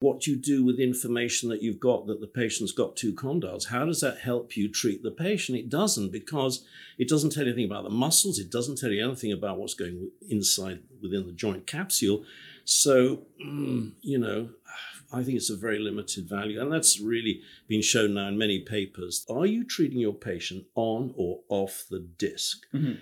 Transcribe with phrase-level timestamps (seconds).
[0.00, 3.68] what you do with information that you've got that the patient's got two condyles.
[3.68, 5.58] How does that help you treat the patient?
[5.58, 6.64] It doesn't because
[6.98, 8.38] it doesn't tell you anything about the muscles.
[8.38, 12.24] It doesn't tell you anything about what's going inside within the joint capsule.
[12.64, 14.50] So, mm, you know,
[15.12, 16.60] I think it's a very limited value.
[16.60, 19.26] And that's really been shown now in many papers.
[19.28, 22.58] Are you treating your patient on or off the disk?
[22.72, 23.00] Mm-hmm.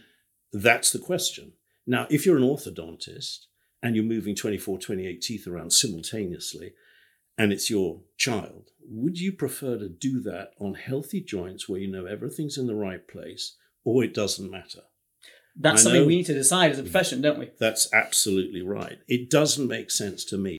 [0.52, 1.52] That's the question.
[1.86, 3.46] Now, if you're an orthodontist
[3.82, 6.72] and you're moving 24, 28 teeth around simultaneously,
[7.38, 11.90] and it's your child, would you prefer to do that on healthy joints where you
[11.90, 14.80] know everything's in the right place or it doesn't matter?
[15.58, 16.86] That's I something we need to decide as a mhm.
[16.86, 17.50] profession, don't we?
[17.58, 18.98] That's absolutely right.
[19.08, 20.58] It doesn't make sense to me.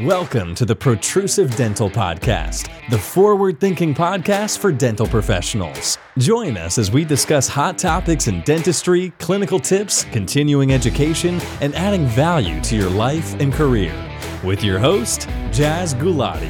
[0.00, 5.96] Welcome to the Protrusive Dental Podcast, the forward thinking podcast for dental professionals.
[6.18, 12.04] Join us as we discuss hot topics in dentistry, clinical tips, continuing education, and adding
[12.08, 14.15] value to your life and career.
[14.46, 16.48] With your host, Jaz Gulati.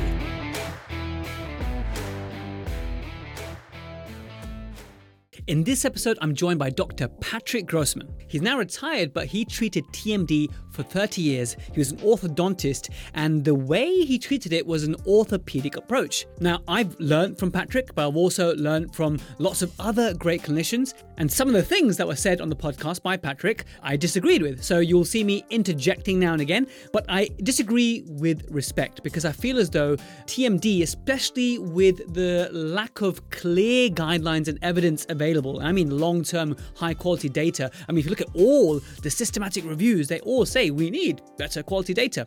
[5.47, 7.09] In this episode, I'm joined by Dr.
[7.09, 8.13] Patrick Grossmann.
[8.29, 11.57] He's now retired, but he treated TMD for 30 years.
[11.73, 16.27] He was an orthodontist, and the way he treated it was an orthopedic approach.
[16.39, 20.95] Now, I've learned from Patrick, but I've also learned from lots of other great clinicians,
[21.19, 24.43] and some of the things that were said on the podcast by Patrick, I disagreed
[24.43, 24.63] with.
[24.63, 29.33] So you'll see me interjecting now and again, but I disagree with respect because I
[29.33, 35.61] feel as though TMD, especially with the lack of clear guidelines and evidence available.
[35.61, 37.71] I mean, long term, high quality data.
[37.89, 41.23] I mean, if you look at all the systematic reviews, they all say we need
[41.37, 42.27] better quality data.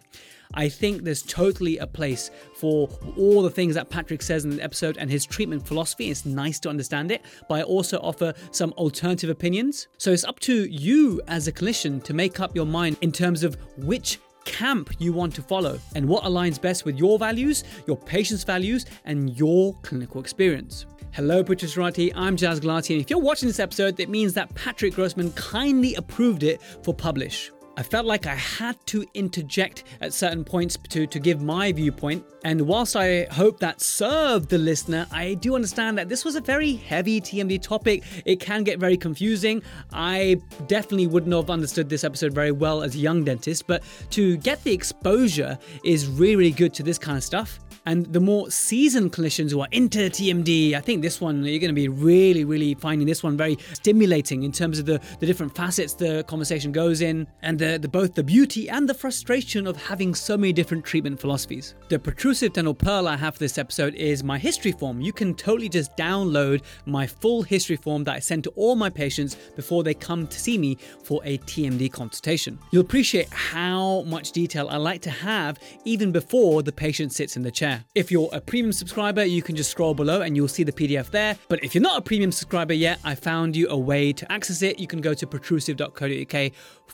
[0.54, 4.64] I think there's totally a place for all the things that Patrick says in the
[4.64, 6.10] episode and his treatment philosophy.
[6.10, 9.88] It's nice to understand it, but I also offer some alternative opinions.
[9.98, 13.44] So it's up to you as a clinician to make up your mind in terms
[13.44, 17.98] of which camp you want to follow and what aligns best with your values, your
[17.98, 20.88] patient's values, and your clinical experience.
[21.12, 22.12] Hello, Protruserati.
[22.16, 25.96] I'm Jaz Gulati, and if you're watching this episode, that means that Patrick Grossmann kindly
[25.96, 27.52] approved it for publish.
[27.78, 32.26] I felt like I had to interject at certain points to, to give my viewpoint.
[32.44, 36.42] And whilst I hope that served the listener, I do understand that this was a
[36.42, 38.04] very heavy TMD topic.
[38.26, 39.62] It can get very confusing.
[39.94, 44.38] I definitely wouldn't have understood this episode very well as a young dentist, but to
[44.38, 47.60] get the exposure is really, really good to this kind of stuff.
[47.86, 51.70] And the more seasoned clinicians who are into TMD, I think this one, you're going
[51.70, 55.56] to be really, really finding this one very stimulating in terms of the, the different
[55.56, 59.76] facets the conversation goes in and the, the both the beauty and the frustration of
[59.78, 61.76] having so many different treatment philosophies.
[61.90, 65.02] The protrusive dental pearl I have for this episode is my history form.
[65.02, 68.90] You can totally just download my full history form that I send to all my
[68.90, 72.60] patients before they come to see me for a TMD consultation.
[72.72, 77.44] You'll appreciate how much detail I like to have even before the patient sits in
[77.44, 77.69] the chair.
[77.96, 81.10] If you're a premium subscriber, you can just scroll below and you'll see the PDF
[81.12, 81.38] there.
[81.48, 84.62] But if you're not a premium subscriber yet, I found you a way to access
[84.62, 84.80] it.
[84.80, 86.52] You can go to protrusive.co.uk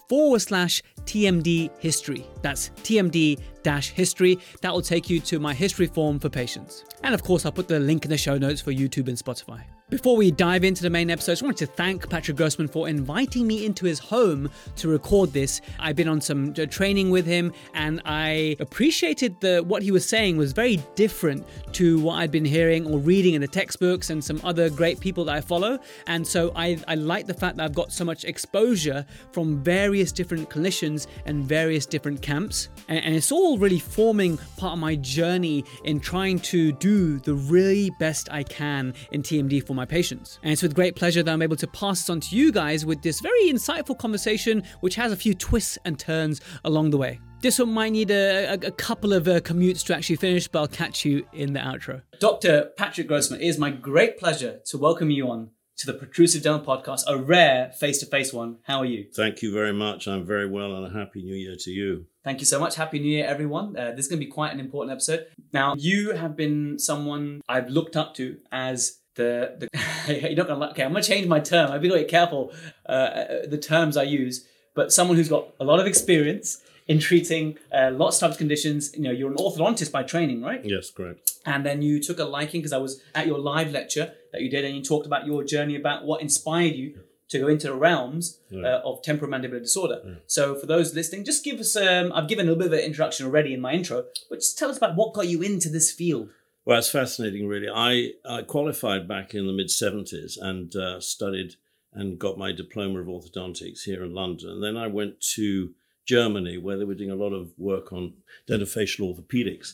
[0.10, 2.26] forward slash TMD history.
[2.42, 4.40] That's TMD dash history.
[4.62, 6.86] That will take you to my history form for patients.
[7.04, 9.62] And of course, I'll put the link in the show notes for YouTube and Spotify.
[9.88, 12.90] Before we dive into the main episode, I just wanted to thank Patrick Grossmann for
[12.90, 15.62] inviting me into his home to record this.
[15.80, 20.04] I've been on some uh, training with him and I appreciated the what he was
[20.10, 24.24] saying was very different to what I'd been hearing or reading in the textbooks and
[24.24, 25.78] some other great people that I follow.
[26.08, 30.12] And so I, I like the fact that I've got so much exposure from various
[30.12, 32.70] different clinicians and various different camps.
[32.88, 37.36] And, and it's all really forming part of my journey in trying to do the
[37.36, 40.40] really best I can in TMD for my patients.
[40.44, 42.86] And it's with great pleasure that I'm able to pass this on to you guys
[42.86, 47.20] with this very insightful conversation, which has a few twists and turns along the way.
[47.42, 50.60] This one might need a, a, a couple of uh, commutes to actually finish, but
[50.60, 52.02] I'll catch you in the outro.
[52.20, 52.72] Dr.
[52.78, 56.66] Patrick Grossmann, it is my great pleasure to welcome you on to the Protrusive Dental
[56.66, 58.58] Podcast, a rare face to face one.
[58.64, 59.08] How are you?
[59.14, 60.08] Thank you very much.
[60.08, 62.06] I'm very well, and a happy new year to you.
[62.24, 62.76] Thank you so much.
[62.76, 63.78] Happy New Year, everyone.
[63.78, 65.28] Uh, this is going to be quite an important episode.
[65.54, 69.70] Now, you have been someone I've looked up to as the
[70.08, 70.72] the you're not gonna like.
[70.72, 72.52] okay i'm gonna change my term i've been very careful
[72.88, 77.00] uh, uh, the terms i use but someone who's got a lot of experience in
[77.00, 81.32] treating uh, lots of conditions you know you're an orthodontist by training right yes correct
[81.46, 84.50] and then you took a liking because i was at your live lecture that you
[84.50, 87.76] did and you talked about your journey about what inspired you to go into the
[87.76, 88.68] realms yeah.
[88.68, 90.02] uh, of temporomandibular disorder.
[90.06, 90.14] Yeah.
[90.28, 91.76] So, for those listening, just give us.
[91.76, 94.58] Um, I've given a little bit of an introduction already in my intro, but just
[94.58, 96.30] tell us about what got you into this field.
[96.66, 97.70] Well, it's fascinating, really.
[97.70, 101.54] I, I qualified back in the mid 70s and uh, studied
[101.94, 104.50] and got my diploma of orthodontics here in London.
[104.50, 105.74] And then I went to
[106.08, 108.14] Germany, where they were doing a lot of work on
[108.50, 109.74] dentofacial orthopedics.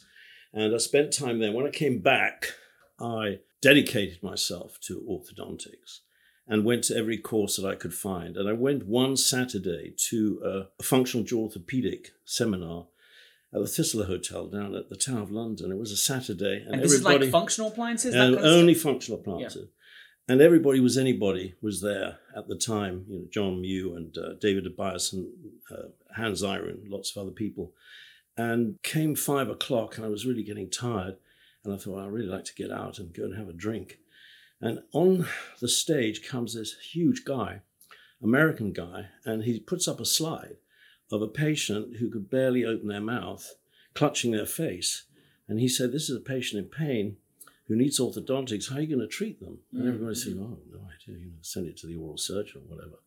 [0.53, 1.53] And I spent time there.
[1.53, 2.53] When I came back,
[2.99, 5.99] I dedicated myself to orthodontics
[6.47, 8.35] and went to every course that I could find.
[8.35, 12.87] And I went one Saturday to a, functional jaw orthopedic seminar
[13.53, 15.71] at the Thistle Hotel down at the Tower of London.
[15.71, 18.15] It was a Saturday, and, and this is like functional appliances.
[18.15, 19.67] And only functional appliances.
[19.69, 20.33] Yeah.
[20.33, 23.05] And everybody was anybody was there at the time.
[23.09, 25.27] You know, John Mew and uh, David Tobias and
[25.69, 27.73] uh, Hans Iron, lots of other people.
[28.37, 31.17] And came five o'clock, and I was really getting tired.
[31.63, 33.53] And I thought, well, I'd really like to get out and go and have a
[33.53, 33.97] drink.
[34.61, 35.27] And on
[35.59, 37.61] the stage comes this huge guy,
[38.23, 40.57] American guy, and he puts up a slide
[41.11, 43.55] of a patient who could barely open their mouth,
[43.93, 45.03] clutching their face.
[45.47, 47.17] And he said, This is a patient in pain
[47.67, 48.69] who needs orthodontics.
[48.69, 49.59] How are you going to treat them?
[49.73, 49.87] And mm.
[49.87, 51.19] everybody said, Oh, no idea.
[51.19, 52.99] You know, send it to the oral surgeon or whatever.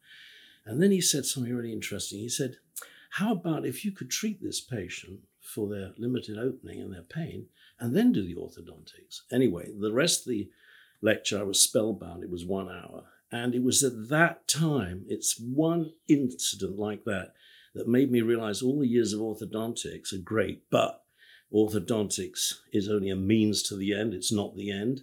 [0.66, 2.18] And then he said something really interesting.
[2.18, 2.56] He said,
[3.10, 7.46] How about if you could treat this patient for their limited opening and their pain
[7.80, 9.22] and then do the orthodontics?
[9.32, 10.50] Anyway, the rest of the
[11.00, 12.22] lecture, I was spellbound.
[12.22, 13.04] It was one hour.
[13.30, 17.34] And it was at that time, it's one incident like that
[17.75, 21.03] that made me realize all the years of orthodontics are great, but
[21.53, 25.03] orthodontics is only a means to the end, it's not the end.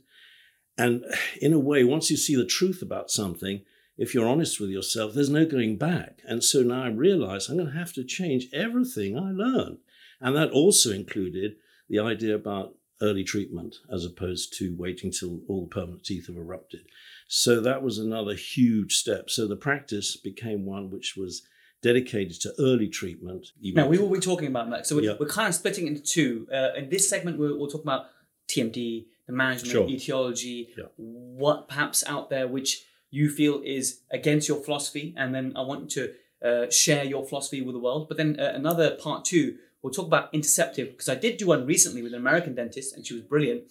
[0.77, 1.03] And
[1.41, 3.61] in a way, once you see the truth about something,
[3.97, 6.21] if you're honest with yourself, there's no going back.
[6.25, 9.77] And so now I realize I'm going to have to change everything I learned.
[10.19, 11.55] And that also included
[11.89, 16.37] the idea about early treatment as opposed to waiting till all the permanent teeth have
[16.37, 16.81] erupted.
[17.27, 19.29] So that was another huge step.
[19.29, 21.43] So the practice became one which was
[21.81, 23.51] dedicated to early treatment.
[23.61, 24.85] Now, we will be talking about that.
[24.85, 25.13] So we're, yeah.
[25.19, 26.47] we're kind of splitting into two.
[26.53, 28.05] Uh, in this segment, we'll, we'll, talk about
[28.47, 29.89] TMD, the management, sure.
[29.89, 30.85] etiology, yeah.
[30.97, 35.13] what perhaps out there which you feel is against your philosophy.
[35.17, 36.13] And then I want you to
[36.47, 38.07] uh, share your philosophy with the world.
[38.07, 41.65] But then uh, another part two, we'll talk about interceptive, because I did do one
[41.65, 43.63] recently with an American dentist and she was brilliant.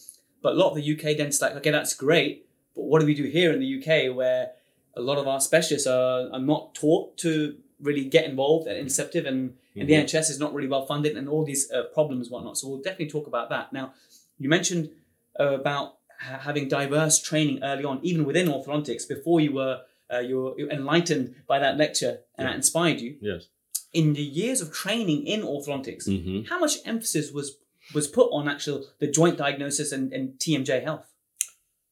[0.43, 2.47] But a lot of the UK dentists like, okay, that's great.
[2.75, 4.53] But what do we do here in the UK where
[4.97, 9.27] a lot of our specialists are, are not taught to really get involved at Interceptive,
[9.27, 9.81] and, mm-hmm.
[9.81, 10.05] and the mm-hmm.
[10.05, 12.59] NHS is not really well funded, and all these uh, problems, whatnot.
[12.59, 13.73] So we'll definitely talk about that.
[13.73, 13.95] Now,
[14.39, 14.91] you mentioned
[15.39, 19.83] uh, about ha- having diverse training early on, even within orthodontics, before you were
[20.13, 22.47] uh, you were enlightened by that lecture and yeah.
[22.47, 23.17] that inspired you.
[23.21, 23.47] Yes.
[23.93, 26.49] In the years of training in orthodontics, mm-hmm.
[26.49, 27.57] how much emphasis was
[27.95, 31.07] was put on actual the joint diagnosis and, and TMJ health?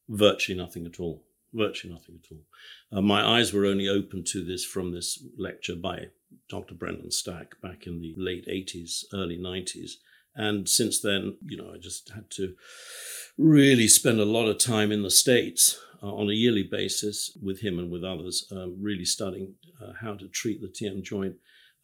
[0.08, 2.43] Virtually nothing at all virtually nothing at all.
[2.90, 6.06] Uh, my eyes were only open to this from this lecture by
[6.49, 6.75] Dr.
[6.75, 9.93] Brendan Stack back in the late 80s, early 90s.
[10.35, 12.55] And since then, you know, I just had to
[13.37, 17.61] really spend a lot of time in the States uh, on a yearly basis with
[17.61, 21.37] him and with others, um, really studying uh, how to treat the TM joint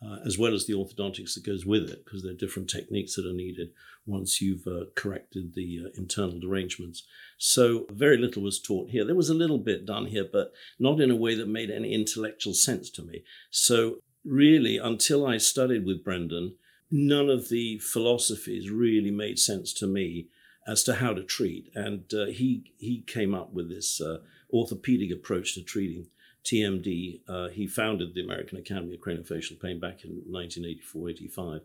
[0.05, 3.15] uh, as well as the orthodontics that goes with it, because there are different techniques
[3.15, 3.71] that are needed
[4.07, 7.05] once you've uh, corrected the uh, internal derangements.
[7.47, 9.05] So very little was taught here.
[9.05, 11.93] There was a little bit done here, but not in a way that made any
[11.93, 13.23] intellectual sense to me.
[13.51, 16.57] So really, until I studied with Brendan,
[16.91, 20.29] none of the philosophies really made sense to me
[20.67, 21.71] as to how to treat.
[21.75, 24.21] And uh, he he came up with this uh,
[24.51, 26.07] orthopedic approach to treating
[26.45, 27.21] TMD.
[27.29, 31.61] Uh, he founded the American Academy of Craniofacial Pain back in 1984 85.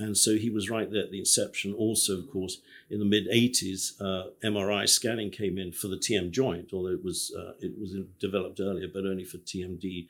[0.00, 1.74] And so he was right there at the inception.
[1.74, 2.58] Also, of course,
[2.88, 7.04] in the mid 80s, uh, MRI scanning came in for the TM joint, although it
[7.04, 10.06] was, uh, it was developed earlier, but only for TMD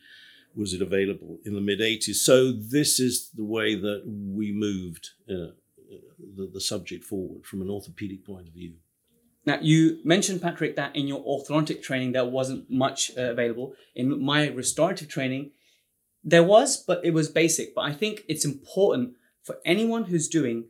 [0.54, 2.16] was it available in the mid 80s.
[2.16, 5.52] So, this is the way that we moved uh,
[6.36, 8.74] the, the subject forward from an orthopedic point of view.
[9.48, 13.72] Now, you mentioned, Patrick, that in your orthodontic training there wasn't much uh, available.
[13.94, 15.52] In my restorative training,
[16.22, 17.74] there was, but it was basic.
[17.74, 20.66] But I think it's important for anyone who's doing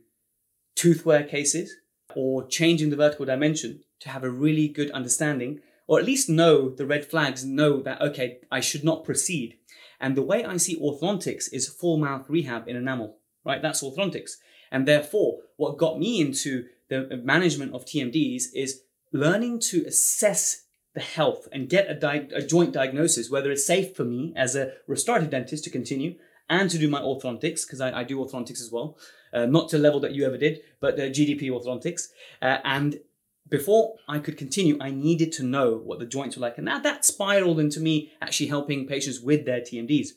[0.77, 1.75] tooth wear cases
[2.15, 6.69] or changing the vertical dimension to have a really good understanding, or at least know
[6.69, 9.57] the red flags, know that, okay, I should not proceed.
[9.99, 13.61] And the way I see orthodontics is full mouth rehab in enamel, right?
[13.61, 14.37] That's orthodontics.
[14.71, 18.81] And therefore, what got me into the management of TMDs is
[19.11, 23.95] learning to assess the health and get a, di- a joint diagnosis, whether it's safe
[23.95, 26.15] for me as a restorative dentist to continue
[26.49, 28.97] and to do my orthodontics, because I, I, do orthodontics as well,
[29.31, 32.07] uh, not to the level that you ever did, but uh, GDP orthodontics.
[32.41, 32.99] Uh, and
[33.47, 36.57] before I could continue, I needed to know what the joints were like.
[36.57, 40.09] And that, that spiraled into me actually helping patients with their TMDs.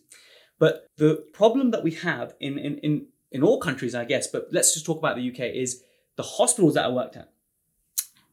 [0.58, 4.48] But the problem that we have in, in, in, in all countries, I guess, but
[4.52, 5.82] let's just talk about the UK, is
[6.16, 7.32] the hospitals that I worked at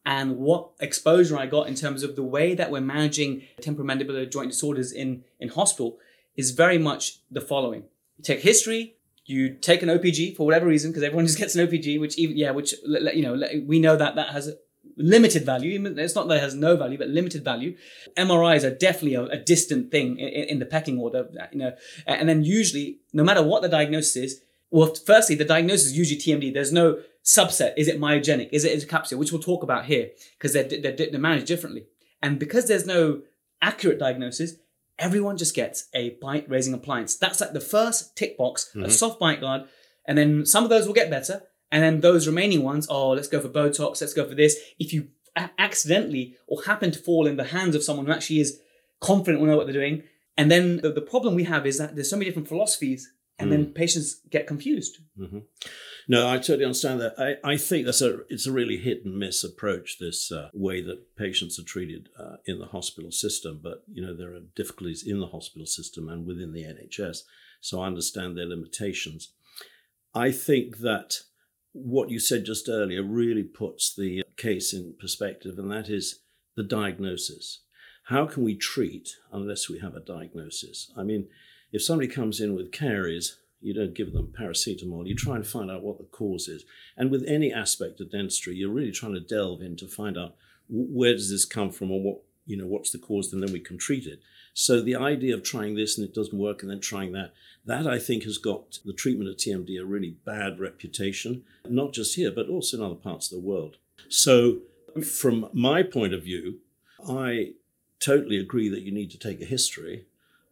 [0.05, 4.51] and what exposure I got in terms of the way that we're managing temporomandibular joint
[4.51, 5.99] disorders in, in hospital
[6.35, 7.83] is very much the following.
[8.17, 8.95] You take history,
[9.25, 12.37] you take an OPG for whatever reason, because everyone just gets an OPG, which even
[12.37, 14.55] yeah, which you know we know that that has
[14.97, 15.85] limited value.
[15.97, 17.75] It's not that it has no value, but limited value.
[18.17, 21.73] MRIs are definitely a, a distant thing in, in, the pecking order, you know.
[22.07, 26.19] And then usually, no matter what the diagnosis is, well, firstly, the diagnosis is usually
[26.19, 26.53] TMD.
[26.53, 27.73] There's no subset.
[27.77, 28.49] Is it myogenic?
[28.51, 29.19] Is it capsule?
[29.19, 31.85] Which we'll talk about here because they're, they're, they're managed differently.
[32.21, 33.21] And because there's no
[33.61, 34.53] accurate diagnosis,
[34.97, 37.15] everyone just gets a bite raising appliance.
[37.15, 38.85] That's like the first tick box, mm-hmm.
[38.85, 39.63] a soft bite guard.
[40.05, 41.43] And then some of those will get better.
[41.71, 44.57] And then those remaining ones, oh, let's go for Botox, let's go for this.
[44.79, 45.09] If you
[45.57, 48.59] accidentally or happen to fall in the hands of someone who actually is
[48.99, 50.03] confident will know what they're doing,
[50.35, 53.47] and then the, the problem we have is that there's so many different philosophies, and
[53.47, 53.51] mm.
[53.51, 54.97] then patients get confused.
[55.17, 55.39] Mm-hmm.
[56.07, 57.13] No, I totally understand that.
[57.17, 59.97] I, I think that's a it's a really hit and miss approach.
[59.99, 64.15] This uh, way that patients are treated uh, in the hospital system, but you know
[64.15, 67.19] there are difficulties in the hospital system and within the NHS.
[67.61, 69.33] So I understand their limitations.
[70.13, 71.21] I think that
[71.71, 76.21] what you said just earlier really puts the case in perspective, and that is
[76.55, 77.61] the diagnosis.
[78.05, 80.91] How can we treat unless we have a diagnosis?
[80.97, 81.27] I mean,
[81.71, 85.07] if somebody comes in with caries, you don't give them paracetamol.
[85.07, 86.63] You try and find out what the cause is.
[86.95, 90.35] And with any aspect of dentistry, you're really trying to delve in to find out
[90.69, 93.59] where does this come from or what you know what's the cause, and then we
[93.59, 94.21] can treat it.
[94.53, 97.33] So the idea of trying this and it doesn't work and then trying that,
[97.65, 102.15] that I think has got the treatment of TMD a really bad reputation, not just
[102.15, 103.77] here, but also in other parts of the world.
[104.09, 104.59] So
[105.05, 106.57] from my point of view,
[107.07, 107.53] I
[107.99, 110.05] totally agree that you need to take a history.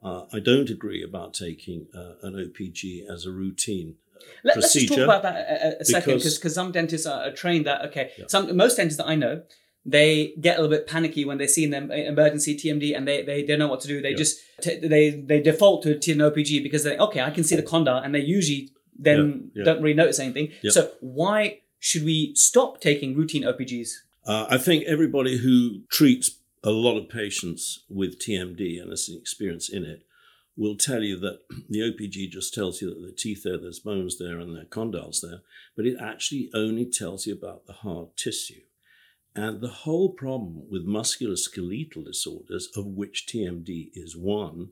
[0.04, 4.60] Uh, I don't agree about taking uh, an OPG as a routine uh, Let, procedure.
[4.60, 8.12] Let's just talk about that a, a second, because some dentists are trained that okay.
[8.18, 8.26] Yeah.
[8.28, 9.42] Some most dentists that I know,
[9.86, 13.44] they get a little bit panicky when they see an emergency TMD and they, they
[13.44, 14.02] don't know what to do.
[14.02, 14.18] They yeah.
[14.18, 17.64] just t- they they default to an OPG because they okay I can see the
[17.64, 19.52] condyle and they usually then.
[19.54, 19.64] Yeah.
[19.64, 20.52] don't really notice anything.
[20.70, 23.90] So why should we stop taking routine OPGs?
[24.26, 29.18] Uh, I think everybody who treats a lot of patients with TMD and has an
[29.18, 30.04] experience in it
[30.56, 34.18] will tell you that the OPG just tells you that the teeth there, there's bones
[34.18, 35.42] there, and there are condyles there,
[35.76, 38.62] but it actually only tells you about the hard tissue.
[39.36, 44.70] And the whole problem with musculoskeletal disorders, of which TMD is one,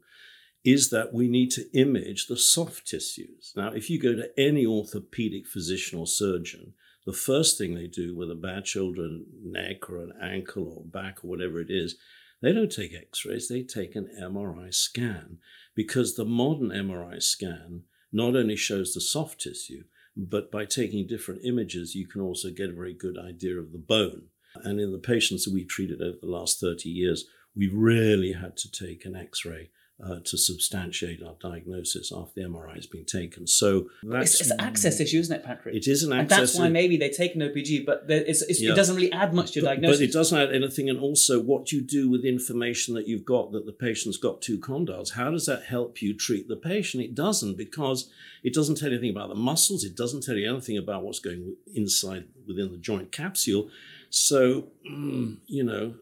[0.63, 3.53] is that we need to image the soft tissues.
[3.55, 6.73] Now, if you go to any orthopedic physician or surgeon,
[7.05, 9.07] the first thing they do with a bad shoulder,
[9.43, 11.95] neck, or an ankle, or back, or whatever it is,
[12.41, 15.37] they don't take x rays, they take an MRI scan
[15.73, 19.83] because the modern MRI scan not only shows the soft tissue,
[20.15, 23.77] but by taking different images, you can also get a very good idea of the
[23.77, 24.23] bone.
[24.63, 28.55] And in the patients that we've treated over the last 30 years, we really had
[28.57, 29.69] to take an x ray
[30.03, 33.47] uh, to substantiate our diagnosis after the MRI has been taken.
[33.47, 35.73] So that's it's, it's an access issue, isn't it, Patrick?
[35.73, 36.37] It is an access.
[36.37, 38.73] And that's why maybe they take an OPG, but it's, it's, yeah.
[38.73, 39.99] it doesn't really add much to your but, diagnosis.
[39.99, 40.89] But it doesn't add anything.
[40.89, 44.59] And also, what you do with information that you've got that the patient's got two
[44.59, 47.01] condyles, how does that help you treat the patient?
[47.01, 48.11] It doesn't because
[48.43, 49.85] it doesn't tell you anything about the muscles.
[49.85, 53.69] It doesn't tell you anything about what's going inside within the joint capsule.
[54.09, 55.95] So, mm, you know,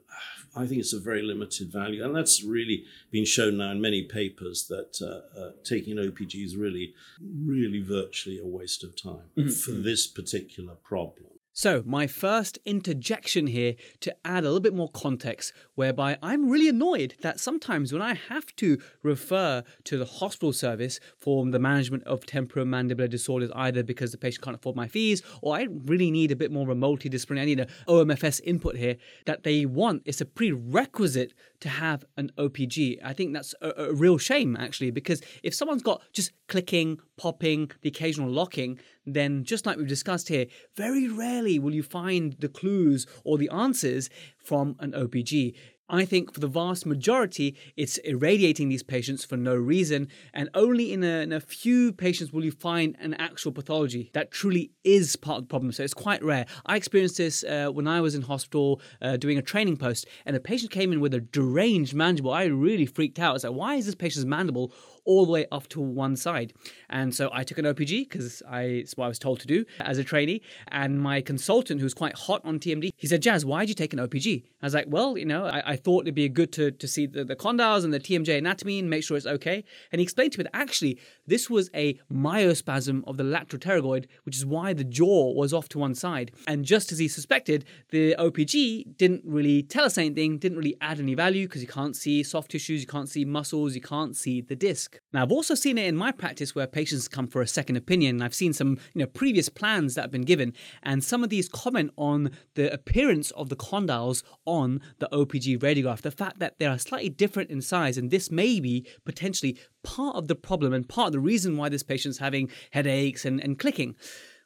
[0.56, 2.04] I think it's a very limited value.
[2.04, 6.56] And that's really been shown now in many papers that uh, uh, taking OPG is
[6.56, 9.50] really, really virtually a waste of time mm-hmm.
[9.50, 11.33] for this particular problem.
[11.56, 16.68] So, my first interjection here to add a little bit more context, whereby I'm really
[16.68, 22.06] annoyed that sometimes when I have to refer to the hospital service for the management
[22.06, 26.32] of temporomandibular disorders, either because the patient can't afford my fees or I really need
[26.32, 30.02] a bit more of a multidisciplinary, I need an OMFS input here, that they want
[30.06, 33.00] it's a prerequisite to have an OPG.
[33.02, 37.72] I think that's a, a real shame, actually, because if someone's got just clicking, popping,
[37.82, 42.50] the occasional locking, then just like we've discussed here, very rarely will you find the
[42.50, 45.56] clues or the answers from an OPG.
[45.90, 50.94] I think for the vast majority, it's irradiating these patients for no reason, and only
[50.94, 55.18] in a, in a, few patients will you find an actual pathology that truly is
[55.18, 55.74] part of the problem.
[55.74, 56.46] So it's quite rare.
[56.66, 60.38] I experienced this uh, when I was in hospital uh, doing a training post, and
[60.38, 62.32] a patient came in with a deranged mandible.
[62.32, 63.32] I really freaked out.
[63.32, 64.74] I was like, why is this patient's mandible
[65.06, 66.54] all the way off to one side.
[66.90, 69.98] And so I took an OPG because it's what I was told to do as
[69.98, 70.42] a trainee.
[70.70, 73.94] And my consultant, who's quite hot on TMD, he said, Jaz, why did you take
[73.94, 74.44] an OPG?
[74.62, 77.06] I was like, well, you know, I, I thought it'd be good to, to see
[77.06, 79.64] the, the condyles and the TMJ anatomy and make sure it's okay.
[79.92, 84.06] And he explained to me that actually this was a myospasm of the lateral pterygoid,
[84.24, 86.32] which is why the jaw was off to one side.
[86.48, 91.00] And just as he suspected, the OPG didn't really tell us anything, didn't really add
[91.00, 94.42] any value because you can't see soft tissues, you can't see muscles, you can't see
[94.42, 95.00] the disc.
[95.14, 98.22] Now, I've also seen it in my practice where patients come for a second opinion.
[98.22, 101.48] I've seen some you know previous plans that have been given, and some of these
[101.50, 106.66] comment on the appearance of the condyles on the OPG radiograph, the fact that they
[106.66, 110.88] are slightly different in size, and this may be potentially part of the problem and
[110.88, 113.96] part of the reason why this patient's having headaches and, and clicking.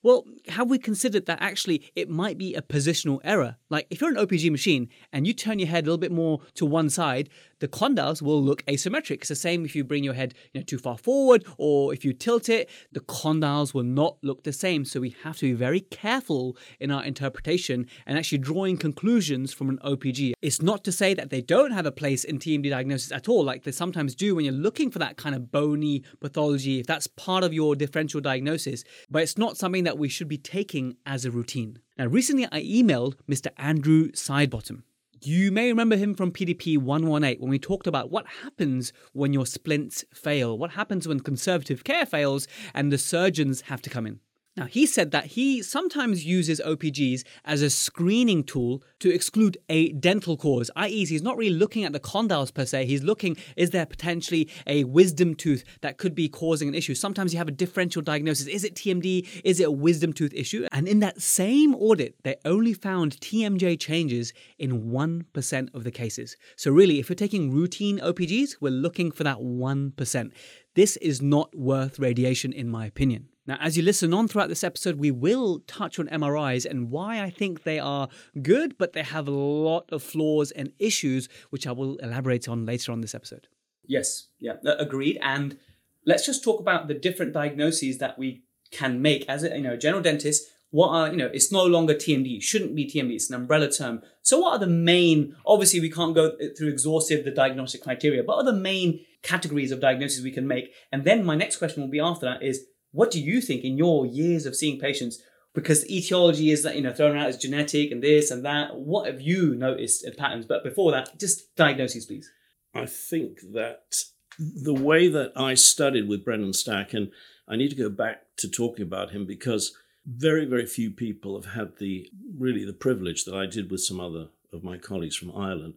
[0.04, 3.58] Well, have we considered that actually it might be a positional error?
[3.70, 6.42] Like if you're an OPG machine and you turn your head a little bit more
[6.54, 7.30] to one side,
[7.60, 9.18] the condyles will look asymmetric.
[9.18, 12.06] It's the same if you bring your head you know, too far forward or if
[12.06, 14.86] you tilt it, the condyles will not look the same.
[14.86, 19.70] So we have to be very careful in our interpretation and actually drawing conclusions from
[19.70, 20.34] an OPG.
[20.42, 23.44] It's not to say that they don't have a place in TMD diagnosis at all,
[23.44, 27.08] like they sometimes do when you're looking for that kind of bony pathology, if that's
[27.08, 31.26] part of your differential diagnosis, but it's not something that we should be taking as
[31.26, 31.80] a routine.
[31.98, 33.48] Now, recently I emailed Mr.
[33.58, 34.84] Andrew Sidebottom.
[35.24, 39.48] You may remember him from PDP 118 when we talked about what happens when your
[39.48, 44.20] splints fail, what happens when conservative care fails and the surgeons have to come in.
[44.58, 49.92] Now, he said that he sometimes uses OPGs as a screening tool to exclude a
[49.92, 52.88] dental cause, i.e., he's not really looking at the condyles per se.
[52.88, 56.96] He's looking, is there potentially a wisdom tooth that could be causing an issue?
[56.96, 58.48] Sometimes you have a differential diagnosis.
[58.48, 59.28] Is it TMD?
[59.44, 60.66] Is it a wisdom tooth issue?
[60.72, 66.36] And in that same audit, they only found TMJ changes in 1% of the cases.
[66.56, 70.32] So, really, if you're taking routine OPGs, we're looking for that 1%.
[70.74, 73.30] This is not worth radiation, in my opinion.
[73.48, 77.24] Now, as you listen on throughout this episode, we will touch on MRIs and why
[77.24, 78.10] I think they are
[78.42, 82.66] good, but they have a lot of flaws and issues, which I will elaborate on
[82.66, 83.48] later on this episode.
[83.86, 85.18] Yes, yeah, agreed.
[85.22, 85.58] And
[86.06, 89.78] let's just talk about the different diagnoses that we can make as a you know
[89.78, 90.46] general dentist.
[90.72, 91.30] What are you know?
[91.34, 92.44] It's no longer TMD.
[92.44, 93.14] Shouldn't be TMD.
[93.14, 94.02] It's an umbrella term.
[94.24, 95.38] So, what are the main?
[95.46, 98.24] Obviously, we can't go uh, through exhaustive the diagnostic criteria.
[98.24, 100.74] But are the main categories of diagnoses we can make?
[100.92, 102.66] And then my next question will be after that is
[102.98, 105.22] what do you think in your years of seeing patients?
[105.54, 108.76] Because etiology is you know thrown out as genetic and this and that.
[108.76, 110.48] What have you noticed in patterns?
[110.48, 112.32] But before that, just diagnoses, please.
[112.74, 114.04] I think that
[114.40, 117.12] the way that I studied with Brendan Stack, and
[117.48, 121.54] I need to go back to talking about him because very, very few people have
[121.54, 125.36] had the really the privilege that I did with some other of my colleagues from
[125.36, 125.76] Ireland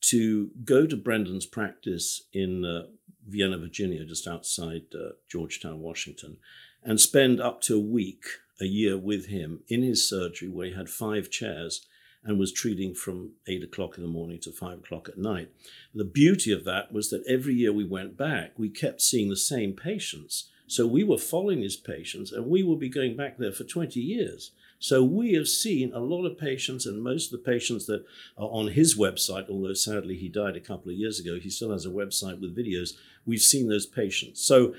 [0.00, 2.86] to go to Brendan's practice in uh,
[3.26, 6.36] Vienna, Virginia, just outside uh, Georgetown, Washington,
[6.82, 8.24] and spend up to a week,
[8.60, 11.86] a year with him in his surgery where he had five chairs
[12.24, 15.50] and was treating from eight o'clock in the morning to five o'clock at night.
[15.94, 19.36] The beauty of that was that every year we went back, we kept seeing the
[19.36, 20.50] same patients.
[20.66, 24.00] So we were following his patients and we would be going back there for 20
[24.00, 24.50] years.
[24.86, 28.04] So we have seen a lot of patients, and most of the patients that
[28.38, 31.72] are on his website, although sadly he died a couple of years ago, he still
[31.72, 32.90] has a website with videos.
[33.24, 34.44] We've seen those patients.
[34.44, 34.76] So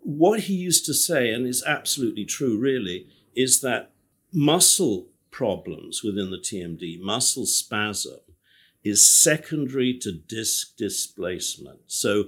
[0.00, 3.92] what he used to say, and is absolutely true really, is that
[4.32, 8.18] muscle problems within the TMD, muscle spasm,
[8.82, 11.78] is secondary to disc displacement.
[11.86, 12.24] So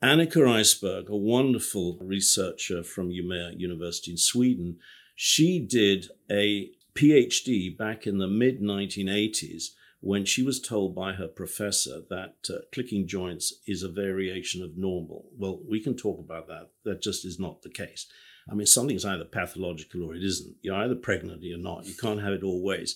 [0.00, 4.78] Annika Isberg, a wonderful researcher from Umeå University in Sweden,
[5.20, 11.26] she did a PhD back in the mid 1980s when she was told by her
[11.26, 15.24] professor that uh, clicking joints is a variation of normal.
[15.36, 16.70] Well, we can talk about that.
[16.84, 18.06] That just is not the case.
[18.48, 20.54] I mean, something's either pathological or it isn't.
[20.62, 21.86] You're either pregnant or you're not.
[21.86, 22.94] You can't have it all ways.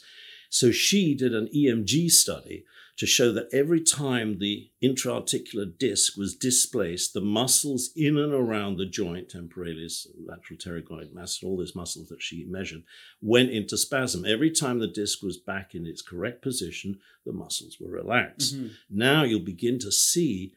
[0.49, 2.65] So she did an EMG study
[2.99, 8.77] to show that every time the intra-articular disc was displaced, the muscles in and around
[8.77, 12.83] the joint, temporalis, lateral pterygoid, mass, all those muscles that she measured,
[13.21, 14.25] went into spasm.
[14.27, 18.55] Every time the disc was back in its correct position, the muscles were relaxed.
[18.55, 18.69] Mm-hmm.
[18.91, 20.53] Now you'll begin to see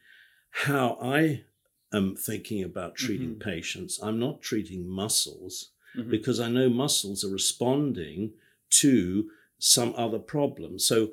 [0.50, 1.44] how I
[1.92, 3.50] am thinking about treating mm-hmm.
[3.50, 3.98] patients.
[4.02, 6.10] I'm not treating muscles mm-hmm.
[6.10, 8.32] because I know muscles are responding
[8.70, 10.78] to some other problem.
[10.78, 11.10] So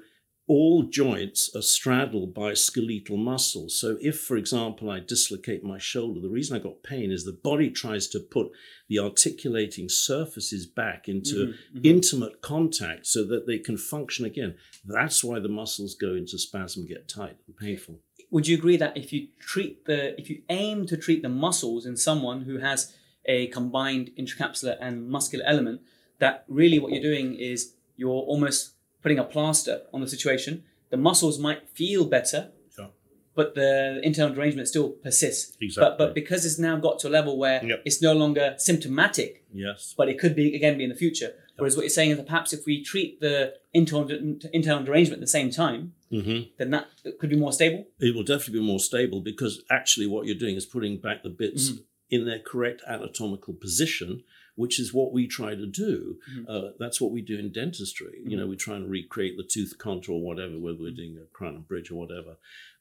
[0.47, 3.79] all joints are straddled by skeletal muscles.
[3.79, 7.32] So, if, for example, I dislocate my shoulder, the reason I got pain is the
[7.32, 8.51] body tries to put
[8.89, 11.86] the articulating surfaces back into mm-hmm, mm-hmm.
[11.86, 14.56] intimate contact so that they can function again.
[14.86, 17.99] That's why the muscles go into spasm, get tight and painful.
[18.29, 21.86] Would you agree that if you treat the, if you aim to treat the muscles
[21.86, 22.93] in someone who has
[23.25, 25.82] a combined intracapsular and muscular element,
[26.19, 28.72] that really what you're doing is you're almost
[29.03, 32.87] putting a plaster on the situation, the muscles might feel better, Yeah.
[33.35, 35.55] but the internal derangement still persists.
[35.57, 35.95] But Exactly.
[35.99, 37.81] but because it's now got to a level where Yep.
[37.85, 39.93] it's no longer symptomatic, Yes.
[39.97, 41.33] but it could be again be in the future.
[41.57, 44.09] Whereas what you're saying is that perhaps if we treat the internal
[44.53, 46.87] internal derangement at the same time, hmm then that
[47.19, 47.85] could be more stable.
[47.99, 51.29] It will definitely be more stable because actually what you're doing is putting back the
[51.29, 51.83] bits Mhm.
[52.09, 54.23] in their correct anatomical position,
[54.55, 56.19] which is what we try to do.
[56.31, 56.45] Mhm.
[56.47, 58.21] Uh, that's what we do in dentistry.
[58.25, 61.55] You know, we try and recreate the tooth contour, whatever, whether we're doing a crown
[61.55, 62.37] and bridge or whatever.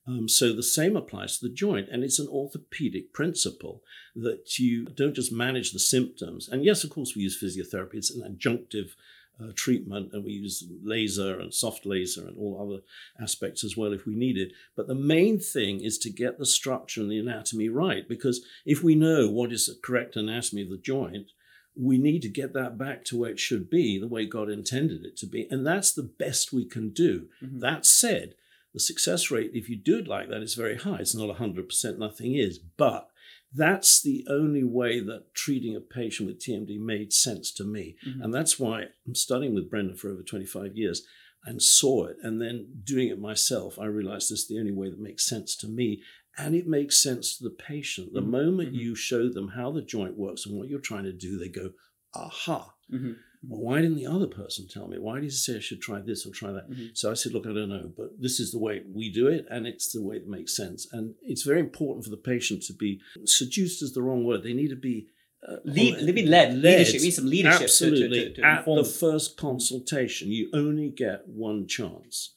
[0.07, 3.85] Um, so the same applies to the joint, and it's an orthopedic principle
[4.17, 6.49] that you don't just manage the symptoms.
[6.49, 8.97] And yes, of course, we use physiotherapy; it's an adjunctive
[9.41, 12.83] uh, treatment, and we use laser and soft laser and all other
[13.21, 14.53] aspects as well if we need it.
[14.75, 18.83] But the main thing is to get the structure and the anatomy right, because if
[18.83, 21.31] we know what is the correct anatomy of the joint,
[21.75, 25.05] we need to get that back to where it should be, the way God intended
[25.05, 25.47] it to be.
[25.51, 27.29] And that's the best we can do.
[27.43, 27.61] Mhm.
[27.61, 28.35] That said,
[28.75, 30.99] the success rate, if you do it like that, is very high.
[31.01, 32.59] It's not 100%, nothing is.
[32.59, 33.09] But
[33.55, 37.97] that's the only way that treating a patient with TMD made sense to me.
[38.07, 38.25] Mhm.
[38.25, 41.07] And that's why I'm studying with Brendan for over 25 years
[41.45, 42.17] and saw it.
[42.23, 45.57] And then doing it myself, I realized this is the only way that makes sense
[45.57, 46.03] to me.
[46.39, 48.15] And it makes sense to the patient.
[48.15, 48.27] The Mhm.
[48.31, 48.79] moment Mhm.
[48.81, 51.73] you show them how the joint works and what you're trying to do, they go,
[52.15, 52.75] aha.
[52.91, 53.17] Mhm.
[53.49, 54.99] Well, why didn't the other person tell me?
[54.99, 56.71] Why did he say I should try this or try that?
[56.71, 56.97] Mhm.
[56.97, 59.47] So I said, look, I don't know, but this is the way we do it,
[59.51, 60.87] and it's the way that makes sense.
[60.93, 64.43] And it's very important for the patient to be seduced is the wrong word.
[64.43, 65.09] They need to be
[65.45, 66.55] uh, Lead, they be led.
[66.57, 67.01] Leadership.
[67.01, 68.09] We need some leadership Absolutely.
[68.21, 72.35] to, to, to At the first consultation, you only get one chance.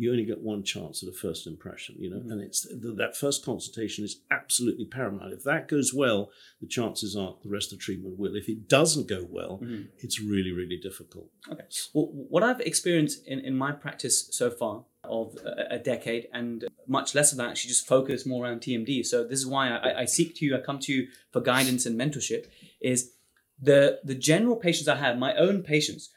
[0.00, 2.30] You only get one chance at a first impression, you know, Mhm.
[2.32, 5.32] and it's th- that first consultation is absolutely paramount.
[5.32, 6.30] If that goes well,
[6.60, 8.36] the chances are the rest of the treatment will.
[8.36, 9.88] If it doesn't go well, Mhm.
[9.98, 11.30] it's really, really difficult.
[11.50, 11.64] Okay.
[11.94, 16.66] Well, what I've experienced in, in my practice so far of a, a decade, and
[16.86, 19.02] much less of that actually just focus more around TMD.
[19.04, 21.86] So this is why I, I seek to you, I come to you for guidance
[21.86, 22.46] and mentorship.
[22.80, 23.12] Is
[23.60, 26.10] the the general patients I have, my own patients,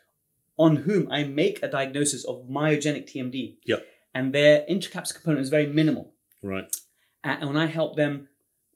[0.65, 3.37] on whom I make a diagnosis of myogenic TMD,
[3.71, 3.81] Yep.
[4.17, 6.05] and their intracapsular component is very minimal.
[6.43, 6.67] Right.
[7.23, 8.13] and when I help them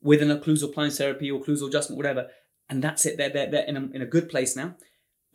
[0.10, 2.24] with an occlusal appliance therapy or occlusal adjustment, whatever,
[2.70, 4.70] and that's it, they're, they're, they're in, a, in a good place now.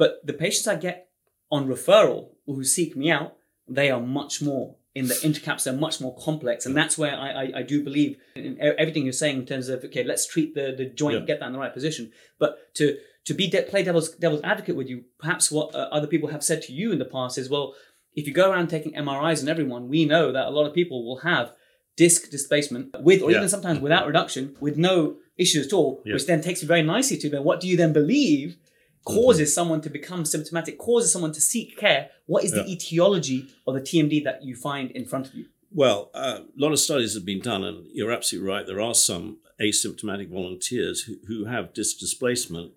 [0.00, 1.08] But the patients I get
[1.50, 3.36] on referral or who seek me out,
[3.68, 6.66] they are much more in the intercaps, they're much more complex.
[6.66, 9.84] And that's where I, I, I do believe in everything you're saying in terms of,
[9.84, 11.26] okay, let's treat the, the joint, Yeah.
[11.26, 12.10] get that in the right position.
[12.38, 12.96] But to
[13.30, 16.42] to be de- play devil's, devil's advocate with you, perhaps what uh, other people have
[16.42, 17.74] said to you in the past is, well,
[18.14, 21.04] if you go around taking MRIs on everyone, we know that a lot of people
[21.06, 21.52] will have
[21.96, 23.36] disc displacement with, or Yeah.
[23.36, 26.14] even sometimes without reduction, with no issues at all, Yeah.
[26.14, 28.56] which then takes you very nicely to then what do you then believe
[29.04, 32.10] causes someone to become symptomatic, causes someone to seek care?
[32.26, 35.46] What is the etiology of the TMD that you find in front of you?
[35.72, 38.66] Well, uh, a lot of studies have been done, and you're absolutely right.
[38.66, 42.72] There are some asymptomatic volunteers who, who have disc displacement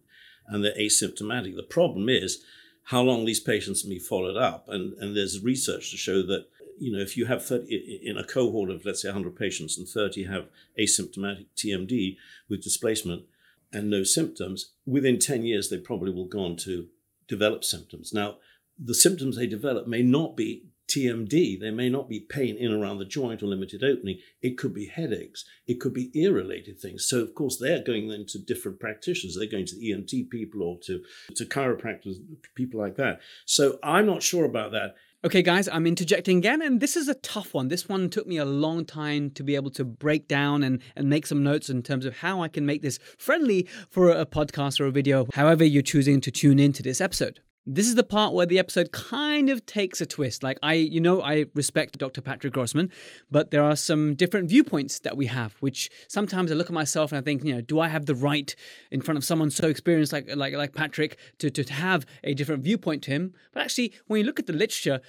[0.48, 1.56] and they're asymptomatic.
[1.56, 2.44] The problem is
[2.86, 4.68] how long these patients can be followed up.
[4.68, 6.48] And, and there's research to show that,
[6.80, 9.88] you know, if you have 30, in a cohort of, let's say, 100 patients and
[9.88, 10.48] 30 have
[10.80, 12.18] asymptomatic TMD
[12.50, 13.24] with displacement
[13.72, 16.88] and no symptoms, within 10 years, they probably will go on to
[17.28, 18.14] develop symptoms.
[18.14, 18.38] Now,
[18.78, 21.60] the symptoms they develop may not be TMD.
[21.60, 24.20] They may not be pain in around the joint or limited opening.
[24.42, 25.46] It could be headaches.
[25.66, 27.08] It could be ear-related things.
[27.08, 29.36] So, of course, they're going then to different practitioners.
[29.36, 31.02] They're going to the ENT people or to,
[31.36, 32.16] to chiropractors,
[32.56, 33.20] people like that.
[33.46, 34.96] So I'm not sure about that.
[35.26, 37.70] Okay, guys, I'm interjecting again, and this is a tough one.
[37.70, 41.10] This one took me a long time to be able to break down and, and
[41.10, 44.82] make some notes in terms of how I can make this friendly for a podcast
[44.82, 47.40] or a video, however you're choosing to tune into this episode.
[47.66, 50.44] This is the part where the episode kind of takes a twist.
[50.44, 52.20] Like, I, you know, I respect Dr.
[52.20, 52.92] Patrick Grossmann,
[53.32, 57.14] but there are some different viewpoints that we have, which sometimes I look at myself
[57.14, 58.54] and I think, you know, do I have the right
[58.92, 62.64] in front of someone so experienced like like like Patrick to, to have a different
[62.64, 63.34] viewpoint to him?
[63.54, 65.00] But actually, when you look at the literature,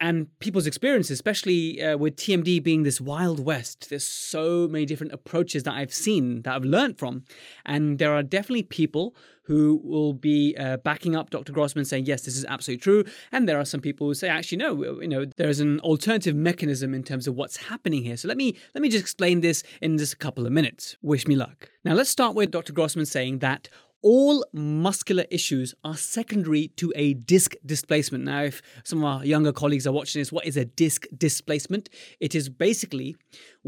[0.00, 3.90] and people's experiences, especially uh, with TMD being this wild west.
[3.90, 7.24] There's so many different approaches that I've seen that I've learned from,
[7.66, 9.14] and there are definitely people
[9.48, 11.52] who will be uh, backing up Dr.
[11.52, 14.58] Grossmann, saying yes, this is absolutely true, and there are some people who say actually
[14.58, 18.16] no, you know, there's an alternative mechanism in terms of what's happening here.
[18.16, 20.96] So let me let me just explain this in just a couple of minutes.
[21.02, 21.70] Wish me luck.
[21.84, 22.72] Now let's start with Dr.
[22.72, 23.68] Grossmann saying that
[24.02, 28.24] all muscular issues are secondary to a disc displacement.
[28.24, 31.88] Now, if some of our younger colleagues are watching this, what is a disc displacement?
[32.20, 33.16] It is basically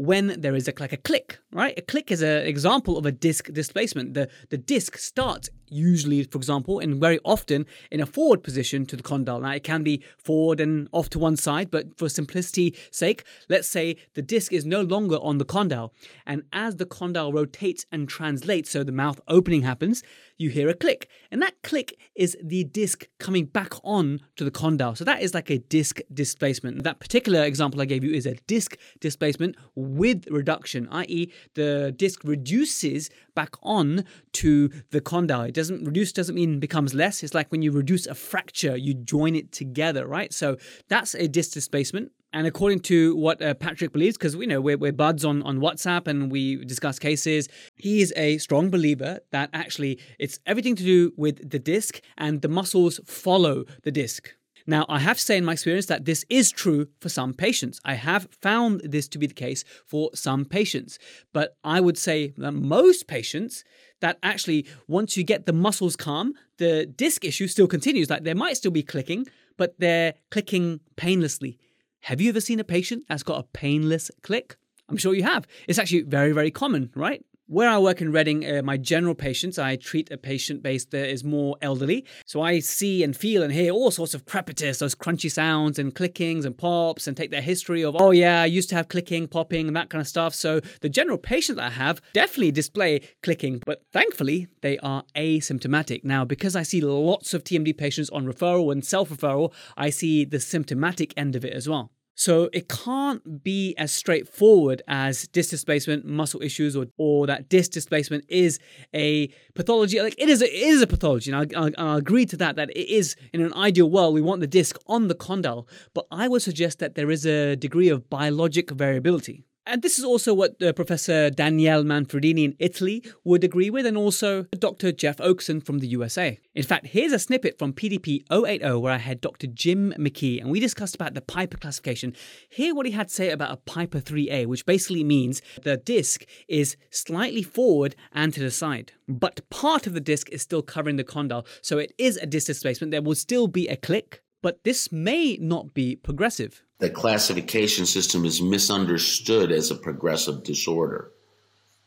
[0.01, 1.77] when there is a, like a click, right?
[1.77, 4.15] A click is an example of a disc displacement.
[4.15, 8.95] The, the disc starts usually, for example, and very often in a forward position to
[8.95, 9.39] the condyle.
[9.39, 13.67] Now, it can be forward and off to one side, but for simplicity's sake, let's
[13.67, 15.93] say the disc is no longer on the condyle.
[16.25, 20.03] And as the condyle rotates and translates, so the mouth opening happens,
[20.41, 21.09] you hear a click.
[21.31, 24.95] And that click is the disc coming back on to the condyle.
[24.95, 26.83] So that is like a disc displacement.
[26.83, 32.23] That particular example I gave you is a disc displacement with reduction, i.e., the disc
[32.23, 35.43] reduces back on to the condyle.
[35.43, 37.23] It doesn't reduce doesn't mean becomes less.
[37.23, 40.33] It's like when you reduce a fracture, you join it together, right?
[40.33, 40.57] So
[40.89, 42.11] that's a disc displacement.
[42.33, 45.59] And according to what uh, Patrick believes, because we know we're, we're buds on, on
[45.59, 50.83] WhatsApp and we discuss cases, he is a strong believer that actually it's everything to
[50.83, 54.33] do with the disc and the muscles follow the disc.
[54.67, 57.79] Now, I have to say in my experience that this is true for some patients.
[57.83, 60.99] I have found this to be the case for some patients.
[61.33, 63.63] But I would say that most patients,
[64.01, 68.09] that actually once you get the muscles calm, the disc issue still continues.
[68.09, 69.25] Like they might still be clicking,
[69.57, 71.57] but they're clicking painlessly.
[72.01, 74.57] Have you ever seen a patient that's got a painless click?
[74.89, 75.47] I'm sure you have.
[75.67, 77.23] It's actually very, very common, right?
[77.51, 81.09] Where I work in Reading, uh, my general patients, I treat a patient base that
[81.09, 82.05] is more elderly.
[82.25, 85.93] So I see and feel and hear all sorts of crepitus, those crunchy sounds and
[85.93, 89.27] clickings and pops, and take their history of, oh yeah, I used to have clicking,
[89.27, 90.33] popping, and that kind of stuff.
[90.33, 96.05] So the general patient that I have definitely display clicking, but thankfully they are asymptomatic.
[96.05, 100.23] Now, because I see lots of TMD patients on referral and self referral, I see
[100.23, 101.91] the symptomatic end of it as well.
[102.21, 107.71] So it can't be as straightforward as disc displacement, muscle issues, or, or that disc
[107.71, 108.59] displacement is
[108.93, 109.99] a pathology.
[109.99, 112.57] Like it is, a, it is a pathology, and I'll, I'll, I'll agree to that.
[112.57, 116.05] That it is in an ideal world, we want the disc on the condyle, but
[116.11, 119.43] I would suggest that there is a degree of biologic variability.
[119.67, 123.95] And this is also what uh, Professor Daniele Manfredini in Italy would agree with, and
[123.95, 124.91] also Dr.
[124.91, 126.39] Jeff Okeson from the USA.
[126.55, 129.45] In fact, here's a snippet from PDP 080 where I had Dr.
[129.45, 132.15] Jim McKee, and we discussed about the Piper classification.
[132.49, 136.25] Hear what he had to say about a Piper 3A, which basically means the disc
[136.47, 138.93] is slightly forward and to the side.
[139.07, 142.47] But part of the disc is still covering the condyle, so it is a disc
[142.47, 142.89] displacement.
[142.89, 148.25] There will still be a click, but this may not be progressive the classification system
[148.25, 151.11] is misunderstood as a progressive disorder.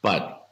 [0.03, 0.49] But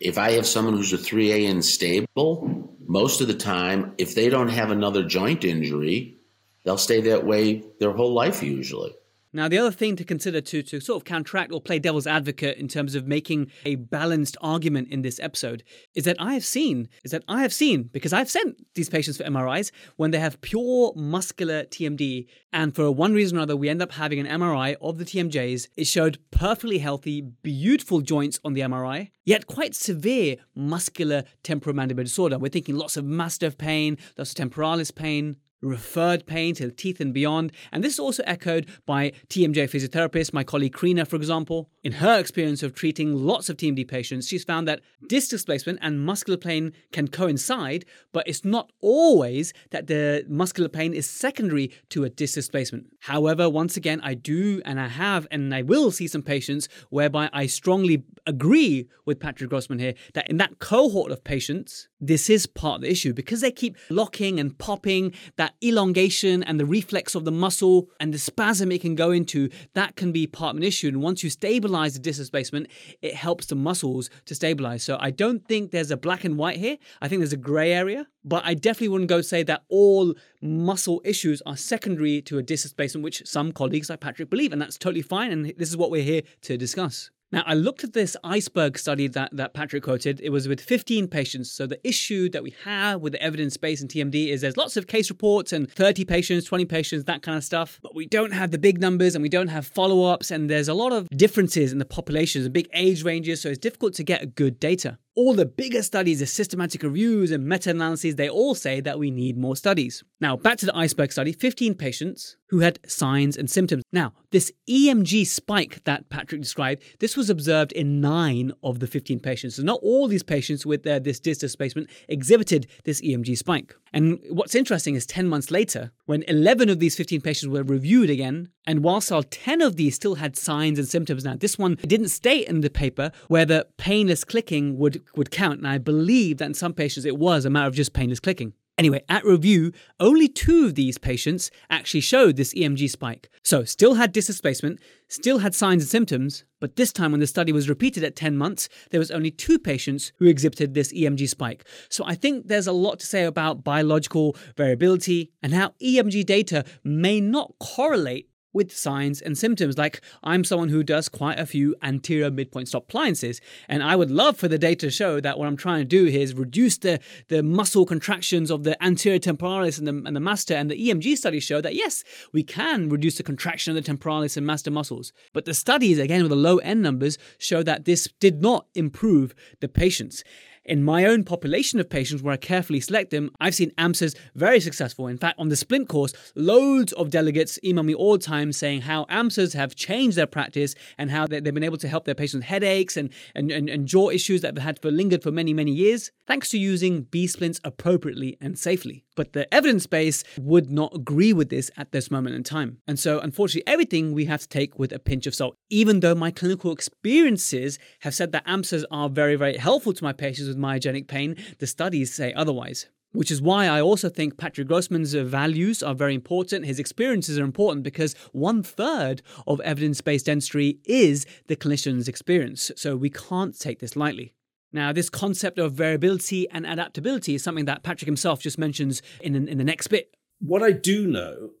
[0.00, 4.30] if I have someone who's a 3A and stable, most of the time, if they
[4.30, 6.16] don't have another joint injury,
[6.64, 8.94] they'll stay that way their whole life usually.
[9.36, 12.56] Now, the other thing to consider to, to sort of counteract or play devil's advocate
[12.56, 15.62] in terms of making a balanced argument in this episode
[15.94, 19.18] is that I have seen, is that I have seen, because I've sent these patients
[19.18, 23.68] for MRIs when they have pure muscular TMD, and for one reason or another, we
[23.68, 25.68] end up having an MRI of the TMJs.
[25.76, 32.38] It showed perfectly healthy, beautiful joints on the MRI, yet quite severe muscular temporomandibular disorder.
[32.38, 37.00] We're thinking lots of masseter pain, lots of temporalis pain, referred pain to the teeth
[37.00, 37.52] and beyond.
[37.72, 41.68] And this is also echoed by TMJ physiotherapists, my colleague Krina, for example.
[41.82, 46.04] In her experience of treating lots of TMD patients, she's found that disc displacement and
[46.04, 52.04] muscular pain can coincide, but it's not always that the muscular pain is secondary to
[52.04, 52.86] a disc displacement.
[53.06, 57.30] However, once again, I do and I have and I will see some patients whereby
[57.32, 62.46] I strongly agree with Patrick Grossmann here that in that cohort of patients, this is
[62.46, 67.14] part of the issue because they keep locking and popping that elongation and the reflex
[67.14, 70.56] of the muscle and the spasm it can go into that can be part of
[70.56, 70.88] an issue.
[70.88, 72.66] And once you stabilize the displacement
[73.02, 74.82] it helps the muscles to stabilize.
[74.82, 76.76] So i don't think there's a black and white here.
[77.00, 81.00] I think there's a gray area but i definitely wouldn't go say that all muscle
[81.04, 84.76] issues are secondary to a disc displacement which some colleagues like patrick believe and that's
[84.76, 88.16] totally fine and this is what we're here to discuss now, I looked at this
[88.22, 90.20] Isberg study that, that Patrick quoted.
[90.20, 91.50] It was with 15 patients.
[91.50, 94.76] So, the issue that we have with the evidence base in TMD is there's lots
[94.76, 97.80] of case reports and 30 patients, 20 patients, that kind of stuff.
[97.82, 100.30] But we don't have the big numbers and we don't have follow ups.
[100.30, 103.40] And there's a lot of differences in the populations and big age ranges.
[103.40, 107.48] So, it's difficult to get good data all the bigger studies, the systematic reviews and
[107.48, 110.04] meta analyses, they all say that we need more studies.
[110.20, 113.82] Now, back to the Isberg study 15 patients who had signs and symptoms.
[113.92, 119.18] Now, this EMG spike that Patrick described, this was observed in nine of the 15
[119.20, 119.56] patients.
[119.56, 123.74] So, not all these patients with their, this disc displacement exhibited this EMG spike.
[123.92, 128.10] And what's interesting is 10 months later, when 11 of these 15 patients were reviewed
[128.10, 131.76] again, and whilst all 10 of these still had signs and symptoms now, this one
[131.86, 135.58] didn't state in the paper whether painless clicking would, would count.
[135.58, 138.52] And I believe that in some patients it was a matter of just painless clicking.
[138.78, 143.30] Anyway, at review, only two of these patients actually showed this EMG spike.
[143.42, 147.26] So, still had disc displacement, still had signs and symptoms, but this time when the
[147.26, 151.26] study was repeated at 10 months, there was only two patients who exhibited this EMG
[151.26, 151.64] spike.
[151.88, 156.62] So, I think there's a lot to say about biological variability and how EMG data
[156.84, 159.78] may not correlate with signs and symptoms.
[159.78, 164.10] Like I'm someone who does quite a few anterior midpoint stop appliances, and I would
[164.10, 166.78] love for the data to show that what I'm trying to do here is reduce
[166.78, 170.56] the, the muscle contractions of the anterior temporalis and the, and the masseter.
[170.56, 174.36] And the EMG studies show that yes, we can reduce the contraction of the temporalis
[174.36, 175.12] and masseter muscles.
[175.32, 179.34] But the studies, again with the low end numbers, show that this did not improve
[179.60, 180.24] the patients.
[180.66, 184.58] In my own population of patients where I carefully select them, I've seen AMSAs very
[184.58, 185.06] successful.
[185.06, 188.80] In fact, on the Splint course, loads of delegates email me all the time saying
[188.80, 192.40] how AMSAs have changed their practice and how they've been able to help their patients
[192.40, 195.54] with headaches and, and, and, and jaw issues that they've had for lingered for many,
[195.54, 199.04] many years, thanks to using B splints appropriately and safely.
[199.14, 202.78] But the evidence base would not agree with this at this moment in time.
[202.88, 205.56] And so, unfortunately, everything we have to take with a pinch of salt.
[205.70, 210.12] Even though my clinical experiences have said that AMSAs are very, very helpful to my
[210.12, 212.86] patients with myogenic pain, the studies say otherwise.
[213.12, 216.66] Which is why I also think Patrick Grossmann's uh, values are very important.
[216.66, 222.70] His experiences are important because one third of evidence based dentistry is the clinician's experience.
[222.76, 224.34] So we can't take this lightly.
[224.72, 229.48] Now, this concept of variability and adaptability is something that Patrick himself just mentions in,
[229.48, 230.14] in the next bit.
[230.40, 231.52] What I do know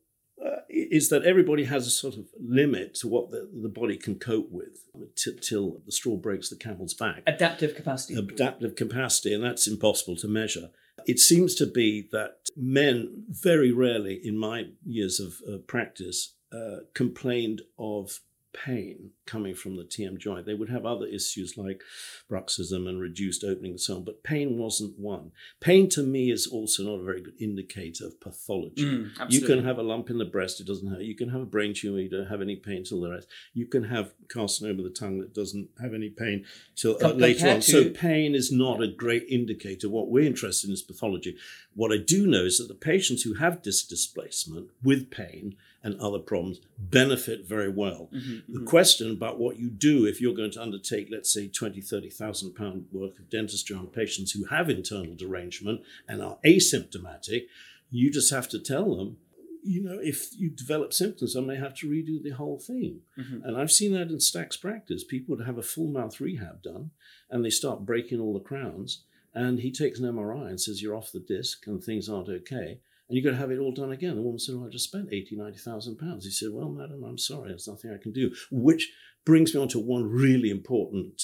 [0.68, 4.50] is that everybody has a sort of limit to what the, the body can cope
[4.50, 7.22] with t- till the straw breaks the camel's back.
[7.26, 8.14] Adaptive capacity.
[8.14, 10.70] Adaptive capacity, and that's impossible to measure.
[11.06, 16.78] It seems to be that men very rarely, in my years of uh, practice, uh,
[16.94, 18.20] complained of
[18.64, 20.46] pain coming from the TM joint.
[20.46, 21.82] They would have other issues like
[22.30, 25.32] bruxism and reduced opening and so on, but pain wasn't one.
[25.60, 28.84] Pain to me is also not a very good indicator of pathology.
[28.84, 31.02] Mm, you can have a lump in the breast, it doesn't hurt.
[31.02, 33.28] You can have a brain tumor, you don't have any pain till the rest.
[33.54, 37.48] You can have carcinoma of the tongue that doesn't have any pain till uh, later
[37.48, 37.60] on.
[37.60, 39.88] to- So pain is not a great indicator.
[39.88, 41.36] What we're interested in is pathology.
[41.76, 46.00] What I do know is that the patients who have disc displacement with pain and
[46.00, 48.08] other problems benefit very well.
[48.12, 48.66] Mm-hmm, the mm-hmm.
[48.66, 52.86] question about what you do if you're going to undertake, let's say, 20, 30,000 pound
[52.90, 57.44] work of dentistry on patients who have internal derangement and are asymptomatic,
[57.90, 59.18] you just have to tell them,
[59.62, 63.00] you know, if you develop symptoms, I may have to redo the whole thing.
[63.18, 63.44] Mm-hmm.
[63.44, 65.04] And I've seen that in Stack's practice.
[65.04, 66.92] People would have a full mouth rehab done
[67.28, 69.02] and they start breaking all the crowns.
[69.36, 72.80] And he takes an MRI and says, You're off the disc and things aren't okay.
[73.08, 74.16] And you've got to have it all done again.
[74.16, 76.24] The woman said, Well, I just spent 80, 90,000 pounds.
[76.24, 77.50] He said, Well, madam, I'm sorry.
[77.50, 78.34] There's nothing I can do.
[78.50, 78.90] Which
[79.26, 81.22] brings me on to one really important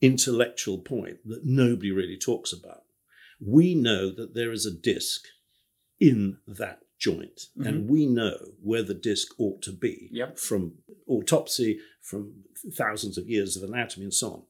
[0.00, 2.82] intellectual point that nobody really talks about.
[3.40, 5.26] We know that there is a disc
[6.00, 7.92] in that joint, and mm-hmm.
[7.92, 10.38] we know where the disc ought to be Yep.
[10.38, 10.74] from
[11.06, 14.42] autopsy, from thousands of years of anatomy, and so on.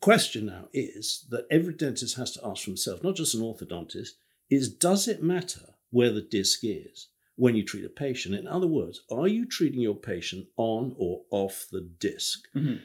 [0.00, 4.10] Question now is that every dentist has to ask for himself, not just an orthodontist,
[4.48, 8.34] is does it matter where the disc is when you treat a patient?
[8.34, 12.76] In other words, are you treating your patient on or off the disk mm-hmm.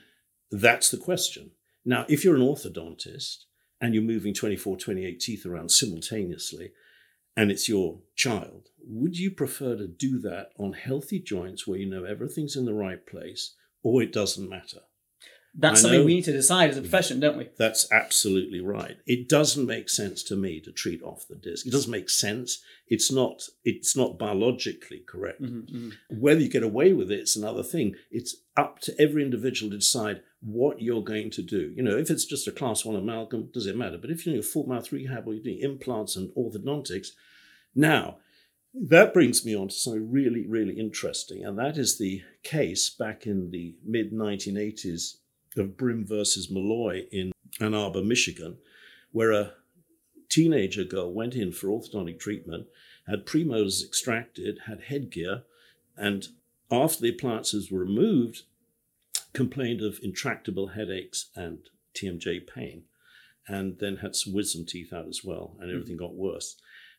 [0.52, 1.52] That's the question.
[1.84, 3.46] Now, if you're an orthodontist
[3.82, 6.72] and you're moving 24, 28 teeth around simultaneously,
[7.36, 11.90] and it's your child, would you prefer to do that on healthy joints where you
[11.90, 14.80] know everything's in the right place, or it doesn't matter?
[15.58, 17.50] That's something we need to decide as a profession, don't we?
[17.58, 18.98] That's absolutely right.
[19.06, 21.66] It doesn't make sense to me to treat off the disc.
[21.66, 22.62] It doesn't make sense.
[22.88, 23.44] It's not.
[23.64, 25.42] It's not biologically correct.
[25.42, 26.20] Mm-hmm, mm-hmm.
[26.20, 27.96] Whether you get away with it, it's another thing.
[28.12, 31.74] It's up to every individual to decide what you're going to do.
[31.76, 33.98] You know, if it's just a class one amalgam, does it matter?
[33.98, 37.10] But if you're doing a full mouth rehab or you're doing implants and orthodontics,
[37.74, 38.18] now
[38.74, 43.26] that brings me on to something really, really interesting, and that is the case back
[43.26, 45.16] in the mid 1980s
[45.58, 48.58] of Brimm versus Malloy in Ann Arbor, Michigan,
[49.12, 49.54] where a
[50.30, 52.68] teenager girl went in for orthodontic treatment,
[53.08, 55.44] had premolars extracted, had headgear,
[55.96, 56.28] and
[56.72, 58.44] after the appliances were removed,
[59.34, 61.60] complained of intractable headaches and
[61.94, 62.84] TMJ pain,
[63.48, 65.76] and then had some wisdom teeth out as well, and hmm.
[65.76, 66.58] everything got worse.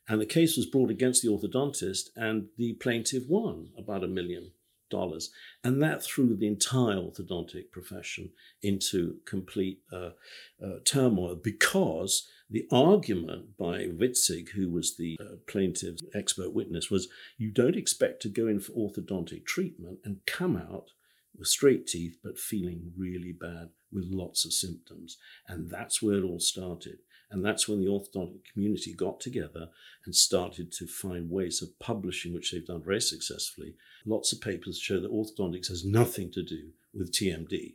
[0.09, 4.53] And the case was brought against the orthodontist, and the plaintiff won about a million
[4.91, 5.31] dollars.
[5.65, 8.31] And that threw the entire orthodontic profession
[8.63, 10.11] into complete uh,
[10.65, 17.09] uh, turmoil because the argument by Witzig, who was the uh, plaintiff's expert witness, was
[17.39, 20.91] you don't expect to go in for orthodontic treatment and come out
[21.37, 25.19] with straight teeth but feeling really bad with lots of symptoms.
[25.49, 26.99] And that's where it all started.
[27.31, 29.69] And that's when the orthodontic community got together
[30.05, 33.75] and started to find ways of publishing, which they've done very successfully.
[34.07, 37.75] Lots of papers show that orthodontics has nothing to do with TMD.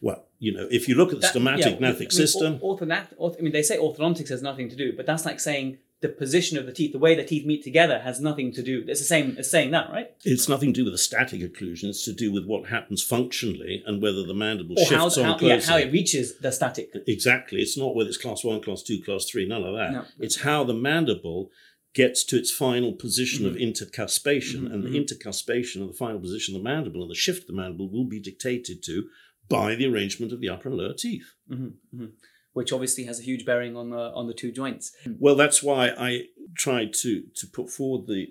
[0.00, 2.82] Well, you know, if you look at the That- stomatic yeah, I mean, system, orth-
[3.16, 6.08] orth- I mean, they say orthodontics has nothing to do, but that's like saying the
[6.08, 8.82] position of the teeth, the way the teeth meet together, has nothing to do.
[8.88, 10.10] It's the same as saying that, right?
[10.24, 11.84] it's nothing to do with the static occlusion.
[11.84, 15.24] It's to do with what happens functionally and whether the mandible Or how, shifts on
[15.38, 16.90] how, yeah, how it reaches the static.
[17.06, 17.60] Exactly.
[17.60, 19.92] It's not whether it's class one, class two, class three, none of that.
[19.92, 20.04] No.
[20.18, 21.50] It's how the mandible
[21.94, 23.54] gets to its final position Mm-hmm.
[23.56, 24.72] of intercuspation.
[24.72, 24.96] and the mm-hmm.
[24.96, 28.04] intercuspation of the final position of the mandible and the shift of the mandible will
[28.04, 29.08] be dictated to
[29.48, 31.34] by the arrangement of the upper and lower teeth.
[31.50, 31.66] Mm-hmm.
[31.94, 32.06] Mm-hmm.
[32.52, 34.92] which obviously has a huge bearing on the on the two joints.
[35.18, 36.24] Well, that's why I
[36.56, 38.28] tried to to put forward the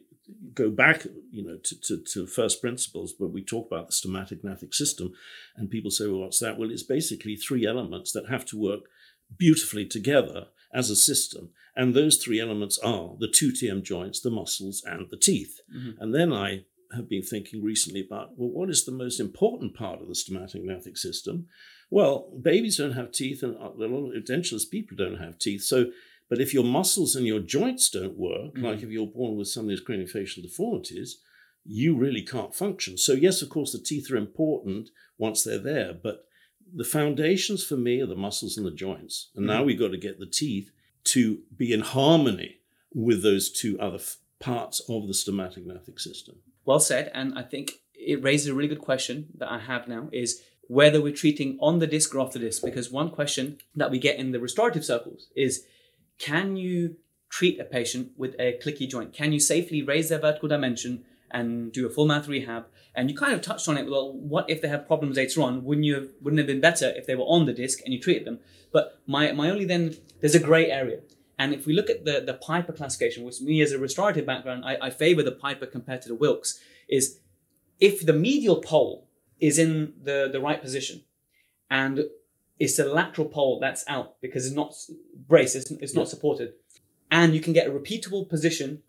[0.54, 4.74] go back, you know, to, to, to first principles where we talk about the stomatognathic
[4.74, 5.12] system,
[5.56, 8.82] and people say, "Well, what's that?" Well, it's basically three elements that have to work
[9.38, 11.50] beautifully together as a system,
[11.80, 15.62] and those three elements are the two TM joints, the muscles, and the teeth.
[15.74, 16.02] Mm-hmm.
[16.02, 20.02] And then I have been thinking recently about, well, what is the most important part
[20.02, 21.48] of the stomatognathic system?
[21.90, 25.62] Well, babies don't have teeth, and uh, a lot of edentulous people don't have teeth.
[25.62, 25.92] So,
[26.30, 28.66] but if your muscles and your joints don't work, mm-hmm.
[28.66, 31.22] like if you're born with some of these craniofacial deformities,
[31.64, 32.98] you really can't function.
[32.98, 36.26] So, yes, of course, the teeth are important once they're there, but
[36.76, 39.30] the foundations for me are the muscles and the joints.
[39.34, 39.68] And now mm-hmm.
[39.68, 40.72] we've got to get the teeth
[41.06, 42.60] to be in harmony
[42.94, 46.38] with those two other f- parts of the stomatognathic system.
[46.66, 50.10] Well said, and I think it raises a really good question that I have now
[50.12, 52.64] is whether we're treating on the disc or off the disc.
[52.64, 55.66] Because one question that we get in the restorative circles is
[56.20, 56.98] can you
[57.30, 59.14] treat a patient with a clicky joint?
[59.14, 62.68] Can you safely raise their vertical dimension and do a full mouth rehab?
[63.00, 63.90] And you kind of touched on it.
[63.90, 65.64] Well, what if they have problems later on?
[65.64, 67.94] Wouldn't you have, wouldn't it have been better if they were on the disc and
[67.94, 68.40] you treated them?
[68.74, 71.00] But my, my only then there's a grey area.
[71.38, 74.66] And if we look at the, the Piper classification, which me as a restorative background,
[74.66, 77.20] I, I favor the Piper compared to the Wilkes, is
[77.80, 79.08] if the medial pole
[79.40, 81.06] is in the, the right position
[81.72, 82.04] and
[82.60, 84.76] it's the lateral pole that's out because it's not
[85.26, 86.52] braced, it's, it's not supported,
[87.10, 88.84] and you can get a repeatable position,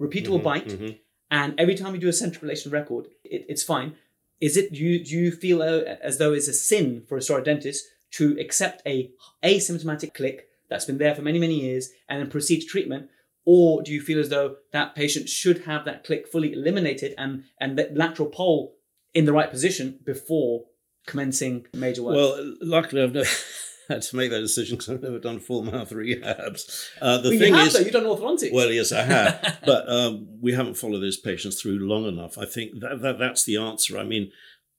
[0.00, 0.92] repeatable mm-hmm, bite, mm-hmm.
[1.30, 3.96] And every time you do a central relation record, it, it's fine.
[4.40, 7.46] Is it do you do you feel as though it's a sin for a restorative
[7.46, 9.10] dentist to accept a
[9.42, 13.08] asymptomatic click that's been there for many many years and then proceed to treatment,
[13.44, 17.44] or do you feel as though that patient should have that click fully eliminated and
[17.60, 18.74] and the lateral pole
[19.14, 20.66] in the right position before
[21.06, 22.16] commencing major work?
[22.16, 23.28] Well, luckily, I've never
[23.88, 26.88] had to make that decision because I've never done full mouth rehabs.
[27.00, 28.52] Uh, the Well, thing you have is, though, you've done orthodontics.
[28.52, 32.38] Well, yes, I have, but um, we haven't followed those patients through long enough.
[32.38, 33.98] I think that, that that's the answer.
[33.98, 34.30] I mean,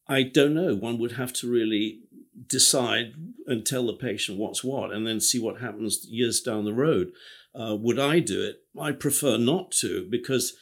[0.07, 0.75] I don't know.
[0.75, 2.01] One would have to really
[2.47, 3.13] decide
[3.47, 7.11] and tell the patient what's what, and then see what happens years down the road.
[7.55, 8.57] Uh, would I do it?
[8.79, 10.55] I prefer not to because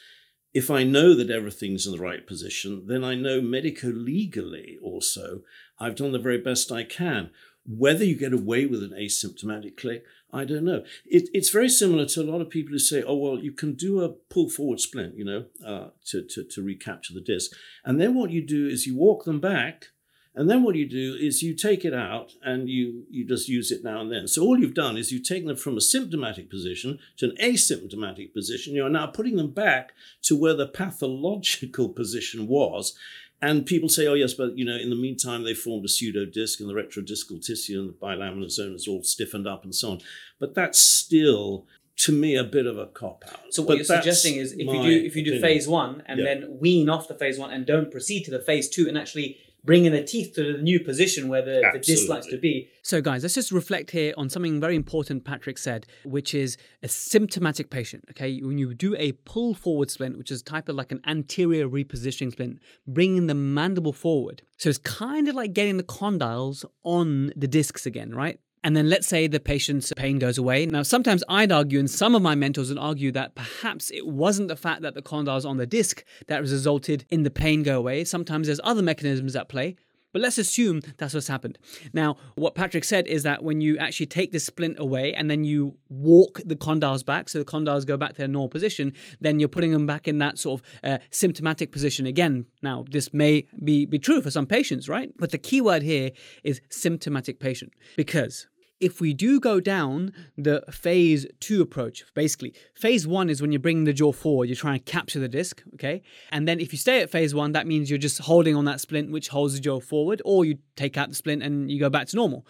[0.54, 5.42] if I know that everything's in the right position, then I know medico legally also
[5.78, 7.30] I've done the very best I can.
[7.68, 10.84] Whether you get away with an asymptomatic click, I don't know.
[11.04, 13.74] It, it's very similar to a lot of people who say, oh, well, you can
[13.74, 17.52] do a pull forward splint, you know, uh, to, to, to recapture the disc.
[17.84, 19.88] And then what you do is you walk them back.
[20.34, 23.70] And then what you do is you take it out and you, you just use
[23.70, 24.28] it now and then.
[24.28, 28.34] So all you've done is you've taken them from a symptomatic position to an asymptomatic
[28.34, 28.74] position.
[28.74, 29.92] You are now putting them back
[30.24, 32.94] to where the pathological position was.
[33.42, 36.24] And people say, oh, yes, but, you know, in the meantime, they formed a pseudo
[36.24, 39.90] disc and the retrodiscal tissue and the bilaminar zone is all stiffened up and so
[39.92, 40.00] on.
[40.40, 41.66] But that's still,
[41.98, 43.40] to me, a bit of a cop out.
[43.52, 45.42] So what But you're suggesting is if you do if you do opinion.
[45.42, 46.24] phase one and Yeah.
[46.24, 49.36] then wean off the phase one and don't proceed to the phase two and actually
[49.66, 52.70] bring in the teeth to the new position where the, the disc likes to be.
[52.82, 56.88] So, guys, let's just reflect here on something very important Patrick said, which is a
[56.88, 58.04] symptomatic patient.
[58.10, 61.68] Okay, when you do a pull forward splint, which is type of like an anterior
[61.68, 64.42] repositioning splint, bringing the mandible forward.
[64.56, 68.38] So it's kind of like getting the condyles on the discs again, right?
[68.66, 70.66] And then let's say the patient's pain goes away.
[70.66, 74.48] Now, sometimes I'd argue, and some of my mentors would argue, that perhaps it wasn't
[74.48, 78.02] the fact that the condyles on the disc that resulted in the pain go away.
[78.02, 79.76] Sometimes there's other mechanisms at play.
[80.12, 81.58] But let's assume that's what's happened.
[81.92, 85.44] Now, what Patrick said is that when you actually take the splint away and then
[85.44, 89.38] you walk the condyles back, so the condyles go back to their normal position, then
[89.38, 92.46] you're putting them back in that sort of uh, symptomatic position again.
[92.62, 95.12] Now, this may be, be true for some patients, right?
[95.18, 96.10] But the key word here
[96.42, 98.48] is symptomatic patient because
[98.80, 103.58] if we do go down the phase two approach, basically, phase one is when you're
[103.60, 106.02] bringing the jaw forward, you're trying to capture the disc, okay?
[106.30, 108.80] And then if you stay at phase one, that means you're just holding on that
[108.80, 111.90] splint, which holds the jaw forward, or you take out the splint and you go
[111.90, 112.46] back to normal.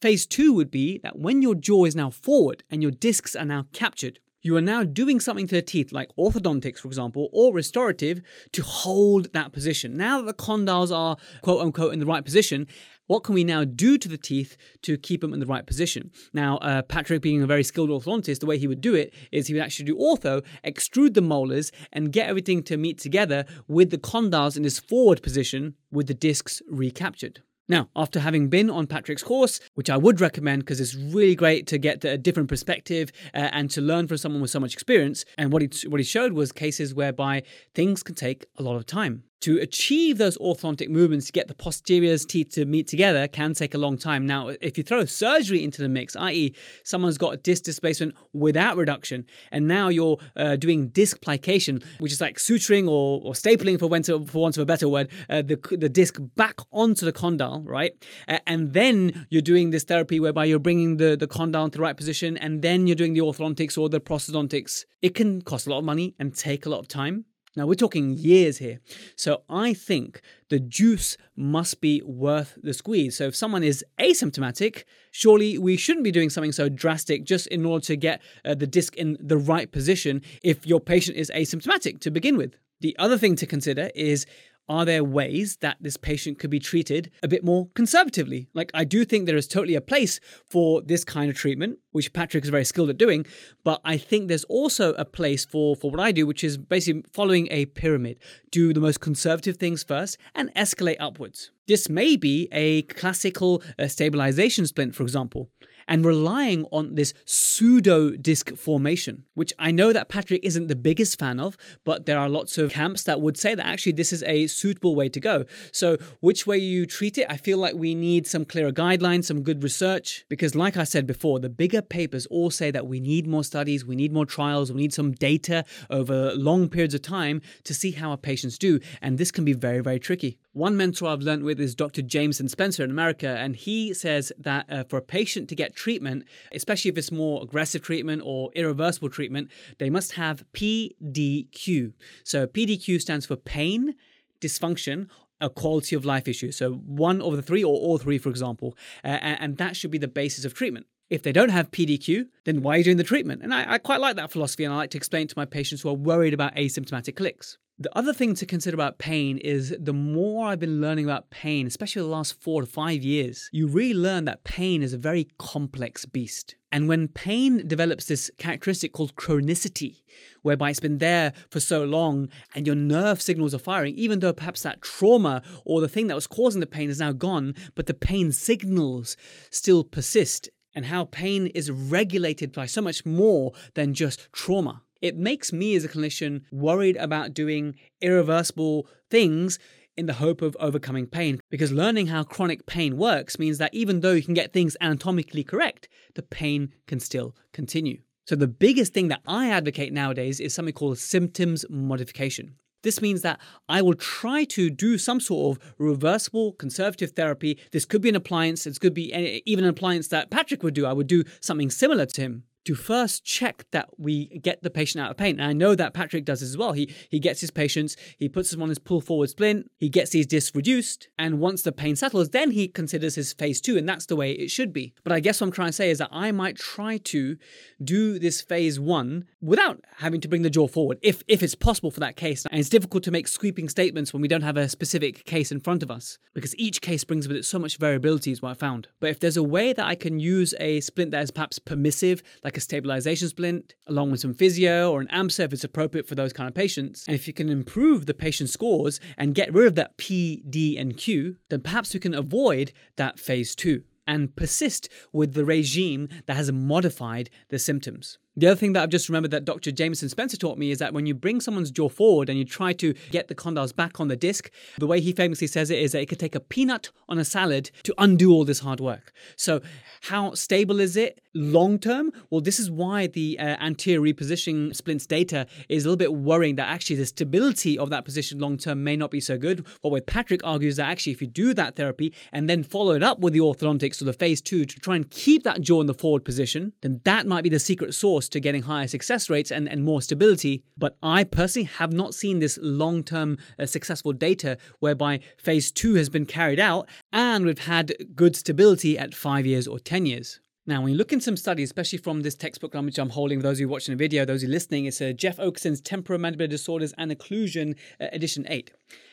[0.00, 3.44] Phase two would be that when your jaw is now forward and your discs are
[3.44, 7.52] now captured, you are now doing something to the teeth, like orthodontics, for example, or
[7.52, 8.22] restorative,
[8.52, 9.96] to hold that position.
[9.98, 12.66] Now that the condyles are quote unquote in the right position,
[13.10, 16.12] what can we now do to the teeth to keep them in the right position?
[16.32, 19.48] Now, uh, Patrick, being a very skilled orthodontist, the way he would do it is
[19.48, 23.90] he would actually do ortho, extrude the molars, and get everything to meet together with
[23.90, 27.42] the condyles in this forward position with the discs recaptured.
[27.68, 31.66] Now, after having been on Patrick's course, which I would recommend because it's really great
[31.66, 35.24] to get a different perspective uh, and to learn from someone with so much experience,
[35.36, 37.42] and what he what he showed was cases whereby
[37.74, 41.54] things can take a lot of time to achieve those orthodontic movements to get the
[41.54, 44.26] posterior's teeth to meet together can take a long time.
[44.26, 48.76] Now, if you throw surgery into the mix, i.e., someone's got a disc displacement without
[48.76, 53.78] reduction, and now you're uh, doing disc plication, which is like suturing or, or stapling,
[53.78, 57.12] for, to, for want of a better word, uh, the, the disc back onto the
[57.12, 57.92] condyle, right?
[58.28, 61.82] Uh, and then you're doing this therapy whereby you're bringing the, the condyle into the
[61.82, 64.84] right position, and then you're doing the orthodontics or the prosthodontics.
[65.02, 67.24] It can cost a lot of money and take a lot of time.
[67.56, 68.78] Now, we're talking years here.
[69.16, 70.20] So I think
[70.50, 73.16] the juice must be worth the squeeze.
[73.16, 77.66] So if someone is asymptomatic, surely we shouldn't be doing something so drastic just in
[77.66, 82.00] order to get uh, the disc in the right position if your patient is asymptomatic
[82.00, 82.54] to begin with.
[82.80, 84.26] The other thing to consider is
[84.70, 88.48] are there ways that this patient could be treated a bit more conservatively?
[88.54, 92.12] Like, I do think there is totally a place for this kind of treatment, which
[92.12, 93.26] Patrick is very skilled at doing,
[93.64, 97.02] but I think there's also a place for, for what I do, which is basically
[97.12, 98.18] following a pyramid.
[98.52, 101.50] Do the most conservative things first and escalate upwards.
[101.66, 105.50] This may be a classical uh, stabilization splint, for example
[105.88, 111.18] and relying on this pseudo disc formation, which I know that Patrick isn't the biggest
[111.18, 114.22] fan of, but there are lots of camps that would say that actually this is
[114.24, 115.44] a suitable way to go.
[115.72, 119.42] So, which way you treat it, I feel like we need some clearer guidelines, some
[119.42, 123.26] good research, because like I said before, the bigger papers all say that we need
[123.26, 127.42] more studies, we need more trials, we need some data over long periods of time
[127.64, 130.38] to see how our patients do, and this can be very, very tricky.
[130.60, 132.02] One mentor I've learned with is Dr.
[132.02, 136.26] Jamison Spencer in America, and he says that uh, for a patient to get treatment,
[136.52, 141.94] especially if it's more aggressive treatment or irreversible treatment, they must have PDQ.
[142.24, 143.94] So PDQ stands for pain,
[144.42, 145.08] dysfunction,
[145.40, 146.52] a quality of life issue.
[146.52, 149.96] So one of the three, or all three, for example, uh, and that should be
[149.96, 150.84] the basis of treatment.
[151.08, 153.42] If they don't have PDQ, then why are you doing the treatment?
[153.42, 155.80] And I, I quite like that philosophy, and I like to explain to my patients
[155.80, 157.56] who are worried about asymptomatic clicks.
[157.82, 161.66] The other thing to consider about pain is the more I've been learning about pain,
[161.66, 165.28] especially the last four to five years, you really learn that pain is a very
[165.38, 166.56] complex beast.
[166.70, 170.02] And when pain develops this characteristic called chronicity,
[170.42, 174.34] whereby it's been there for so long and your nerve signals are firing, even though
[174.34, 177.86] perhaps that trauma or the thing that was causing the pain is now gone, but
[177.86, 179.16] the pain signals
[179.50, 185.16] still persist, and how pain is regulated by so much more than just trauma it
[185.16, 189.58] makes me as a clinician worried about doing irreversible things
[189.96, 191.40] in the hope of overcoming pain.
[191.50, 195.44] Because learning how chronic pain works means that even though you can get things anatomically
[195.44, 198.00] correct, the pain can still continue.
[198.26, 202.54] So, the biggest thing that I advocate nowadays is something called symptoms modification.
[202.82, 207.58] This means that I will try to do some sort of reversible conservative therapy.
[207.72, 209.12] This could be an appliance, this could be
[209.44, 210.86] even an appliance that Patrick would do.
[210.86, 215.02] I would do something similar to him to first check that we get the patient
[215.02, 215.40] out of pain.
[215.40, 216.72] And I know that Patrick does as well.
[216.72, 220.10] He he gets his patients, he puts them on his pull forward splint, he gets
[220.10, 223.88] these discs reduced, and once the pain settles, then he considers his phase two, and
[223.88, 224.94] that's the way it should be.
[225.04, 227.36] But I guess what I'm trying to say is that I might try to
[227.82, 231.90] do this phase one without having to bring the jaw forward, if if it's possible
[231.90, 232.46] for that case.
[232.46, 235.60] And it's difficult to make sweeping statements when we don't have a specific case in
[235.60, 238.54] front of us, because each case brings with it so much variability, is what I
[238.54, 238.88] found.
[239.00, 242.22] But if there's a way that I can use a splint that is perhaps permissive,
[242.44, 246.08] like like a stabilization splint, along with some physio or an AMSA if it's appropriate
[246.08, 247.06] for those kind of patients.
[247.06, 250.76] And if you can improve the patient scores and get rid of that P, D,
[250.76, 256.08] and Q, then perhaps we can avoid that phase two and persist with the regime
[256.26, 258.18] that has modified the symptoms.
[258.40, 259.70] The other thing that I've just remembered that Dr.
[259.70, 262.72] Jamison Spencer taught me is that when you bring someone's jaw forward and you try
[262.72, 265.92] to get the condyles back on the disc, the way he famously says it is
[265.92, 269.12] that it could take a peanut on a salad to undo all this hard work.
[269.36, 269.60] So,
[270.04, 272.12] how stable is it long term?
[272.30, 276.56] Well, this is why the uh, anterior repositioning splints data is a little bit worrying
[276.56, 279.66] that actually the stability of that position long term may not be so good.
[279.82, 283.18] What Patrick argues that actually, if you do that therapy and then follow it up
[283.18, 285.92] with the orthodontics or the phase two to try and keep that jaw in the
[285.92, 289.68] forward position, then that might be the secret sauce to getting higher success rates and,
[289.68, 290.62] and more stability.
[290.76, 295.94] But I personally have not seen this long term uh, successful data whereby phase two
[295.94, 300.40] has been carried out and we've had good stability at five years or 10 years.
[300.66, 303.56] Now, when you look in some studies, especially from this textbook which I'm holding, those
[303.56, 306.94] of you watching the video, those who are listening, it's uh, Jeff Okeson's Temporomandibular Disorders
[306.96, 308.70] and Occlusion, uh, edition 8.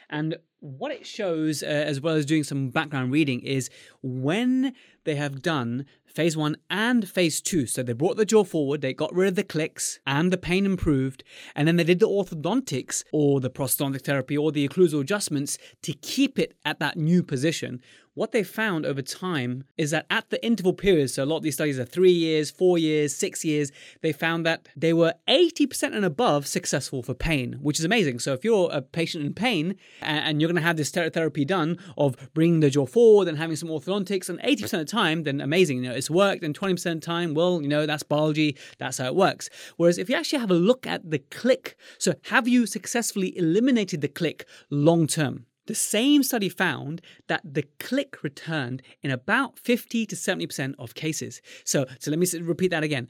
[0.10, 3.70] And what it shows, uh, as well as doing some background reading, is
[4.02, 5.86] when they have done
[6.18, 7.68] phase one and phase two.
[7.68, 10.66] So they brought the jaw forward, they got rid of the clicks, and the pain
[10.66, 11.24] improved.
[11.56, 15.94] And then they did the orthodontics or the prosthodontic therapy or the occlusal adjustments to
[15.94, 17.82] keep it at that new position.
[18.18, 21.44] What they found over time is that at the interval periods, so a lot of
[21.44, 25.96] these studies are three years, four years, six years, they found that they were 80%
[25.96, 28.18] and above successful for pain, which is amazing.
[28.18, 31.78] So if you're a patient in pain and you're going to have this therapy done
[31.96, 35.40] of bringing the jaw forward and having some orthodontics, and 80% of the time, then
[35.40, 35.84] amazing.
[35.84, 36.44] You know, it's worked.
[36.44, 38.58] And 20% of the time, well, you know, that's biology.
[38.80, 39.48] That's how it works.
[39.76, 44.02] Whereas if you actually have a look at the click, so have you successfully eliminated
[44.02, 45.46] the click long term?
[45.68, 51.42] The same study found that the click returned in about 50 to 70% of cases.
[51.64, 53.08] So, so let me repeat that again.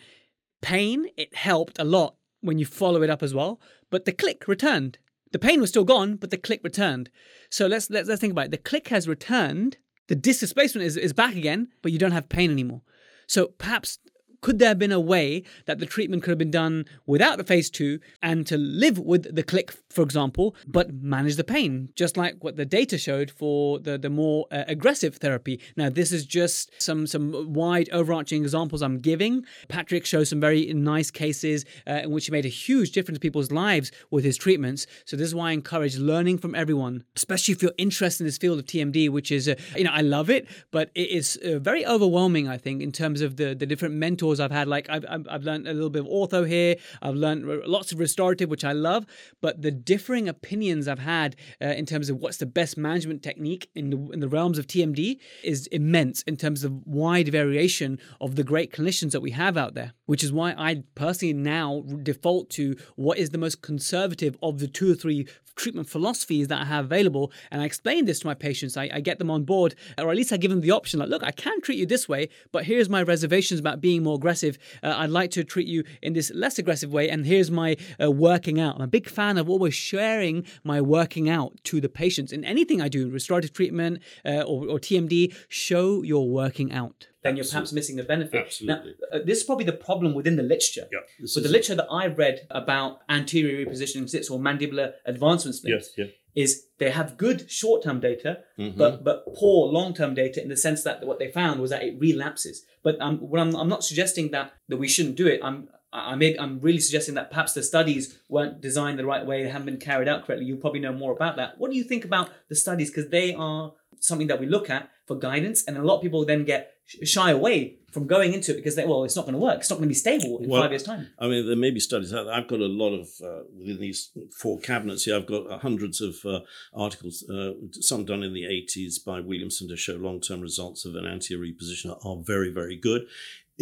[0.61, 4.47] Pain, it helped a lot when you follow it up as well, but the click
[4.47, 4.97] returned.
[5.31, 7.09] The pain was still gone, but the click returned.
[7.49, 8.51] So let's let's, let's think about it.
[8.51, 9.77] The click has returned,
[10.07, 12.81] the displacement is, is back again, but you don't have pain anymore.
[13.27, 13.99] So perhaps
[14.41, 17.43] could there have been a way that the treatment could have been done without the
[17.43, 22.17] phase two and to live with the click, for example, but manage the pain, just
[22.17, 25.59] like what the data showed for the, the more uh, aggressive therapy?
[25.75, 29.45] Now, this is just some, some wide overarching examples I'm giving.
[29.67, 33.21] Patrick shows some very nice cases uh, in which he made a huge difference in
[33.21, 34.85] people's lives with his treatments.
[35.05, 38.37] So, this is why I encourage learning from everyone, especially if you're interested in this
[38.37, 41.59] field of TMD, which is, uh, you know, I love it, but it is uh,
[41.59, 44.67] very overwhelming, I think, in terms of the, the different mentors mentors I've had.
[44.67, 46.75] Like I've, I've learned a little bit of ortho here.
[47.01, 49.05] I've learned lots of restorative, which I love.
[49.41, 53.69] But the differing opinions I've had uh, in terms of what's the best management technique
[53.75, 58.35] in the, in the realms of TMD is immense in terms of wide variation of
[58.35, 59.93] the great clinicians that we have out there.
[60.05, 64.67] Which is why I personally now default to what is the most conservative of the
[64.67, 67.31] two or three treatment philosophies that I have available.
[67.51, 68.77] And I explain this to my patients.
[68.77, 71.09] I, I, get them on board, or at least I give them the option like,
[71.09, 74.57] look, I can treat you this way, but here's my reservations about being more aggressive.
[74.83, 78.11] Uh, I'd like to treat you in this less aggressive way, and here's my uh,
[78.11, 78.75] working out.
[78.75, 82.31] I'm a big fan of always sharing my working out to the patients.
[82.31, 87.37] In anything I do, restorative treatment uh, or, or TMD, show your working out then
[87.37, 88.45] you're perhaps missing the benefit.
[88.45, 88.95] Absolutely.
[88.99, 90.87] Now, uh, this is probably the problem within the literature.
[90.91, 90.99] Yeah,
[91.33, 96.09] but the literature that I've read about anterior repositioning splints or mandibular advancement splints yes,
[96.35, 98.77] is they have good short-term data, mm-hmm.
[98.77, 101.99] but but poor long-term data in the sense that what they found was that it
[101.99, 102.65] relapses.
[102.83, 105.39] But um, what I'm, I'm not suggesting that that we shouldn't do it.
[105.43, 109.49] I'm I I'm really suggesting that perhaps the studies weren't designed the right way, they
[109.49, 110.45] haven't been carried out correctly.
[110.45, 111.57] You'll probably know more about that.
[111.57, 112.89] What do you think about the studies?
[112.91, 116.25] Because they are something that we look at for guidance, and a lot of people
[116.25, 116.73] then get
[117.03, 119.69] shy away from going into it because they well it's not going to work it's
[119.69, 121.79] not going to be stable in well, five years time i mean there may be
[121.79, 122.33] studies out there.
[122.33, 125.99] i've got a lot of uh, within these four cabinets here i've got uh, hundreds
[126.01, 126.39] of uh,
[126.73, 131.05] articles uh, some done in the 80s by williamson to show long-term results of an
[131.05, 133.07] anterior repositioner are very very good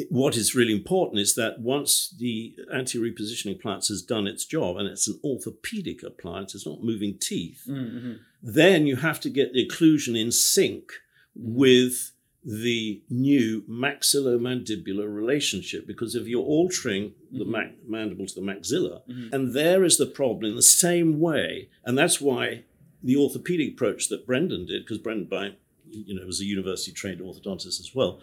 [0.10, 4.78] what is really important is that once the anti repositioning appliance has done its job
[4.78, 8.14] and it's an orthopedic appliance it's not moving teeth mm-hmm.
[8.44, 10.92] then you have to get the occlusion in sync
[11.34, 12.12] with
[12.46, 17.52] the new maxillomandibular relationship because if you're altering the mm-hmm.
[17.52, 19.34] ma- mandible to the maxilla, mm-hmm.
[19.34, 22.64] and there is the problem in the same way, and that's why
[23.02, 25.56] the orthopedic approach that Brendan did, because Brendan, by
[25.90, 28.20] you know, was a university trained orthodontist as well.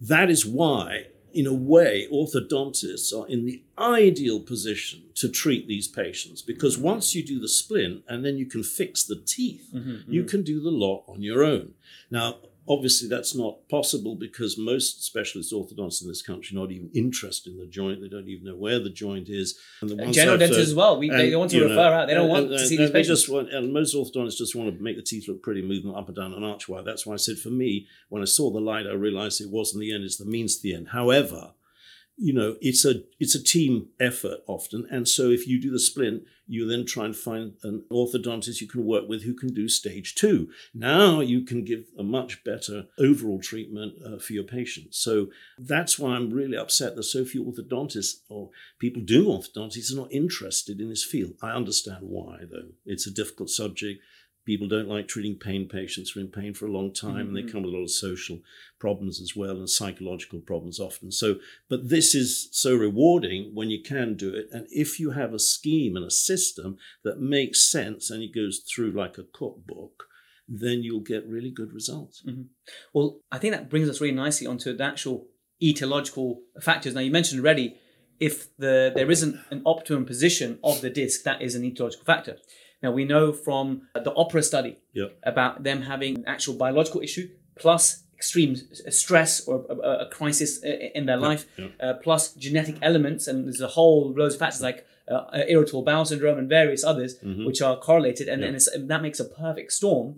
[0.00, 5.88] That is why, in a way, orthodontists are in the ideal position to treat these
[5.88, 10.10] patients because once you do the splint and then you can fix the teeth, mm-hmm,
[10.10, 10.28] you mm-hmm.
[10.28, 11.74] can do the lot on your own.
[12.10, 12.36] Now,
[12.70, 17.52] Obviously, that's not possible because most specialist orthodontists in this country are not even interested
[17.52, 18.00] in the joint.
[18.00, 19.58] They don't even know where the joint is.
[19.80, 20.96] And the general dentists as well.
[20.96, 22.06] We, and, they want to refer know, out.
[22.06, 23.22] They don't want and, to see these patients.
[23.22, 25.96] Just want, and most orthodontists just want to make the teeth look pretty, move them
[25.96, 26.84] up and down an archway.
[26.84, 29.80] That's why I said for me, when I saw the light, I realized it wasn't
[29.80, 30.90] the end; it's the means to the end.
[30.92, 31.54] However,
[32.20, 34.86] you know it's a it's a team effort often.
[34.90, 38.66] And so if you do the splint you then try and find an orthodontist you
[38.66, 40.50] can work with who can do stage two.
[40.74, 44.98] Now you can give a much better overall treatment uh, for your patients.
[44.98, 48.50] So that's why i'm really upset that so few orthodontists or
[48.80, 51.34] people doing orthodontics are not interested in this field.
[51.40, 52.70] I understand why though.
[52.84, 54.02] It's a difficult subject
[54.50, 57.36] People don't like treating pain patients who are in pain for a long time, Mm-hmm.
[57.36, 58.38] and they come with a lot of social
[58.80, 61.12] problems as well and psychological problems often.
[61.12, 61.36] So,
[61.68, 64.46] but this is so rewarding when you can do it.
[64.50, 68.54] And if you have a scheme and a system that makes sense and it goes
[68.58, 69.96] through like a cookbook,
[70.48, 72.24] then you'll get really good results.
[72.92, 75.26] Well, I think that brings us really nicely onto the actual
[75.62, 76.92] etiological factors.
[76.94, 77.76] Now, you mentioned already
[78.18, 82.36] if the there isn't an optimum position of the disc, that is an etiological factor.
[82.82, 85.06] Now, we know from the OPPERA study Yeah.
[85.22, 88.54] about them having an actual biological issue plus extreme
[88.90, 91.68] stress or a, crisis in their life, yeah.
[91.80, 96.04] Uh, plus genetic elements, and there's a whole loads of factors like uh, irritable bowel
[96.04, 100.14] syndrome and various others which are correlated, and, and, that makes a perfect storm.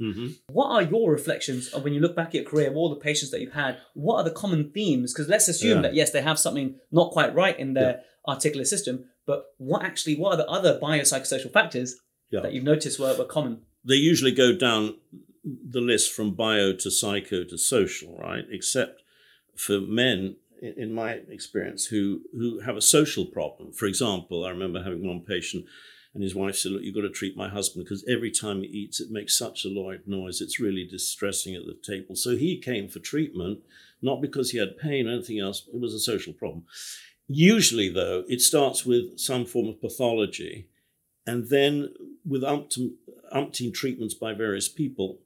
[0.51, 2.97] What are your reflections of when you look back at your career of all the
[2.97, 3.79] patients that you've had?
[3.95, 5.13] What are the common themes?
[5.13, 5.83] Because let's assume Yeah.
[5.83, 10.17] that yes, they have something not quite right in their articular system, but what actually
[10.17, 11.97] what are the other biopsychosocial factors
[12.33, 12.41] Yeah.
[12.41, 13.61] that you've noticed were, were common?
[13.85, 14.97] they usually go down
[15.45, 18.45] the list from bio to psycho to social, right?
[18.51, 19.03] Except
[19.57, 23.73] for men, in my experience, who who have a social problem.
[23.73, 25.65] For example, I remember having one patient,
[26.15, 28.69] and his wife said, "Look, you've got to treat my husband because every time he
[28.69, 30.41] eats, it makes such a loud noise.
[30.41, 33.61] It's really distressing at the table." So he came for treatment,
[34.01, 35.67] not because he had pain or anything else.
[35.75, 36.65] It was a social problem.
[37.27, 40.69] Usually, though, it starts with some form of pathology
[41.27, 42.95] and then with umpteen,
[43.35, 45.21] umpteen treatments by various people,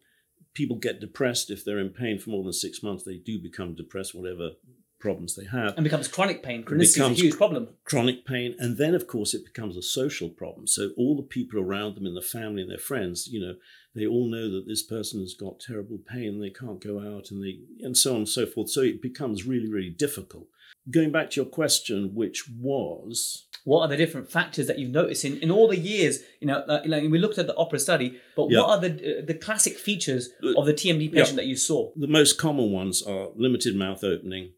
[0.55, 3.05] people get depressed if they're in pain for more than six months.
[3.05, 4.53] They do become depressed, whatever
[4.99, 5.74] problems they have.
[5.76, 6.64] And becomes chronic pain.
[6.64, 7.68] Chronicity is becomes a huge problem.
[7.84, 10.66] Chronic pain, and then of course it becomes a social problem.
[10.66, 13.55] So all the people around them in the family and their friends, you know,
[13.94, 17.42] they all know that this person has got terrible pain, they can't go out, and
[17.42, 18.70] they and so on and so forth.
[18.70, 20.47] So it becomes really, really difficult.
[20.90, 25.25] Going back to your question, which was What are the different factors that you've noticed
[25.25, 26.21] in, in all the years?
[26.41, 28.61] You know, uh, like we looked at the OPPERA study, but Yeah.
[28.61, 30.25] what are the uh, the classic features
[30.57, 31.43] of the TMD patient Yeah.
[31.43, 31.91] that you saw?
[31.97, 34.53] The most common ones are limited mouth opening,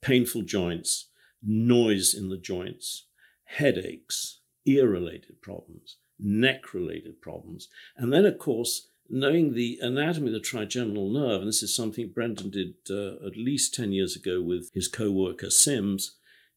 [0.00, 1.08] painful joints,
[1.42, 3.06] noise in the joints,
[3.44, 7.68] headaches, ear related problems, neck related problems.
[7.96, 12.12] And then, of course, knowing the anatomy of the trigeminal nerve, and this is something
[12.14, 16.14] Brendan did uh, at least 10 years ago with his co worker Sims,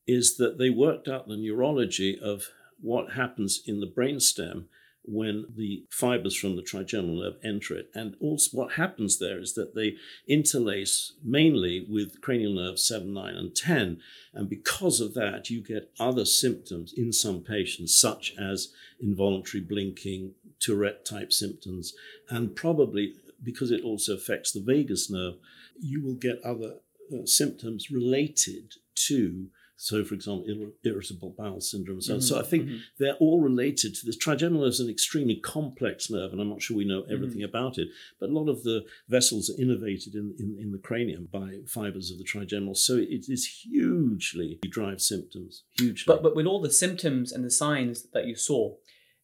[0.08, 2.49] is that they worked out the neurology of
[2.80, 4.66] what happens in the brainstem
[5.08, 7.89] when the fibers from the trigeminal nerve enter it.
[7.93, 9.95] And also, what happens there is that they
[10.28, 13.99] interlace mainly with cranial nerves 7, 9, and 10.
[14.34, 20.34] And because of that, you get other symptoms in some patients, such as involuntary blinking,
[20.60, 21.93] Tourette type symptoms,
[22.30, 25.36] and probably because it also affects the vagus nerve,
[25.80, 26.78] you will get other
[27.14, 29.47] uh, symptoms related to.
[29.78, 32.01] So, for example, ir- irritable bowel syndrome.
[32.01, 32.78] So, so mm-hmm, I think mm-hmm.
[32.97, 34.17] they're all related to this.
[34.17, 37.55] Trigeminal is an extremely complex nerve, and I'm not sure we know everything mm-hmm.
[37.55, 37.89] about it.
[38.19, 42.11] But a lot of the vessels are innervated in, in, in the cranium by fibers
[42.11, 42.76] of the trigeminal.
[42.76, 46.05] So it is hugely drive symptoms, hugely.
[46.07, 48.76] But but with all the symptoms and the signs that you saw,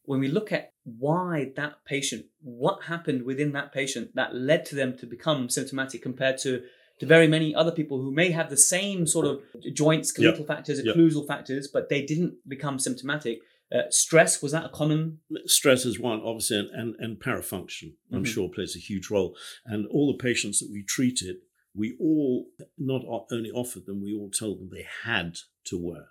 [0.04, 4.74] when we look at why that patient, what happened within that patient that led to
[4.74, 6.62] them to become symptomatic compared to
[7.02, 9.42] to very many other people who may have the same sort of
[9.74, 10.94] joints, skeletal factors, Yep.
[10.94, 13.40] occlusal factors, but they didn't become symptomatic.
[13.74, 15.18] Uh, stress was that a common?
[15.46, 18.26] stress is one, obviously, and, and, and parafunction, I'm Mhm.
[18.34, 19.36] sure, plays a huge role.
[19.66, 21.38] And all the patients that we treated,
[21.74, 22.46] we all
[22.78, 26.06] not only offered them, we all told them they had to wear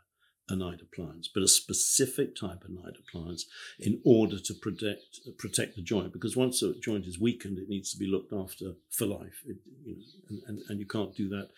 [0.52, 3.46] a night appliance, but a specific type of night appliance
[3.80, 6.12] in order to protect protect the joint.
[6.12, 9.58] Because once a joint is weakened, it needs to be looked after for life, it,
[9.84, 11.50] you know, and, and, and you can't do that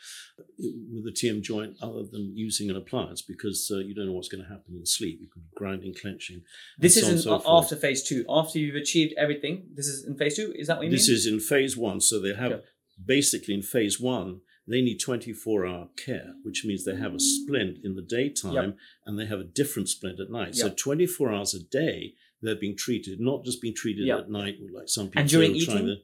[0.57, 4.29] with a TM joint other than using an appliance because uh, you don't know what's
[4.29, 5.19] going to happen in sleep.
[5.21, 6.43] You could be grinding, clenching.
[6.77, 8.25] This so isn't so after phase two.
[8.29, 10.53] After you've achieved everything, this is in phase two.
[10.55, 11.15] Is that what you This mean?
[11.15, 11.99] This is in phase one.
[11.99, 12.61] So they have
[13.03, 17.80] basically in phase one, they need 24 hour care, which means they have a splint
[17.84, 18.78] in the daytime Yep.
[19.05, 20.55] and they have a different splint at night.
[20.55, 24.20] So 24 hours a day, they're being treated, not just being treated Yep.
[24.20, 25.95] at night like some people And during say, trying eating?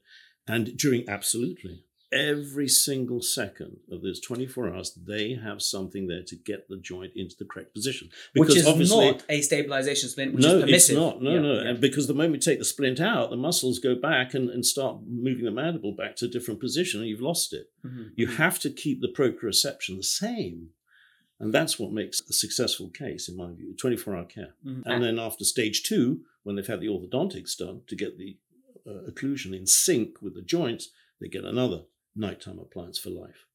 [0.48, 1.86] to- and during, absolutely.
[2.12, 7.12] Every single second of those 24 hours, they have something there to get the joint
[7.16, 8.10] into the correct position.
[8.34, 10.96] Which is obviously- not a stabilization splint, which no, is permissive.
[10.96, 11.22] it's not.
[11.22, 11.54] No, Yeah, no.
[11.62, 11.70] yeah.
[11.70, 14.66] And because the moment you take the splint out, the muscles go back and, and
[14.66, 17.70] start moving the mandible back to a different position, and you've lost it.
[17.86, 18.12] Mhm.
[18.16, 20.70] You have to keep the proprioception the same.
[21.40, 24.56] And that's what makes a successful case, in my view 24 hour care.
[24.66, 24.82] Mhm.
[24.86, 28.38] And then after stage two, when they've had the orthodontics done to get the
[28.88, 30.90] uh, occlusion in sync with the joints,
[31.22, 31.84] they get another
[32.16, 33.46] nighttime appliance for life.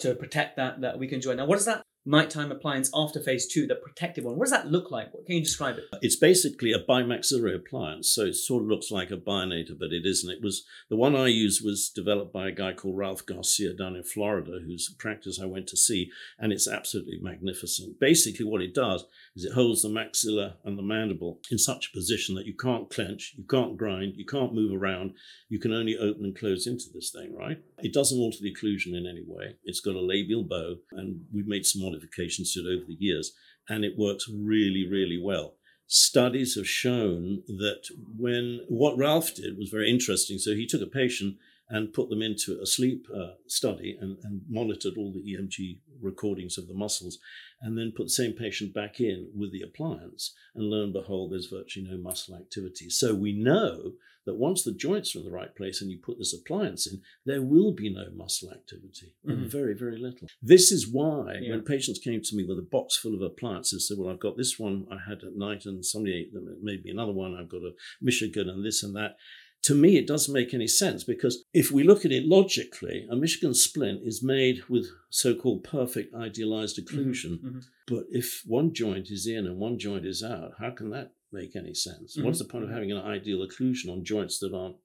[0.00, 1.38] to uh, protect that that weakened joint.
[1.38, 4.36] Now, what does that nighttime appliance after phase two, the protective one.
[4.36, 5.12] What does that look like?
[5.12, 5.84] What can you describe it?
[6.02, 10.04] It's basically a bimaxillary appliance, so it sort of looks like a bionator, but it
[10.04, 10.30] isn't.
[10.30, 13.96] It was the one I used was developed by a guy called Ralph Garcia down
[13.96, 17.98] in Florida, whose practice I went to see, and it's absolutely magnificent.
[17.98, 21.96] Basically, what it does is it holds the maxilla and the mandible in such a
[21.96, 25.14] position that you can't clench, you can't grind, you can't move around,
[25.48, 27.58] you can only open and close into this thing, right?
[27.78, 29.56] It doesn't alter the occlusion in any way.
[29.64, 33.32] It's got a labial bow, and we've made some modifications to it over the years,
[33.68, 35.54] and it works really, really well.
[35.86, 37.82] Studies have shown that
[38.16, 40.38] when what Ralph did was very interesting.
[40.38, 41.36] So he took a patient
[41.68, 46.58] and put them into a sleep uh, study and, and monitored all the EMG recordings
[46.58, 47.18] of the muscles,
[47.60, 50.34] and then put the same patient back in with the appliance.
[50.54, 52.90] And lo and behold, there's virtually no muscle activity.
[52.90, 53.92] So we know
[54.26, 57.00] that once the joints are in the right place and you put this appliance in,
[57.24, 59.46] there will be no muscle activity, Mhm.
[59.48, 60.28] very, very little.
[60.42, 61.50] This is why Yeah.
[61.50, 64.36] when patients came to me with a box full of appliances, said, "Well, I've got
[64.36, 66.58] this one I had at night, and somebody ate them.
[66.62, 67.34] Maybe another one.
[67.34, 69.16] I've got a Michigan and this and that."
[69.62, 73.16] To me, it doesn't make any sense because if we look at it logically, a
[73.16, 77.38] Michigan splint is made with so-called perfect idealized occlusion.
[77.40, 77.64] Mhm.
[77.86, 81.54] But if one joint is in and one joint is out, how can that make
[81.56, 82.16] any sense?
[82.16, 82.42] What's Mhm.
[82.44, 84.76] the point of having an ideal occlusion on joints that aren't,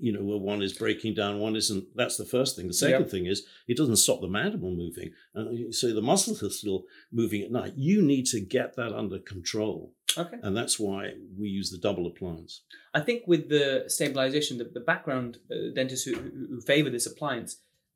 [0.00, 1.84] you know, where one is breaking down, one isn't?
[2.00, 2.68] That's the first thing.
[2.68, 3.10] The second Yep.
[3.10, 5.10] thing is it doesn't stop the mandible moving.
[5.34, 7.74] And so the muscles are still moving at night.
[7.76, 9.94] You need to get that under control.
[10.16, 10.38] Okay.
[10.42, 12.62] And that's why we use the double appliance.
[12.94, 17.06] I think with the stabilization, the, the background uh, dentists who, who, who favor this
[17.06, 17.50] appliance,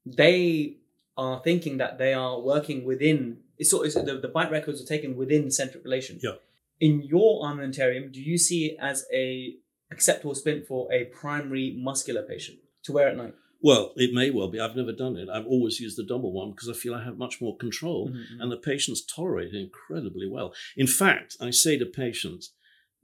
[0.05, 0.79] they
[1.17, 3.39] are thinking that they are working within.
[3.59, 6.19] It's sort of the, the bite records are taken within centric relation.
[6.23, 6.37] Yeah.
[6.83, 9.55] In your armamentarium, do you see it as a
[9.93, 13.35] acceptable splint for a primary muscular patient to wear at night?
[13.61, 14.59] Well, it may well be.
[14.59, 15.29] I've never done it.
[15.29, 18.15] I've always used the double one because I feel I have much more control Mhm,
[18.15, 18.41] mhm.
[18.41, 20.53] and the patients tolerate it incredibly well.
[20.77, 22.53] In fact, I say to patients,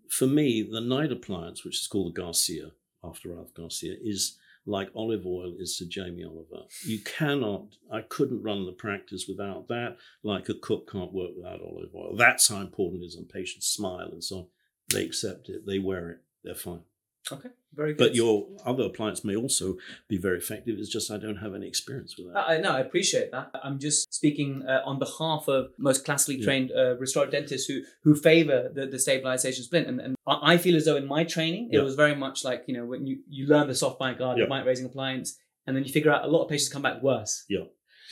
[0.09, 2.73] for me, the night appliance, which is called the Garcia,
[3.05, 4.37] after Ralph Garcia, is
[4.69, 6.67] like olive oil is to Jamie Oliver.
[6.85, 11.61] You cannot, I couldn't run the practice without that, like a cook can't work without
[11.63, 12.15] olive oil.
[12.17, 14.47] That's how important it is, and patients smile and so on.
[14.93, 16.83] They accept it, they wear it, they're fine.
[17.31, 17.99] Okay, very good.
[17.99, 19.77] But your other appliance may also
[20.09, 20.79] be very effective.
[20.79, 22.39] It's just I don't have any experience with that.
[22.39, 23.51] I, I- no, I appreciate that.
[23.63, 26.45] I'm just speaking uh, on behalf of most classically Yeah.
[26.45, 29.87] trained uh, restorative dentists who who favor the, the stabilization splint.
[29.89, 31.83] And, and I I feel as though in my training, it Yeah.
[31.83, 34.45] was very much like, you know, when you, you learn the soft bite guard, Yeah.
[34.45, 37.03] the bite raising appliance, and then you figure out a lot of patients come back
[37.03, 37.45] worse.
[37.49, 37.65] Yeah.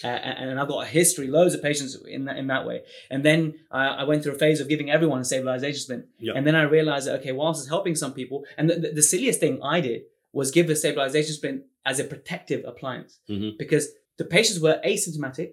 [0.04, 2.82] Uh, and, and I've got a history, loads of patients in that in that way.
[3.10, 6.04] And then uh, I went through a phase of giving everyone a stabilization splint.
[6.18, 6.34] Yeah.
[6.36, 9.40] And then I realized that okay, whilst it's helping some people, and the, the, silliest
[9.40, 13.56] thing I did was give the stabilization splint as a protective appliance Mhm.
[13.56, 13.88] because
[14.18, 15.52] the patients were asymptomatic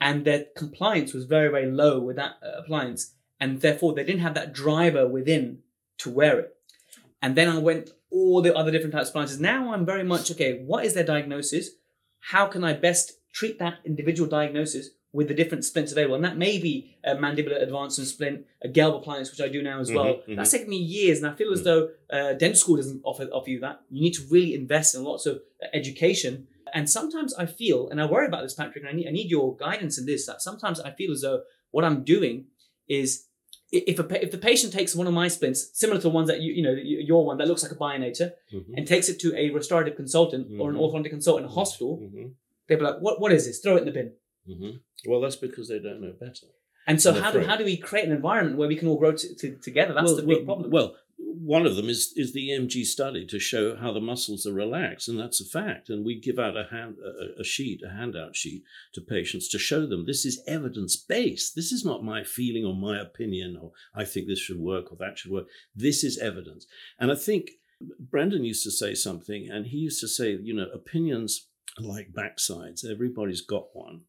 [0.00, 4.20] and their compliance was very very low with that uh, appliance, and therefore they didn't
[4.20, 5.60] have that driver within
[5.98, 6.54] to wear it.
[7.22, 9.40] And then I went all the other different types of appliances.
[9.40, 10.62] Now I'm very much okay.
[10.64, 11.70] What is their diagnosis?
[12.20, 16.14] How can I best treat that individual diagnosis with the different splints available?
[16.16, 19.80] And that may be a mandibular advancement splint, a Gelb appliance, which I do now
[19.80, 20.14] as well.
[20.16, 20.36] Mhm, mhm.
[20.36, 21.64] That's taken me years, and I feel as Mhm.
[21.64, 23.80] though uh, dental school doesn't offer offer you that.
[23.90, 26.46] You need to really invest in lots of uh, education.
[26.74, 29.30] And sometimes I feel, and I worry about this, Patrick, and I need, I need
[29.30, 30.26] your guidance in this.
[30.26, 32.46] That sometimes I feel as though what I'm doing
[32.88, 33.24] is
[33.72, 36.40] if a if the patient takes one of my splints, similar to the ones that
[36.42, 38.74] you you know your one that looks like a bionator, Mhm.
[38.76, 40.80] and takes it to a restorative consultant or an Mhm.
[40.82, 42.32] orthodontic consultant in a hospital, Mhm.
[42.68, 43.60] They'd be like, "What what is this?
[43.60, 44.12] Throw it in the bin."
[44.46, 46.46] hmm Well, that's because they don't know better.
[46.86, 48.98] And so I'm how do how do we create an environment where we can all
[48.98, 49.92] grow t- t- together?
[49.92, 50.70] That's well, the big well, problem.
[50.70, 54.52] Well, one of them is is the EMG study to show how the muscles are
[54.52, 55.90] relaxed, and that's a fact.
[55.90, 58.62] And we give out a hand a, a sheet, a handout sheet
[58.94, 61.54] to patients to show them this is evidence based.
[61.54, 64.96] This is not my feeling or my opinion, or I think this should work or
[65.00, 65.46] that should work.
[65.74, 66.66] This is evidence.
[66.98, 67.50] And I think
[67.98, 71.47] Brendan used to say something, and he used to say, you know, opinions are
[71.80, 72.84] like backsides.
[72.84, 74.02] Everybody's got one.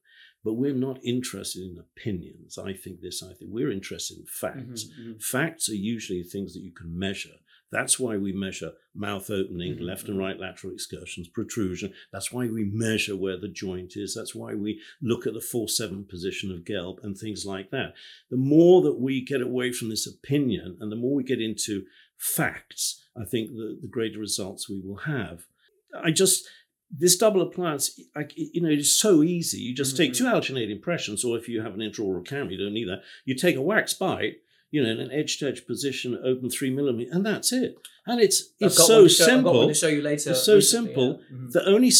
[0.43, 2.57] But we're not interested in opinions.
[2.57, 4.85] I think this, I think we're interested in facts.
[4.85, 5.21] Mhm, mhm.
[5.23, 7.35] Facts are usually things that you can measure.
[7.71, 11.93] That's why we measure mouth opening, Mhm, left and right lateral excursions, protrusion.
[12.11, 14.15] That's why we measure where the joint is.
[14.15, 17.93] That's why we look at the 4 7 position of Gelb and things like that.
[18.29, 21.85] The more that we get away from this opinion and the more we get into
[22.17, 25.45] facts, I think the, the greater results we will have.
[25.93, 26.47] I just,
[26.91, 29.59] this double appliance, I, you know, it is so easy.
[29.59, 30.17] You just take Mhm.
[30.17, 33.03] two alginate impressions, or if you have an intraoral camera, you don't need that.
[33.25, 36.69] You take a wax bite, you know, in an edge to edge position, open three
[36.71, 37.75] millimeter, and that's it.
[38.07, 39.67] And it's got so show- I've got one simple.
[39.67, 40.31] to show you later.
[40.31, 41.21] It's so recently, simple.
[41.31, 41.37] yeah.
[41.37, 41.51] Mhm.
[41.51, 41.91] The only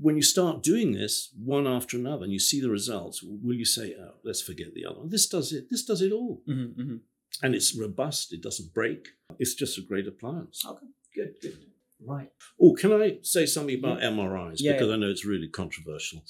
[0.00, 3.64] when you start doing this one after another and you see the results, will you
[3.64, 5.08] say, oh, let's forget the other one?
[5.08, 5.68] This does it.
[5.70, 6.40] This does it all.
[6.48, 6.96] Mm-hmm, mm-hmm.
[7.42, 8.32] And it's robust.
[8.32, 9.08] It doesn't break.
[9.40, 10.64] It's just a great appliance.
[10.64, 11.56] Okay, good, good.
[12.04, 12.30] Right.
[12.60, 14.56] Oh, can I say something about MRIs?
[14.58, 14.94] Yeah, because yeah.
[14.94, 16.22] I know it's really controversial.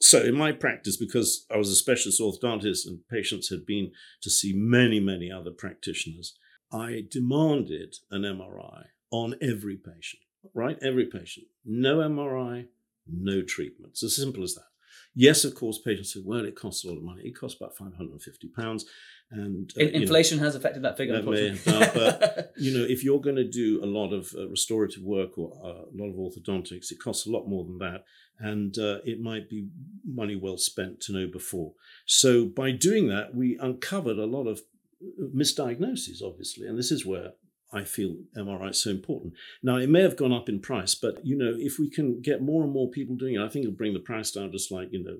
[0.00, 3.92] So, in my practice, because I was a specialist orthodontist and patients had been
[4.22, 6.38] to see many, many other practitioners,
[6.72, 10.22] I demanded an MRI on every patient,
[10.54, 10.78] right?
[10.80, 11.46] Every patient.
[11.66, 12.68] No MRI,
[13.06, 13.92] no treatment.
[13.92, 14.69] It's as simple as that.
[15.14, 17.22] Yes, of course, patients say, well, it costs a lot of money.
[17.24, 18.84] It costs about £550.
[19.32, 21.86] And uh, In- you know, inflation has affected that figure, that may unfortunately.
[21.86, 25.36] have but you know, if you're going to do a lot of uh, restorative work
[25.38, 28.04] or uh, a lot of orthodontics, it costs a lot more than that,
[28.38, 29.68] and uh, it might be
[30.04, 31.72] money well spent to know before.
[32.06, 34.60] So by doing that, we uncovered a lot of
[35.02, 37.32] uh, misdiagnoses, obviously, and this is where
[37.72, 39.34] I feel MRI is so important.
[39.62, 42.42] Now, it may have gone up in price, but you know, if we can get
[42.42, 44.50] more and more people doing it, I think it'll bring the price down.
[44.50, 45.16] Just like you know,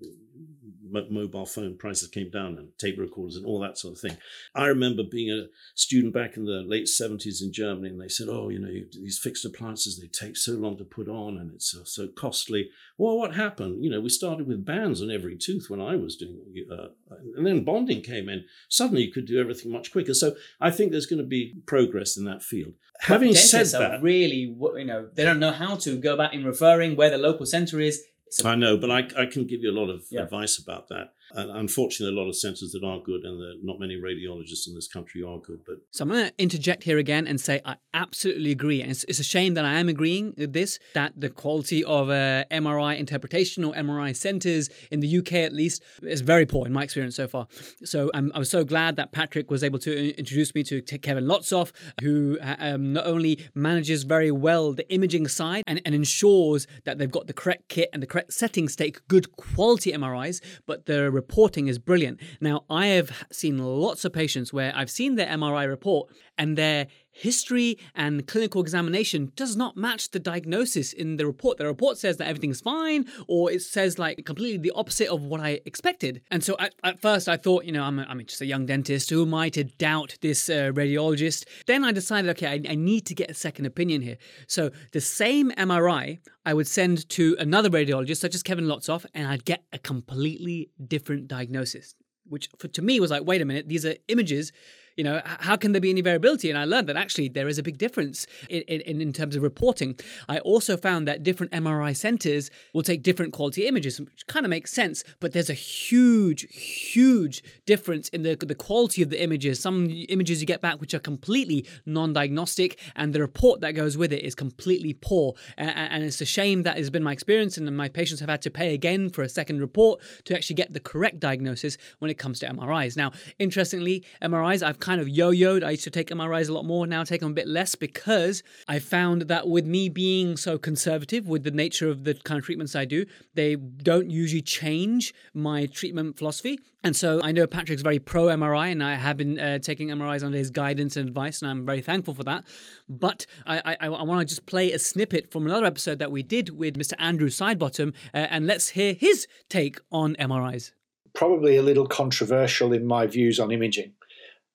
[0.91, 4.17] mobile phone prices came down and tape recorders and all that sort of thing.
[4.55, 8.29] I remember being a student back in the late seventies in Germany, and they said,
[8.29, 11.71] "Oh, you know, these fixed appliances they take so long to put on, and it's
[11.71, 13.85] so, so costly." Well, what happened?
[13.85, 16.89] You know, we started with bands on every tooth when I was doing, uh,
[17.37, 18.45] and then bonding came in.
[18.69, 20.15] Suddenly, you could do everything much quicker.
[20.15, 22.75] So I think there's going to be progress in that field.
[23.01, 26.97] Having said that, really, you know, they don't know how to go about in referring
[26.97, 28.03] where the local centre is.
[28.45, 30.23] I know, but I, I can give you a lot of Yeah.
[30.23, 31.15] advice about that.
[31.35, 34.89] And unfortunately, a lot of centres that are good, and not many radiologists in this
[34.89, 35.61] country are good.
[35.67, 38.83] But So I'm going to interject here again and say I absolutely agree.
[38.83, 42.09] And it's, it's a shame that I am agreeing with this, that the quality of
[42.09, 46.73] uh, MRI interpretation or MRI centres in the UK at least is very poor in
[46.73, 47.47] my experience so far.
[47.85, 50.99] So I'm, I was so glad that Patrick was able to introduce me to, to
[50.99, 51.73] Kevin Lotsoff,
[52.03, 56.99] who uh, um, not only manages very well the imaging side and, and ensures that
[56.99, 60.87] they've got the correct kit and the correct settings to take good quality MRIs, but
[60.87, 62.19] the reporting is brilliant.
[62.41, 66.05] Now, I have seen lots of patients where I've seen their MRI report
[66.39, 66.87] and their
[67.21, 71.59] history and clinical examination does not match the diagnosis in the report.
[71.59, 75.41] The report says that everything's fine, or it says like completely the opposite of what
[75.41, 76.23] I expected.
[76.31, 78.65] And so at, at first I thought, you know, I'm, a, I'm just a young
[78.65, 79.11] dentist.
[79.11, 81.45] Who am I to doubt this uh, radiologist?
[81.67, 84.17] Then I decided, okay, I, I need to get a second opinion here.
[84.47, 89.29] So the same MRI I would send to another radiologist, such as Kevin Lotsoff, and
[89.29, 91.95] I'd get a completely different diagnosis.
[92.27, 94.53] Which for, to me was like, wait a minute, these are images
[94.97, 96.51] you know, how can there be any variability?
[96.51, 99.43] And I learned that actually there is a big difference in, in, in terms of
[99.43, 99.99] reporting.
[100.29, 104.51] I also found that different MRI centers will take different quality images, which kind of
[104.51, 109.61] makes sense, but there's a huge, huge difference in the, the quality of the images.
[109.61, 113.97] Some images you get back which are completely non diagnostic, and the report that goes
[113.97, 115.35] with it is completely poor.
[115.59, 118.29] A- a- And it's a shame that has been my experience, and my patients have
[118.29, 122.11] had to pay again for a second report to actually get the correct diagnosis when
[122.11, 122.97] it comes to MRIs.
[122.97, 125.63] Now, interestingly, MRIs, I've kind of yo yoed.
[125.63, 127.75] I used to take MRIs a lot more, now I take them a bit less
[127.75, 132.39] because I found that with me being so conservative with the nature of the kind
[132.39, 136.59] of treatments I do, they don't usually change my treatment philosophy.
[136.83, 140.25] And so I know Patrick's very pro MRI, and I have been uh, taking MRIs
[140.25, 142.45] under his guidance and advice, and I'm very thankful for that.
[142.89, 146.23] But I, I, I want to just play a snippet from another episode that we
[146.23, 146.95] did with Mr.
[146.99, 150.73] Andrew Sidebottom, uh, and let's hear his take on MRIs.
[151.13, 153.93] probably a little controversial in my views on imaging.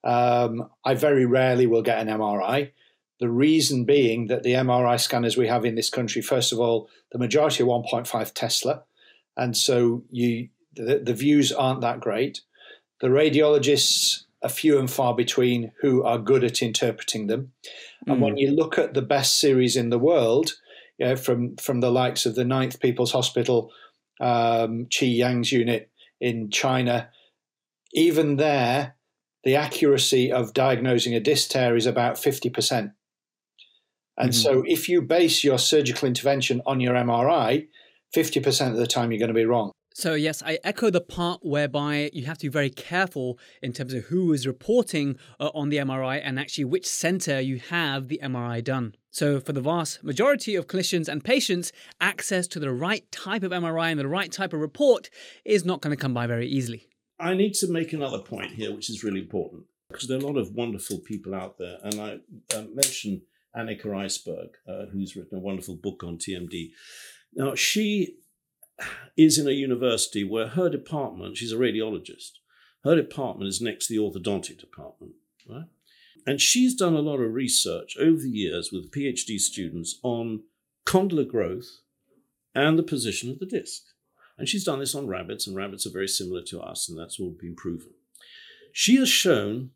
[0.06, 2.72] Um, I very rarely will get an MRI.
[3.20, 6.89] The reason being that the MRI scanners we have in this country, first of all,
[7.12, 8.84] the majority are 1.5 Tesla,
[9.36, 12.41] and so you the, the views aren't that great.
[13.01, 17.53] The radiologists are few and far between who are good at interpreting them.
[18.08, 20.53] And when you look at the best series in the world,
[20.97, 23.72] you know, from from the likes of the Ninth People's Hospital,
[24.20, 25.89] um, Chi Yang's unit
[26.20, 27.10] in China,
[27.93, 28.95] even there,
[29.46, 32.91] the accuracy of diagnosing a disc tear is about 50%.
[34.18, 37.68] And so if you base your surgical intervention on your MRI,
[38.16, 39.72] 50% of the time you're going to be wrong.
[39.93, 43.93] So, yes, I echo the part whereby you have to be very careful in terms
[43.93, 48.20] of who is reporting uh, on the MRI and actually which center you have the
[48.22, 48.96] MRI done.
[49.12, 51.72] So, for the vast majority of clinicians and patients,
[52.02, 55.10] access to the right type of MRI and the right type of report
[55.46, 56.89] is not going to come by very easily.
[57.20, 60.26] I need to make another point here, which is really important because there are a
[60.26, 62.20] lot of wonderful people out there, and I
[62.55, 63.22] uh, mentioned
[63.55, 66.72] Annika Isberg, uh, who's written a wonderful book on TMD.
[67.34, 68.18] Now, she
[69.18, 72.32] is in a university where her department, she's a radiologist,
[72.84, 75.13] her department is next to the orthodontic department,
[75.49, 75.66] right?
[76.28, 80.43] And she's done a lot of research over the years with PhD students on
[80.86, 81.82] condylar growth
[82.53, 83.84] and the position of the disc.
[84.38, 87.20] And she's done this on rabbits, and rabbits are very similar to us, and that's
[87.20, 87.92] all been proven.
[88.74, 89.72] She has shown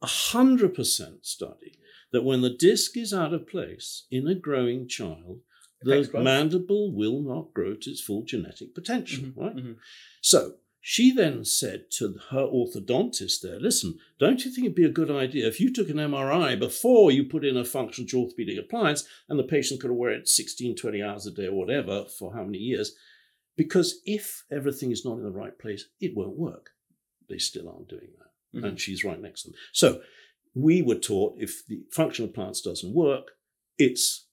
[0.00, 1.78] a 100% study
[2.12, 5.40] that when the disc is out of place in a growing child,
[5.82, 9.56] the mandible will not grow to its full genetic potential, mm-hmm, right?
[9.56, 9.72] Mm-hmm.
[10.20, 14.90] So she then said to her orthodontist there, listen, don't you think it'd be a
[14.90, 19.06] good idea if you took an MRI before you put in a functional orthopedic appliance
[19.28, 22.42] and the patient could wear it 16, 20 hours a day or whatever for how
[22.42, 22.96] many years?
[23.58, 26.70] Because if everything is not in the right place, it won't work.
[27.28, 28.56] They still aren't doing that.
[28.56, 28.66] Mm-hmm.
[28.66, 29.58] And she's right next to them.
[29.72, 30.00] So
[30.54, 33.32] we were taught if the functional plants doesn't work,
[33.76, 34.26] it's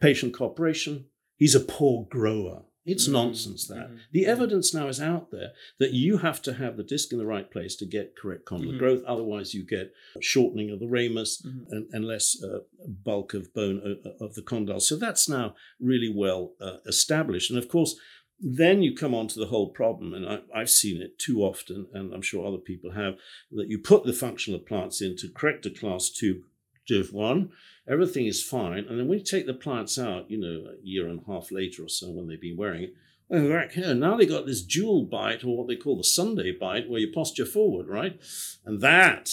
[0.00, 1.06] patient cooperation.
[1.36, 2.64] He's a poor grower.
[2.86, 3.14] It's mm-hmm.
[3.14, 3.88] nonsense that.
[3.88, 3.96] Mm-hmm.
[4.12, 5.50] The evidence now is out there
[5.80, 8.68] that you have to have the disc in the right place to get correct condylar
[8.68, 8.78] mm-hmm.
[8.78, 9.02] growth.
[9.04, 11.72] Otherwise, you get shortening of the ramus mm-hmm.
[11.72, 14.78] and, and, less uh, bulk of bone uh, uh, of the condyle.
[14.78, 17.50] So that's now really well uh, established.
[17.50, 17.96] And of course,
[18.38, 21.86] then you come on to the whole problem, and I, have seen it too often,
[21.92, 23.16] and I'm sure other people have,
[23.52, 26.44] that you put the functional plants into correct a class two
[26.86, 27.50] div one,
[27.88, 31.08] everything is fine, and then when you take the plants out, you know, a year
[31.08, 32.94] and a half later or so when they've been wearing it,
[33.30, 36.52] oh, back here, now they've got this dual bite, or what they call the Sunday
[36.52, 38.20] bite, where you posture forward, right?
[38.64, 39.30] And that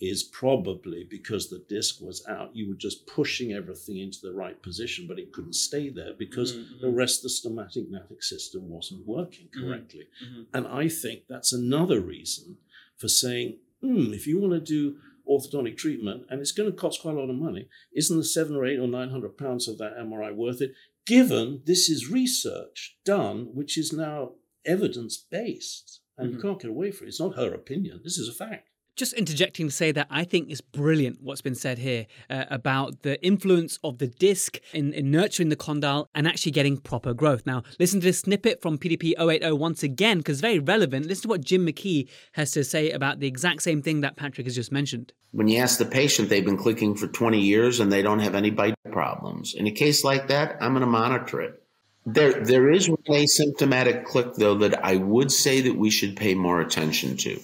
[0.00, 2.54] is probably because the disc was out.
[2.54, 6.54] You were just pushing everything into the right position, but it couldn't stay there because
[6.54, 6.80] mm-hmm.
[6.80, 9.68] the rest of the stomatognathic system wasn't working mm-hmm.
[9.68, 10.08] correctly.
[10.24, 10.42] Mm-hmm.
[10.52, 12.58] And I think that's another reason
[12.96, 14.96] for saying, hmm, if you want to do
[15.28, 18.56] orthodontic treatment, and it's going to cost quite a lot of money, isn't the seven
[18.56, 20.74] or eight or nine hundred pounds of that MRI worth it?
[21.06, 24.32] Given this is research done, which is now
[24.66, 26.48] evidence based, and you mm-hmm.
[26.48, 27.10] can't get away from it.
[27.10, 28.00] It's not her opinion.
[28.02, 31.54] This is a fact just interjecting to say that I think it's brilliant what's been
[31.54, 36.28] said here uh, about the influence of the disc in, in, nurturing the condyle and
[36.28, 37.44] actually getting proper growth.
[37.44, 41.06] Now, listen to this snippet from PDP 080 once again because very relevant.
[41.06, 44.46] Listen to what Jim McKee has to say about the exact same thing that Patrick
[44.46, 45.12] has just mentioned.
[45.32, 48.34] When you ask the patient, they've been clicking for 20 years and they don't have
[48.34, 49.54] any bite problems.
[49.54, 51.60] In a case like that, I'm going to monitor it.
[52.06, 56.34] There, there is one asymptomatic click, though, that I would say that we should pay
[56.34, 57.40] more attention to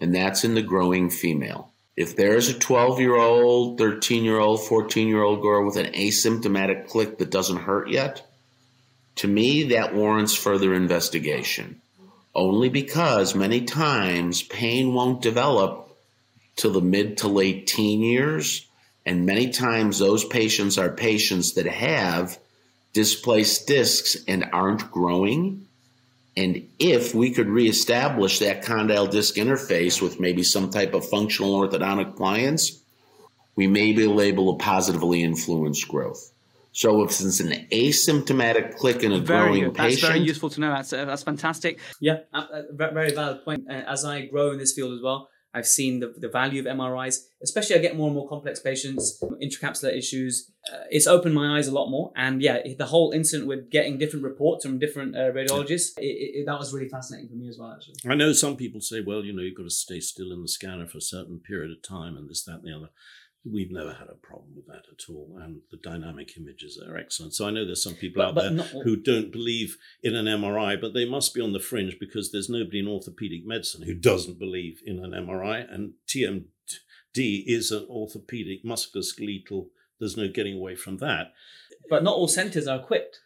[0.00, 1.72] and that's in the growing female.
[1.96, 5.92] If there's a 12 year old, 13 year old, 14 year old girl with an
[5.92, 8.26] asymptomatic click that doesn't hurt yet,
[9.16, 11.80] to me, that warrants further investigation.
[12.34, 15.94] Only because many times pain won't develop
[16.56, 18.66] till the mid to late teen years.
[19.04, 22.38] And many times those patients are patients that have
[22.92, 25.66] displaced discs and aren't growing
[26.36, 31.60] and if we could reestablish that condyle disc interface with maybe some type of functional
[31.60, 32.80] orthodontic appliance,
[33.56, 36.30] we may be able to positively influence growth.
[36.72, 40.60] So if it's an asymptomatic click in a very, growing patient, that's very useful to
[40.60, 40.70] know.
[40.70, 41.80] That's uh, that's fantastic.
[42.00, 43.66] Yeah, uh, uh, very valid point.
[43.68, 46.66] Uh, as I grow in this field as well, I've seen the, the value of
[46.66, 50.50] MRIs, especially I get more and more complex patients, intracapsular issues.
[50.72, 52.12] Uh, it's opened my eyes a lot more.
[52.14, 56.46] And yeah, the whole incident with getting different reports from different uh, radiologists, it, it,
[56.46, 57.94] that was really fascinating for me as well, actually.
[58.08, 60.48] I know some people say, well, you know, you've got to stay still in the
[60.48, 62.90] scanner for a certain period of time and this, that, and the other.
[63.44, 67.34] We've never had a problem with that at all, and the dynamic images are excellent.
[67.34, 68.50] So I know there's some people out there
[68.84, 72.50] who don't believe in an MRI, but they must be on the fringe because there's
[72.50, 76.44] nobody in orthopedic medicine who doesn't believe in an MRI, and TMD
[77.16, 79.68] is an orthopedic musculoskeletal.
[79.98, 81.32] There's no getting away from that.
[81.88, 83.20] But not all centres are equipped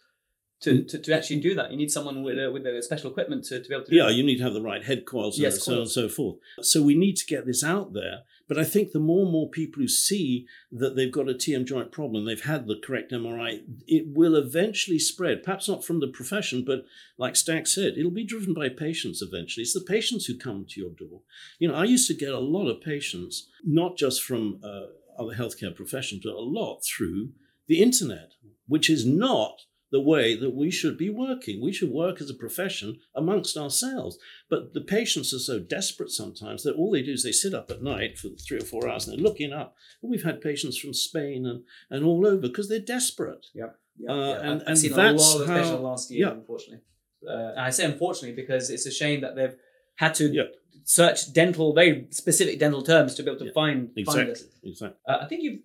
[0.61, 0.89] to, mm.
[0.89, 1.71] to, to actually do that.
[1.71, 3.95] You need someone with a, with a special equipment to, to be able to.
[3.95, 6.09] Yeah, you need to have the right head coils yes, and so on and so
[6.09, 6.37] forth.
[6.61, 8.21] So we need to get this out there.
[8.47, 11.64] But I think the more and more people who see that they've got a TM
[11.64, 15.42] joint problem, they've had the correct MRI, it will eventually spread.
[15.42, 16.84] Perhaps not from the profession, but
[17.16, 19.62] like Stack said, it'll be driven by patients eventually.
[19.62, 21.22] It's the patients who come to your door.
[21.59, 24.86] You know, I used to get a lot of patients, not just from uh,
[25.18, 27.30] other healthcare professions, but a lot through
[27.66, 28.32] the internet,
[28.66, 29.62] which is not
[29.95, 31.62] the way that we should be working.
[31.62, 34.18] We should work as a profession amongst ourselves.
[34.51, 37.70] But the patients are so desperate sometimes that all they do is they sit up
[37.70, 39.76] at night for three or four hours and they're looking up.
[40.03, 43.47] And we've had patients from Spain and, and all over because they're desperate.
[43.55, 43.66] Yeah.
[43.97, 44.40] yeah, uh, yeah.
[44.40, 46.32] And, I've and seen that's a lot of how, last year, yeah.
[46.32, 46.82] unfortunately.
[47.30, 49.55] Uh, I say unfortunately because it's a shame that they've
[49.95, 50.42] had to yeah.
[50.82, 54.24] search dental, very specific dental terms to be able to find, exactly.
[54.24, 54.45] find this.
[54.64, 54.99] Exactly.
[55.07, 55.61] Uh, I think you've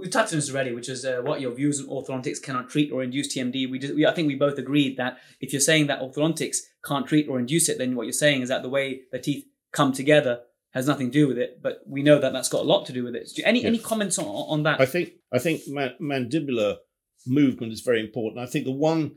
[0.00, 2.90] we've touched on this already, which is uh, what your views on orthodontics cannot treat
[2.90, 3.70] or induce TMD.
[3.70, 7.06] We, just, we I think we both agreed that if you're saying that orthodontics can't
[7.06, 9.92] treat or induce it, then what you're saying is that the way the teeth come
[9.92, 10.40] together
[10.70, 11.62] has nothing to do with it.
[11.62, 13.30] But we know that that's got a lot to do with it.
[13.44, 13.66] Any yes.
[13.66, 14.80] any comments on, on that?
[14.80, 15.62] I think I think
[16.00, 16.76] mandibular
[17.26, 18.42] movement is very important.
[18.42, 19.16] I think the one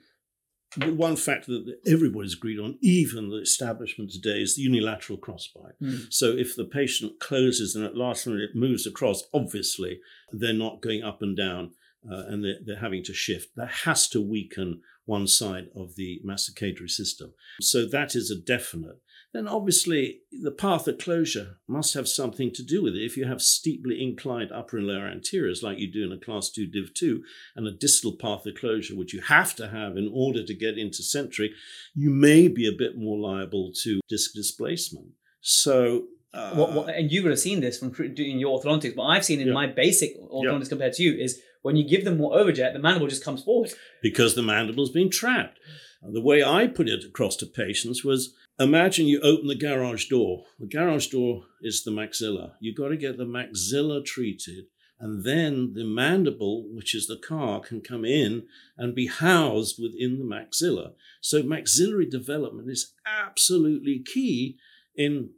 [0.77, 5.73] the one factor that everybody's agreed on, even the establishment today, is the unilateral crossbite.
[5.81, 6.11] Mm.
[6.11, 9.99] So if the patient closes and at last minute it moves across, obviously
[10.31, 11.71] they're not going up and down
[12.09, 13.55] uh, and they're, they're having to shift.
[13.55, 17.33] That has to weaken one side of the masticatory system.
[17.61, 18.99] So that is a definite
[19.33, 23.03] then obviously the path of closure must have something to do with it.
[23.03, 26.49] If you have steeply inclined upper and lower anteriors, like you do in a class
[26.51, 27.23] 2 div 2,
[27.55, 30.77] and a distal path of closure, which you have to have in order to get
[30.77, 31.51] into centric,
[31.95, 35.07] you may be a bit more liable to disc displacement.
[35.41, 39.03] So uh, what, what, and you would have seen this from doing your orthodontics, but
[39.03, 39.53] I've seen in Yeah.
[39.53, 40.69] my basic orthodontics Yeah.
[40.69, 43.71] compared to you is when you give them more overjet, the mandible just comes forward.
[44.01, 45.59] because the mandible's been trapped.
[46.01, 50.45] The way I put it across to patients was imagine you open the garage door.
[50.59, 52.53] The garage door is the maxilla.
[52.59, 54.65] You've got to get the maxilla treated,
[54.99, 58.43] and then the mandible, which is the car, can come in
[58.77, 60.93] and be housed within the maxilla.
[61.21, 64.57] So maxillary development is absolutely key
[64.95, 65.31] in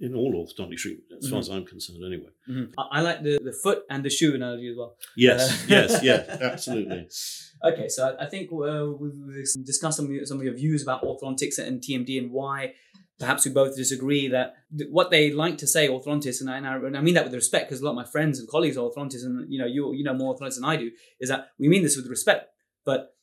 [0.00, 2.30] in all orthodontic treatment, as far as I'm concerned, anyway.
[2.78, 4.96] I, I like the, the foot and the shoe analogy as well.
[5.16, 7.08] Yes, Uh, yes, yes, absolutely.
[7.62, 10.54] Okay, so I- I think uh, we've we've discussed some of, your, some of your
[10.54, 12.72] views about orthodontics and TMD and why
[13.18, 16.66] perhaps we both disagree that th- what they like to say orthodontists, and I, and
[16.66, 18.78] I, and I mean that with respect because a lot of my friends and colleagues
[18.78, 20.90] are orthodontists, and you know you you know more orthodontists than I do,
[21.20, 22.46] is that we mean this with respect,
[22.86, 23.14] but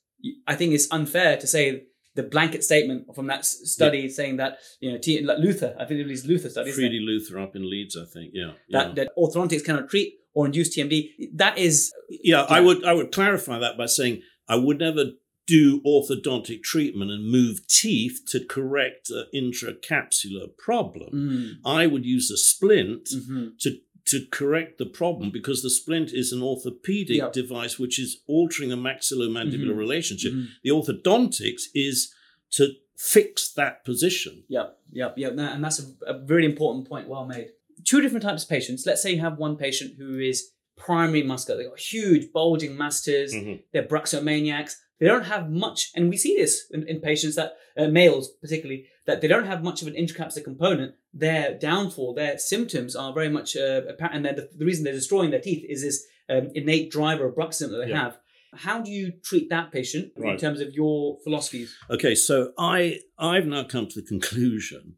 [0.48, 1.86] I think it's unfair to say
[2.18, 6.08] the blanket statement from that study saying that you know T, Luther, I think it
[6.08, 6.72] was Luther study?
[6.72, 8.32] Friedy Luther up in Leeds, I think.
[8.34, 8.54] Yeah.
[8.72, 8.94] that yeah.
[8.96, 11.10] that orthodontics cannot treat or induce TMD.
[11.36, 12.66] That is yeah, I Yeah.
[12.66, 15.06] would I would clarify that by saying I would never
[15.46, 21.10] do orthodontic treatment and move teeth to correct an intracapsular problem.
[21.14, 23.58] mm, I would use a splint mhm.
[23.60, 23.78] to
[24.08, 27.30] to correct the problem because the splint is an orthopedic Yeah.
[27.32, 29.78] device which is altering the maxillomandibular Mhm.
[29.78, 30.34] relationship.
[30.34, 30.48] Mhm.
[30.64, 32.14] The orthodontics is
[32.52, 34.44] to fix that position.
[34.48, 35.32] Yep, yep, yep.
[35.38, 37.08] And that's a, a very important point.
[37.08, 37.50] Well made.
[37.84, 38.86] Two different types of patients.
[38.86, 41.60] Let's say you have one patient who is primary muscular.
[41.60, 43.34] They've got huge bulging masseters.
[43.34, 43.62] Mhm.
[43.72, 44.76] They're bruxomaniacs.
[45.00, 48.86] They don't have much, and we see this in, in patients that, uh, males particularly,
[49.06, 50.96] that they don't have much of an intracapsular component.
[51.20, 54.16] Their downfall, their symptoms are very much uh, apparent.
[54.16, 57.36] And then the, the reason they're destroying their teeth is this um, innate driver of
[57.36, 58.04] bruxism that they Yeah.
[58.04, 58.18] have.
[58.54, 61.76] How do you treat that patient in terms of your philosophies?
[61.90, 64.96] Okay, so I I've now come to the conclusion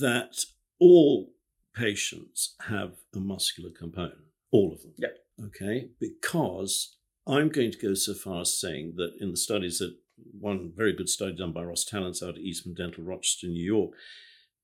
[0.00, 0.32] that
[0.80, 1.30] all
[1.74, 4.18] patients have a muscular component,
[4.50, 4.94] all of them.
[4.96, 5.16] Yep.
[5.46, 9.94] Okay, because I'm going to go so far as saying that in the studies that
[10.40, 13.90] one very good study done by Ross Tallents out at Eastman Dental, Rochester, New York,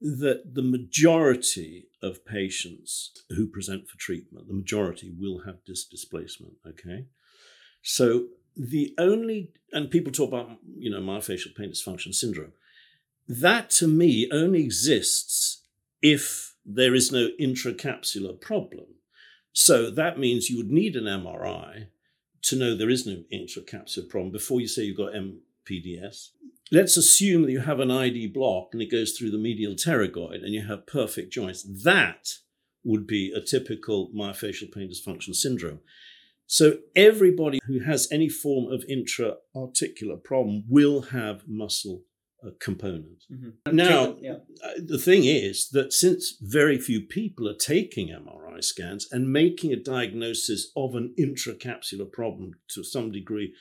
[0.00, 6.54] that the majority of patients who present for treatment, the majority will have disc displacement.
[6.66, 7.06] Okay,
[7.82, 8.26] so
[8.56, 12.52] the only and people talk about you know myofascial pain dysfunction syndrome.
[13.26, 15.62] That to me only exists
[16.02, 18.86] if there is no intracapsular problem.
[19.52, 21.86] So that means you would need an mri
[22.42, 26.28] to know there is no intracapsular problem before you say you've got mpds
[26.72, 30.42] let's assume that you have an id block and it goes through the medial pterygoid
[30.42, 32.34] and you have perfect joints that
[32.84, 35.80] would be a typical myofascial pain dysfunction syndrome
[36.46, 42.02] so everybody who has any form of intra-articular problem will have muscle
[42.44, 43.24] uh, component.
[43.72, 44.36] Now, yeah.
[44.62, 49.72] uh, the thing is that since very few people are taking MRI scans and making
[49.72, 53.54] a diagnosis of an intracapsular problem to some degree,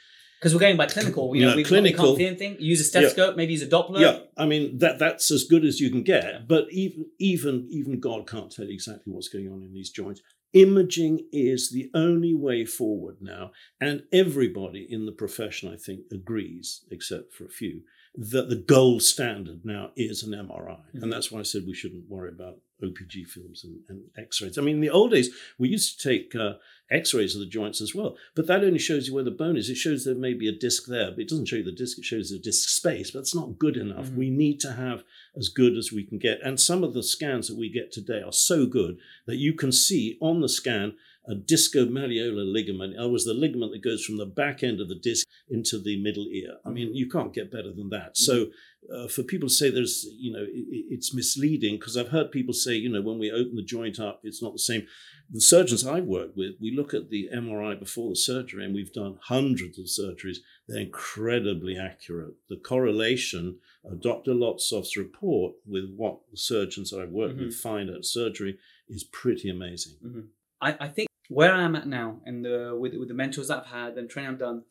[0.43, 2.03] Because we're going by clinical, you know, Yeah, we, clinical.
[2.03, 2.57] we can't see anything.
[2.61, 4.01] Use a stethoscope, maybe use a Doppler.
[4.01, 6.49] yeah, I mean that that's as good as you can get.
[6.49, 10.21] But even even even God can't tell you exactly what's going on in these joints.
[10.51, 16.83] Imaging is the only way forward now, and everybody in the profession, I think, agrees,
[16.91, 17.81] except for a few,
[18.15, 21.03] that the gold standard now is an MRI, Mhm.
[21.03, 24.57] and that's why I said we shouldn't worry about OPG films and, and X-rays.
[24.57, 26.55] I mean, in the old days, we used to take uh,
[26.93, 29.69] X-rays of the joints as well, but that only shows you where the bone is.
[29.69, 31.97] It shows there may be a disc there, but it doesn't show you the disc.
[31.97, 34.11] It shows the disc space, but that's not good enough.
[34.11, 34.15] Mhm.
[34.15, 35.03] We need to have
[35.35, 38.21] as good as we can get, and some of the scans that we get today
[38.21, 40.93] are so good that you can see on the scan
[41.27, 42.95] a discomalleolar ligament.
[42.95, 46.01] In was the ligament that goes from the back end of the disc into the
[46.01, 46.57] middle ear.
[46.65, 48.15] I mean, you can't get better than that.
[48.15, 48.23] Mm-hmm.
[48.23, 48.47] So,
[48.93, 52.53] uh, for people to say there's, you know, it, it's misleading because I've heard people
[52.53, 54.85] say, you know, when we open the joint up, it's not the same.
[55.31, 58.91] The surgeons I've worked with, we look at the MRI before the surgery, and we've
[58.91, 60.37] done hundreds of surgeries.
[60.67, 62.33] They're incredibly accurate.
[62.49, 64.31] The correlation uh, of Dr.
[64.31, 67.45] Lotsoff's report with what the surgeons I've worked mm-hmm.
[67.45, 68.57] with find at surgery
[68.89, 69.93] is pretty amazing.
[70.05, 70.21] Mm-hmm.
[70.61, 73.97] I, I think where I'm at now and the, with, with the mentors I've had
[73.97, 74.63] and training I've done,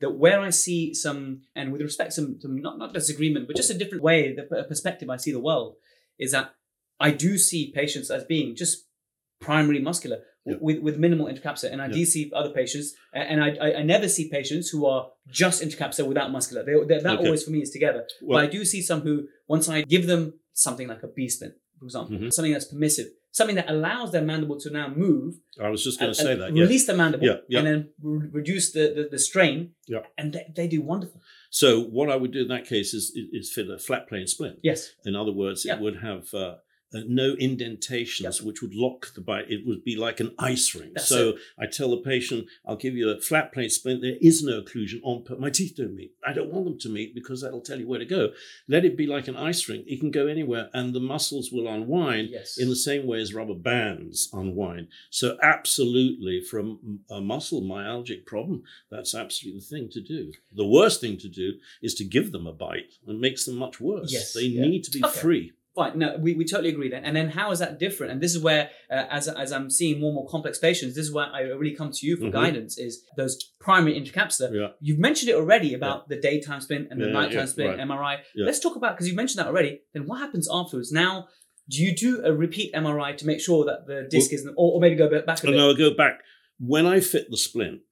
[0.00, 3.56] that where I see some, and with respect to some, some not, not disagreement, but
[3.56, 5.74] just a different way, the perspective I see the world,
[6.18, 6.54] is that
[7.00, 8.86] I do see patients as being just
[9.40, 10.56] primary muscular Yeah.
[10.60, 11.72] with, with minimal intercapsular.
[11.72, 15.10] And I do see other patients, and I, I, I never see patients who are
[15.28, 16.62] just intercapsular without muscular.
[16.64, 17.24] They, that Okay.
[17.24, 18.06] always for me is together.
[18.22, 21.28] Well- but I do see some who, once I give them something like a B
[21.28, 22.32] splint, for example, Mhm.
[22.32, 26.10] something that's permissive, something that allows their mandible to now move, I was just going
[26.12, 26.54] to say that.
[26.54, 26.62] Yeah.
[26.62, 27.58] release the mandible, Yeah, yeah.
[27.58, 30.00] and then re- reduce the, the, the strain, Yeah.
[30.16, 31.20] and they, they do wonderful.
[31.50, 34.58] So what I would do in that case is is fit a flat plane splint.
[34.62, 34.90] Yes.
[35.04, 36.56] In other words, it would have uh,
[36.94, 39.50] uh, no indentations, which would lock the bite.
[39.50, 40.92] It would be like an ice ring.
[40.94, 44.00] That's so I tell the patient, I'll give you a flat plate splint.
[44.02, 46.12] There is no occlusion on, but my teeth don't meet.
[46.26, 48.30] I don't want them to meet because that'll tell you where to go.
[48.68, 49.84] Let it be like an ice ring.
[49.86, 52.58] It can go anywhere, and the muscles will unwind Yes.
[52.58, 54.88] in the same way as rubber bands unwind.
[55.10, 56.58] So absolutely, for
[57.10, 60.32] a muscle myalgic problem, that's absolutely the thing to do.
[60.52, 62.92] The worst thing to do is to give them a bite.
[63.06, 64.12] It makes them much worse.
[64.12, 64.62] Yes, they yeah.
[64.62, 65.20] need to be Okay.
[65.20, 65.52] free.
[65.78, 65.98] Fine.
[65.98, 67.04] No, we, we totally agree then.
[67.04, 68.12] And then how is that different?
[68.12, 71.06] And this is where, uh, as, as I'm seeing more and more complex patients, this
[71.06, 72.32] is where I really come to you for Mhm.
[72.32, 74.50] guidance is those primary intercapsular.
[74.52, 74.68] Yeah.
[74.80, 77.80] You've mentioned it already about the daytime splint and the Yeah, nighttime yeah, splint, right.
[77.88, 78.14] MRI.
[78.34, 78.46] Yeah.
[78.46, 80.90] Let's talk about, because you mentioned that already, then what happens afterwards?
[80.92, 81.28] Now,
[81.70, 84.80] do you do a repeat MRI to make sure that the disc isn't, or, or
[84.80, 85.60] maybe go back a And bit?
[85.60, 86.20] I'll go back.
[86.58, 87.82] When I fit the splint,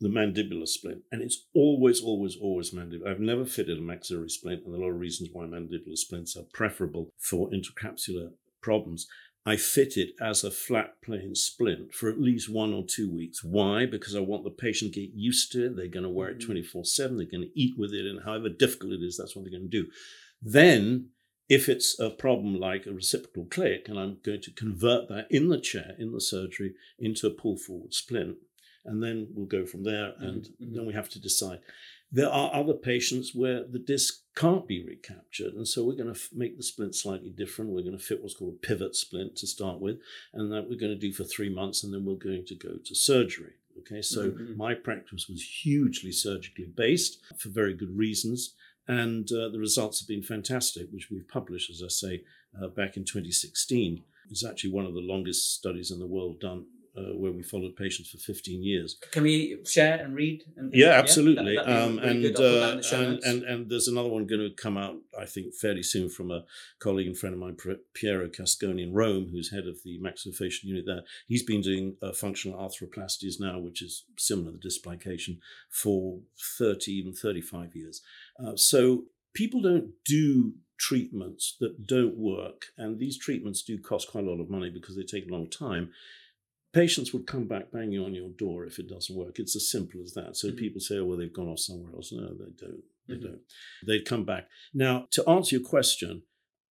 [0.00, 3.08] the mandibular splint, and it's always, always, always mandibular.
[3.08, 5.96] I've never fitted a maxillary splint, and there are a lot of reasons why mandibular
[5.96, 8.32] splints are preferable for intercapsular
[8.62, 9.06] problems.
[9.44, 13.42] I fit it as a flat plane splint for at least one or two weeks.
[13.42, 13.86] Why?
[13.86, 15.76] Because I want the patient to get used to it.
[15.76, 16.46] They're going to wear it Mhm.
[16.46, 17.16] 24 7.
[17.16, 19.70] They're going to eat with it, and however difficult it is, that's what they're going
[19.70, 19.90] to do.
[20.42, 21.10] Then,
[21.48, 25.48] if it's a problem like a reciprocal click, and I'm going to convert that in
[25.48, 28.36] the chair, in the surgery, into a pull forward splint,
[28.84, 30.74] and then we'll go from there, and mhm.
[30.74, 31.60] then we have to decide.
[32.12, 36.18] There are other patients where the disc can't be recaptured, and so we're going to
[36.20, 37.70] f- make the splint slightly different.
[37.70, 39.98] We're going to fit what's called a pivot splint to start with,
[40.34, 42.76] and that we're going to do for three months, and then we're going to go
[42.84, 43.52] to surgery.
[43.78, 44.56] Okay, so Mhm.
[44.56, 48.54] my practice was hugely surgically based for very good reasons,
[48.88, 52.24] and uh, the results have been fantastic, which we've published, as I say,
[52.60, 54.02] uh, back in 2016.
[54.30, 56.66] It's actually one of the longest studies in the world done.
[56.96, 58.96] Uh, where we followed patients for 15 years.
[59.12, 60.42] Can we share and read?
[60.56, 61.56] And, Yeah, absolutely.
[61.56, 62.40] um, really and, good.
[62.40, 64.96] I'll put that in uh, and, and and there's another one going to come out,
[65.16, 66.44] I think, fairly soon from a
[66.80, 67.56] colleague and friend of mine,
[67.94, 71.02] Piero Cascone in Rome, who's head of the maxillofacial unit there.
[71.28, 75.38] He's been doing uh, functional arthroplasties now, which is similar to displication,
[75.68, 76.18] for
[76.58, 78.02] 30, even 35 years.
[78.44, 84.24] Uh, so people don't do treatments that don't work, and these treatments do cost quite
[84.24, 85.90] a lot of money because they take a long time
[86.72, 89.38] patients would come back banging on your door if it doesn't work.
[89.38, 90.36] It's as simple as that.
[90.36, 90.56] So Mhm.
[90.56, 92.12] people say, oh, well, they've gone off somewhere else.
[92.12, 92.84] No, they don't.
[93.08, 93.22] They Mhm.
[93.22, 93.40] don't.
[93.86, 94.48] They'd come back.
[94.72, 96.22] Now, to answer your question,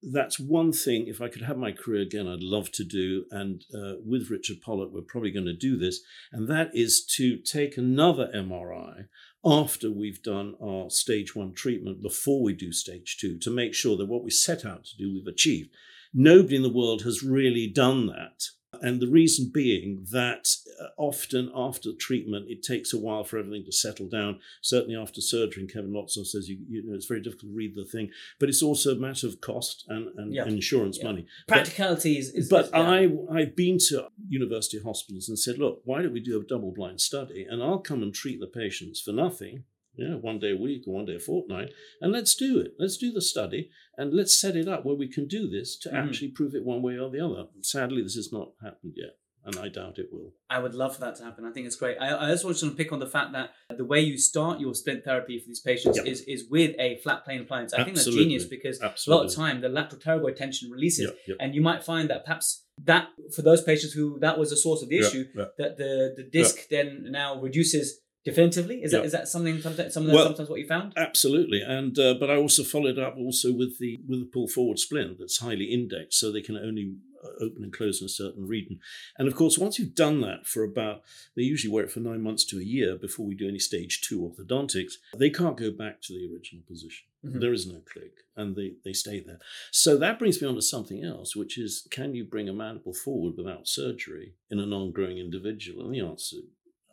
[0.02, 3.26] that's one thing, if I could have my career again, I'd love to do.
[3.32, 6.02] And uh, with Richard Pollock, we're probably going to do this.
[6.32, 9.10] And that is to take another MRI
[9.44, 13.98] after we've done our stage one treatment before we do stage two to make sure
[13.98, 15.72] that what we set out to do, we've achieved.
[16.14, 18.46] Nobody in the world has really done that.
[18.82, 20.48] And the reason being that
[20.82, 24.40] uh, often after treatment, it takes a while for everything to settle down.
[24.62, 27.76] Certainly after surgery, and Kevin Lotson says you, you know it's very difficult to read
[27.76, 30.46] the thing, but it's also a matter of cost and, and Yeah.
[30.46, 31.06] insurance Yeah.
[31.06, 31.26] money.
[31.48, 32.30] Practicality is.
[32.34, 32.80] is But is- yeah.
[32.80, 36.72] I, I've been to university hospitals and said, look, why don't we do a double
[36.72, 37.46] blind study?
[37.50, 39.64] And I'll come and treat the patients for nothing,
[40.00, 41.72] you know, one day a week or one day a fortnight,
[42.02, 42.74] and let's do it.
[42.80, 45.90] Let's do the study and let's set it up where we can do this to
[45.90, 45.94] Mhm.
[46.08, 47.48] actually prove it one way or the other.
[47.62, 50.34] Sadly, this has not happened yet, and I doubt it will.
[50.50, 51.44] I would love for that to happen.
[51.46, 51.98] I think it's great.
[52.00, 54.74] I, I just want to pick on the fact that the way you start your
[54.74, 56.06] splint therapy for these patients Yep.
[56.08, 57.74] is, is with a flat plane appliance.
[57.74, 61.18] I think that's genius because a lot of time the lateral pterygoid tension releases, Yep,
[61.28, 61.38] yep.
[61.42, 64.82] and you might find that perhaps that for those patients who that was the source
[64.82, 65.26] of the issue,
[65.58, 68.82] that the the disc then now reduces definitively.
[68.84, 69.06] Is that Yeah.
[69.06, 70.94] is that something sometimes some Well, sometimes what you found?
[70.98, 74.80] Absolutely, and uh, but I also followed up also with the with the pull forward
[74.80, 78.48] splint that's highly indexed, so they can only uh, open and close in a certain
[78.48, 78.80] region.
[79.18, 81.02] And of course, once you've done that for about,
[81.36, 84.02] they usually wear it for nine months to a year before we do any stage
[84.02, 84.94] two orthodontics.
[85.18, 87.08] They can't go back to the original position.
[87.26, 87.42] Mhm.
[87.42, 89.40] There is no click, and they they stay there.
[89.72, 92.94] So that brings me on to something else, which is, can you bring a mandible
[92.94, 95.86] forward without surgery in a non-growing individual?
[95.86, 96.38] And the answer.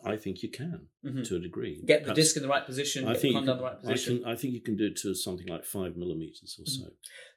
[0.07, 1.27] I think you can Mhm.
[1.29, 1.83] to a degree.
[1.85, 3.63] Get the Perhaps- disc in the right position, I get the think, in can, the
[3.63, 4.19] right I, position.
[4.19, 6.85] can, I think you can do it to something like five millimeters or so.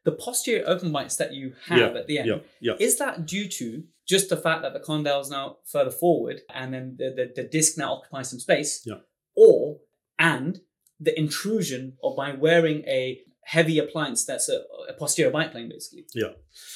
[0.06, 2.76] the posterior open bites that you have Yeah, at the end, Yeah, yeah.
[2.80, 6.74] is that due to just the fact that the condyle is now further forward and
[6.74, 8.82] then the, the, the disc now occupies some space?
[8.86, 9.00] Yeah.
[9.36, 9.82] Or
[10.18, 10.62] and
[11.00, 16.06] the intrusion or by wearing a heavy appliance that's a, a posterior bite plane, basically.
[16.14, 16.34] Yeah.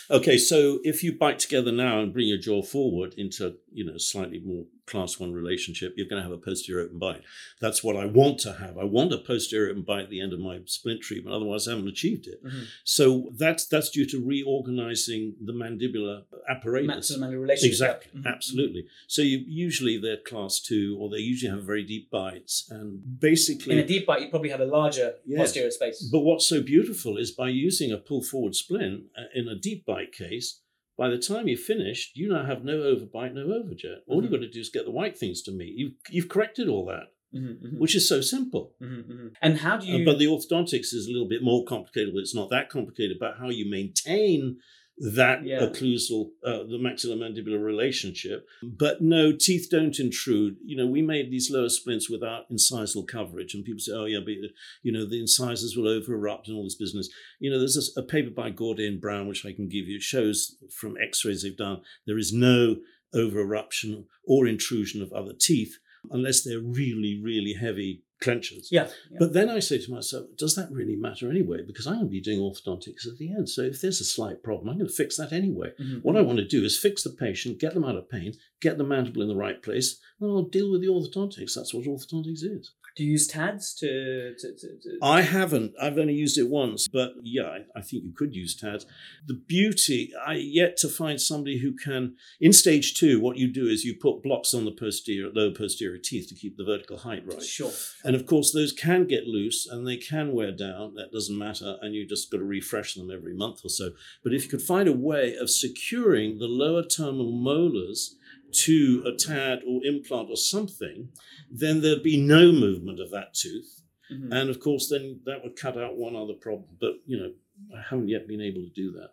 [0.10, 3.98] Okay, so if you bite together now and bring your jaw forward into, you know,
[3.98, 7.22] slightly more class one relationship, you're going to have a posterior open bite.
[7.62, 8.78] That's what I want to have.
[8.78, 11.36] I want a posterior open bite at the end of my splint treatment.
[11.36, 12.44] Otherwise, I haven't achieved it.
[12.44, 12.64] Mm-hmm.
[12.84, 16.88] So that's that's due to reorganizing the mandibular apparatus.
[16.88, 17.70] Maximum relationship.
[17.72, 18.26] Exactly, Mhm.
[18.26, 18.86] absolutely.
[19.08, 23.74] So you usually they're class two, or they usually have very deep bites, and basically
[23.74, 25.40] In a deep bite, you probably have a larger Yes.
[25.40, 26.02] posterior space.
[26.12, 29.86] but what's so beautiful is by using a pull forward splint uh, in a deep
[29.86, 30.60] bite case,
[30.98, 33.98] by the time you're finished, you now have no overbite, no overjet.
[34.08, 34.24] All Mhm.
[34.24, 35.74] you've got to do is get the white things to meet.
[35.76, 38.76] You've, you've corrected all that, Mhm, mhm, which is so simple.
[38.82, 39.34] mhm, mhm.
[39.42, 40.06] And how do Uh, you?
[40.06, 43.38] but the orthodontics is a little bit more complicated, but it's not that complicated about
[43.40, 44.60] how you maintain
[44.98, 45.62] that Yeah.
[45.62, 48.48] occlusal, uh, the maxillomandibular relationship.
[48.62, 50.58] But no, teeth don't intrude.
[50.64, 54.20] You know, we made these lower splints without incisal coverage, and people say, oh, yeah,
[54.20, 54.36] but,
[54.84, 57.10] you know, the incisors will over erupt and all this business.
[57.40, 60.04] You know, there's a, a paper by Gordian Brown, which I can give you, it
[60.04, 62.78] shows from x rays they've done, there is no
[63.14, 65.78] over eruption or intrusion of other teeth
[66.12, 68.68] unless they're really, really heavy clenchers.
[68.72, 68.88] yeah.
[69.12, 69.18] yeah.
[69.20, 71.60] But then I say to myself, does that really matter anyway?
[71.66, 73.50] Because I'm going to be doing orthodontics at the end.
[73.50, 75.72] So if there's a slight problem, I'm going to fix that anyway.
[75.82, 78.34] Mhm, What I want to do is fix the patient, get them out of pain,
[78.62, 81.54] get the mandible in the right place, and I'll deal with the orthodontics.
[81.56, 82.72] That's what orthodontics is.
[82.96, 84.36] Do you use TADS to?
[84.38, 85.74] to, to, to I haven't.
[85.82, 88.86] I've only used it once, but yeah, I, I think you could use TADS.
[89.26, 92.16] The beauty, I yet to find somebody who can.
[92.40, 95.98] In stage two, what you do is you put blocks on the posterior, lower posterior
[95.98, 97.42] teeth to keep the vertical height right.
[97.42, 97.72] Sure.
[98.04, 100.94] And of course, those can get loose and they can wear down.
[100.94, 101.78] That doesn't matter.
[101.82, 103.92] And you just got to refresh them every month or so.
[104.24, 108.18] But if you could find a way of securing the lower terminal molars
[108.54, 111.10] to a tad or implant or something,
[111.52, 113.82] then there'd be no movement of that tooth.
[114.12, 114.30] Mhm.
[114.32, 116.78] And of course, then that would cut out one other problem.
[116.80, 117.34] But, you know,
[117.76, 119.12] I haven't yet been able to do that.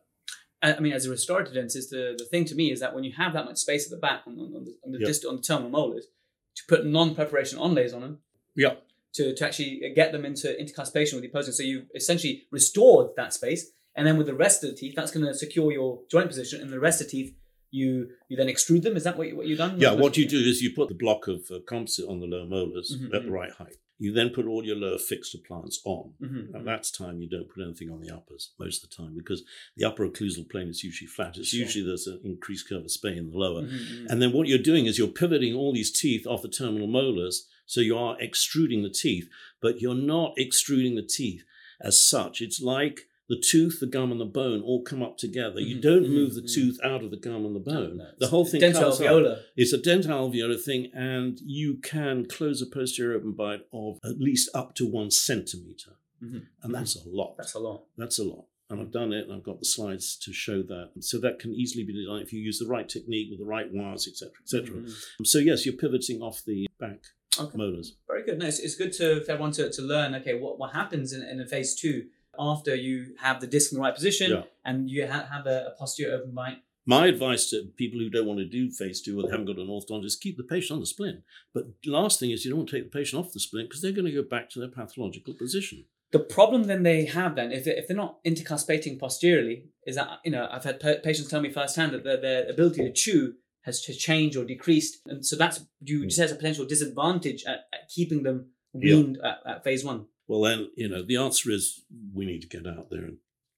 [0.62, 3.12] I mean, as a restorative dentist, the, the thing to me is that when you
[3.12, 5.06] have that much space at the back on, on, on the, on the, Yeah.
[5.06, 6.06] distal, on the terminal molars,
[6.56, 8.18] to put non-preparation onlays on them,
[8.54, 8.74] Yeah.
[9.14, 11.54] to, to actually get them into intercuspation with the opposing.
[11.54, 15.10] So you've essentially restored that space, and then with the rest of the teeth, that's
[15.12, 17.34] going to secure your joint position, and the rest of the teeth,
[17.70, 18.96] you you then extrude them.
[18.96, 19.78] Is that what, you, what you've done?
[19.80, 22.46] Yeah, what you do is you put the block of uh, composite on the lower
[22.46, 23.32] molars Mhm, at the mhm.
[23.32, 23.76] right height.
[23.98, 26.14] You then put all your lower fixed plants on.
[26.22, 26.64] Mhm, At mhm.
[26.64, 29.42] that time, you don't put anything on the uppers most of the time because
[29.76, 31.36] the upper occlusal plane is usually flat.
[31.36, 31.60] It's Sure.
[31.60, 33.62] usually there's an increased curve of Spee in the lower.
[33.62, 34.06] Mhm, mhm.
[34.08, 37.46] And then what you're doing is you're pivoting all these teeth off the terminal molars.
[37.66, 39.28] So you are extruding the teeth,
[39.60, 41.44] but you're not extruding the teeth
[41.80, 42.40] as such.
[42.40, 45.60] It's like the tooth, the gum, and the bone all come up together.
[45.60, 46.52] You Mhm, don't mhm, move the mhm.
[46.52, 47.98] tooth out of the gum and the bone.
[47.98, 49.38] No, the whole thing dental comes up.
[49.56, 54.18] It's a dental alveolar thing, and you can close a posterior open bite of at
[54.18, 55.92] least up to one centimeter.
[56.20, 56.42] Mhm.
[56.62, 57.36] And that's a lot.
[57.38, 57.86] That's a lot.
[57.96, 58.46] That's a lot.
[58.68, 60.90] And I've done it, and I've got the slides to show that.
[61.00, 63.72] So that can easily be done if you use the right technique with the right
[63.72, 64.76] wires, etc., etc.
[64.76, 65.26] Mhm.
[65.26, 67.04] So yes, you're pivoting off the back
[67.38, 67.56] Okay.
[67.56, 67.94] molars.
[68.08, 68.38] Very good.
[68.40, 70.14] No, it's, it's good to for everyone to, to learn.
[70.16, 72.08] Okay, what, what happens in, in a phase two
[72.38, 74.42] after you have the disc in the right position Yeah.
[74.64, 76.58] and you ha- have a, a posterior open bite.
[76.86, 79.58] My advice to people who don't want to do phase two or they haven't got
[79.58, 81.20] an orthodontist is keep the patient on the splint.
[81.52, 83.82] But last thing is you don't want to take the patient off the splint because
[83.82, 85.84] they're going to go back to their pathological position.
[86.12, 90.32] The problem then they have then, if, if they're not intercuspating posteriorly, is that, you
[90.32, 93.80] know, I've had pa- patients tell me firsthand that their, their ability to chew has,
[93.82, 94.98] changed or decreased.
[95.06, 96.08] And so that's, you hmm.
[96.08, 98.96] just has a potential disadvantage at, at keeping them Yeah.
[98.96, 100.06] weaned at, at phase one.
[100.30, 101.82] Well, then, you know, the answer is
[102.14, 103.16] we need to get out there and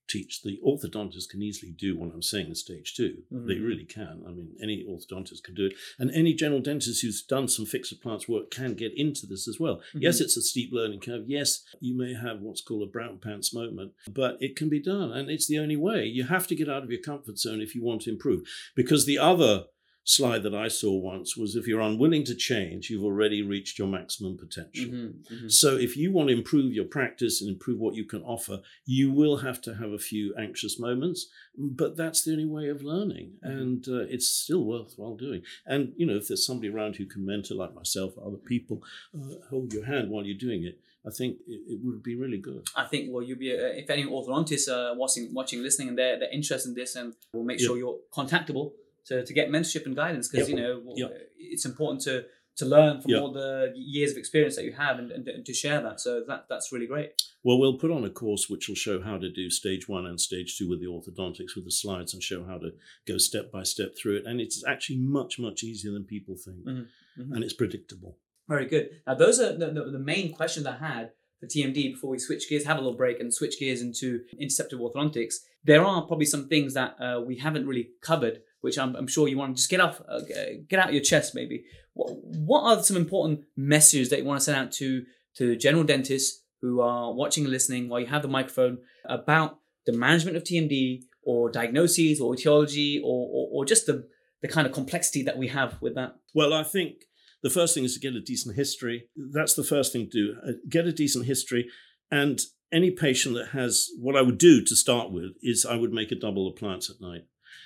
[0.09, 0.40] teach.
[0.43, 3.66] The orthodontist can easily do what I'm saying in stage 2 They Mhm.
[3.66, 4.23] really can.
[4.27, 5.74] I mean, any orthodontist can do it.
[5.99, 9.61] And any general dentist who's done some fixed plants work can get into this as
[9.61, 9.82] well.
[9.94, 11.28] Yes, it's a steep learning curve.
[11.28, 15.12] Yes, you may have what's called a brown pants moment, but it can be done.
[15.12, 16.07] And it's the only way.
[16.07, 18.49] You have to get out of your comfort zone if you want to improve.
[18.74, 19.66] Because the other
[20.04, 23.88] slide that I saw once was if you're unwilling to change, you've already reached your
[23.88, 24.86] maximum potential.
[24.86, 25.52] Mhm, mhm.
[25.52, 29.12] So, if you want to improve your practice and improve what you can offer, you
[29.12, 33.38] will have to have a few anxious moments, but that's the only way of learning.
[33.42, 35.42] And uh, it's still worthwhile doing.
[35.66, 38.82] And, you know, if there's somebody around who can mentor, like myself or other people,
[39.14, 42.66] uh, hold your hand while you're doing it, I think it, would be really good.
[42.76, 46.18] I think well, you'll be uh, if any orthodontists are watching, watching, listening, and they're,
[46.18, 48.72] they're interested in this, and we'll make sure you're contactable
[49.06, 50.56] to, to get mentorship and guidance because Yep.
[50.58, 51.30] you know Yep.
[51.38, 52.24] it's important to
[52.54, 53.22] to learn from Yep.
[53.22, 56.00] all the years of experience that you have and, and, and to share that.
[56.00, 57.10] So that that's really great.
[57.42, 60.20] Well, we'll put on a course which will show how to do stage one and
[60.20, 62.72] stage two with the orthodontics with the slides and show how to
[63.08, 64.26] go step by step through it.
[64.26, 66.58] And it's actually much, much easier than people think.
[66.66, 66.86] Mhm,
[67.18, 67.32] mhm.
[67.34, 68.18] And it's predictable.
[68.48, 68.90] Very good.
[69.06, 72.48] Now, those are the, the, the main questions I had for TMD before we switch
[72.50, 75.36] gears, have a little break, and switch gears into interceptive orthodontics.
[75.64, 79.28] There are probably some things that uh, we haven't really covered, which I'm, I'm, sure
[79.28, 80.20] you want to just get off, uh,
[80.68, 81.34] get out of your chest.
[81.34, 85.05] Maybe what, what are some important messages that you want to send out to
[85.36, 89.93] to general dentists who are watching and listening while you have the microphone about the
[89.93, 94.06] management of TMD or diagnoses or etiology or, or, or just the
[94.43, 96.16] the kind of complexity that we have with that?
[96.34, 97.05] Well, I think
[97.43, 99.09] the first thing is to get a decent history.
[99.16, 100.34] That's the first thing to do.
[100.47, 101.68] Uh, get a decent history.
[102.10, 102.40] And
[102.72, 106.10] any patient that has what I would do to start with is I would make
[106.10, 107.22] a double appliance at night.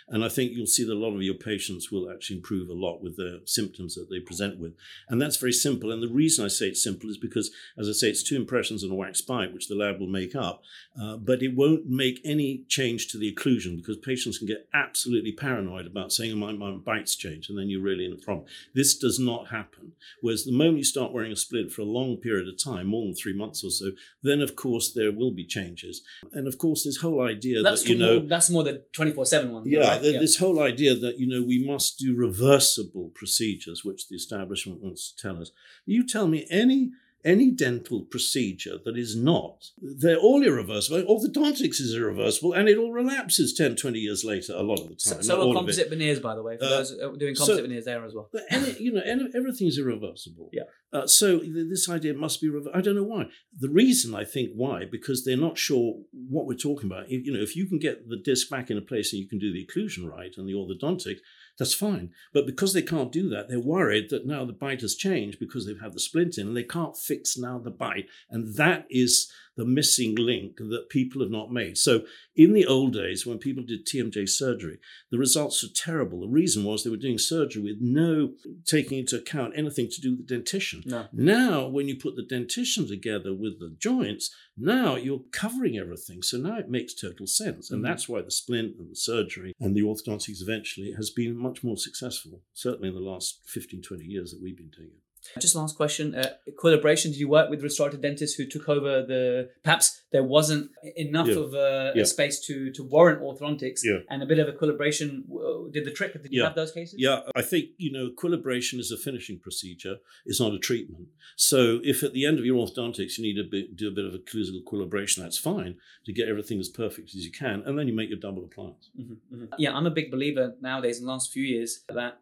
[0.08, 2.74] And I think you'll see that a lot of your patients will actually improve a
[2.74, 4.74] lot with the symptoms that they present with.
[5.08, 5.90] And that's very simple.
[5.90, 8.84] And the reason I say it's simple is because, as I say, it's two impressions
[8.84, 10.62] and a wax bite, which the lab will make up.
[11.00, 15.32] Uh, but it won't make any change to the occlusion because patients can get absolutely
[15.32, 18.46] paranoid about saying, oh, my, my bite's changed, and then you're really in a problem.
[18.74, 19.92] This does not happen.
[20.20, 23.04] Whereas the moment you start wearing a splint for a long period of time, more
[23.04, 23.90] than three months or so,
[24.22, 26.02] then of course there will be changes.
[26.32, 28.20] And of course, this whole idea that's that, you know.
[28.20, 29.64] More, that's more the 24 7 one.
[29.66, 29.95] Yeah, right?
[29.98, 34.16] The, yeah, this whole idea that you know we must do reversible procedures, which the
[34.16, 35.50] establishment wants to tell us.
[35.84, 36.90] You tell me any
[37.26, 41.02] any dental procedure that is not, they're all irreversible.
[41.02, 44.94] Orthodontics is irreversible and it all relapses 10, 20 years later a lot of the
[44.94, 45.22] time.
[45.22, 47.84] So, so are composite veneers, by the way, for uh, those doing composite so, veneers
[47.84, 48.30] there as well.
[48.48, 49.02] Any, you know,
[49.34, 50.50] everything's irreversible.
[50.52, 50.62] Yeah.
[50.92, 53.26] Uh, so this idea must be, I don't know why.
[53.58, 57.10] The reason I think why, because they're not sure what we're talking about.
[57.10, 59.38] You know, if you can get the disc back in a place and you can
[59.38, 61.16] do the occlusion right and all the orthodontic,
[61.58, 62.10] that's fine.
[62.32, 65.66] But because they can't do that, they're worried that now the bite has changed because
[65.66, 68.08] they've had the splint in and they can't fix now the bite.
[68.28, 71.78] And that is the missing link that people have not made.
[71.78, 72.02] So
[72.34, 74.78] in the old days, when people did TMJ surgery,
[75.10, 76.20] the results were terrible.
[76.20, 78.34] The reason was they were doing surgery with no
[78.66, 80.82] taking into account anything to do with the dentition.
[80.84, 81.06] No.
[81.12, 86.22] Now, when you put the dentition together with the joints, now you're covering everything.
[86.22, 87.70] So now it makes total sense.
[87.70, 87.88] And mm-hmm.
[87.88, 91.76] that's why the splint and the surgery and the orthodontics eventually has been much more
[91.76, 95.05] successful, certainly in the last 15, 20 years that we've been doing it.
[95.40, 96.14] Just last question.
[96.14, 100.70] Uh, collaboration, did you work with restorative dentists who took over the, perhaps there wasn't
[100.96, 101.36] enough yeah.
[101.36, 102.02] of a, yeah.
[102.02, 103.98] a, space to, to warrant orthodontics yeah.
[104.10, 105.24] and a bit of equilibration
[105.72, 106.12] did the trick?
[106.22, 106.96] Did you have those cases?
[106.98, 109.96] Yeah, I think, you know, equilibration is a finishing procedure.
[110.24, 111.08] It's not a treatment.
[111.36, 114.14] So if at the end of your orthodontics you need to do a bit of
[114.14, 117.62] a occlusal equilibration, that's fine to get everything as perfect as you can.
[117.66, 118.90] And then you make your double appliance.
[118.98, 119.54] Mm-hmm, mm-hmm.
[119.58, 122.18] Yeah, I'm a big believer nowadays in the last few years that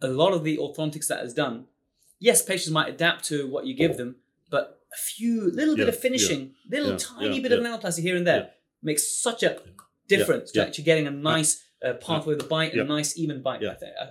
[0.00, 1.66] a lot of the orthodontics that is done
[2.22, 4.16] yes, patients might adapt to what you give them,
[4.48, 8.00] but a few little yeah, bit of finishing, yeah, little yeah, tiny bit of nanoplasty
[8.00, 8.50] here and there
[8.82, 9.58] makes such a
[10.08, 13.42] difference to actually getting a nice uh, pathway of the bite and a nice even
[13.42, 13.62] bite.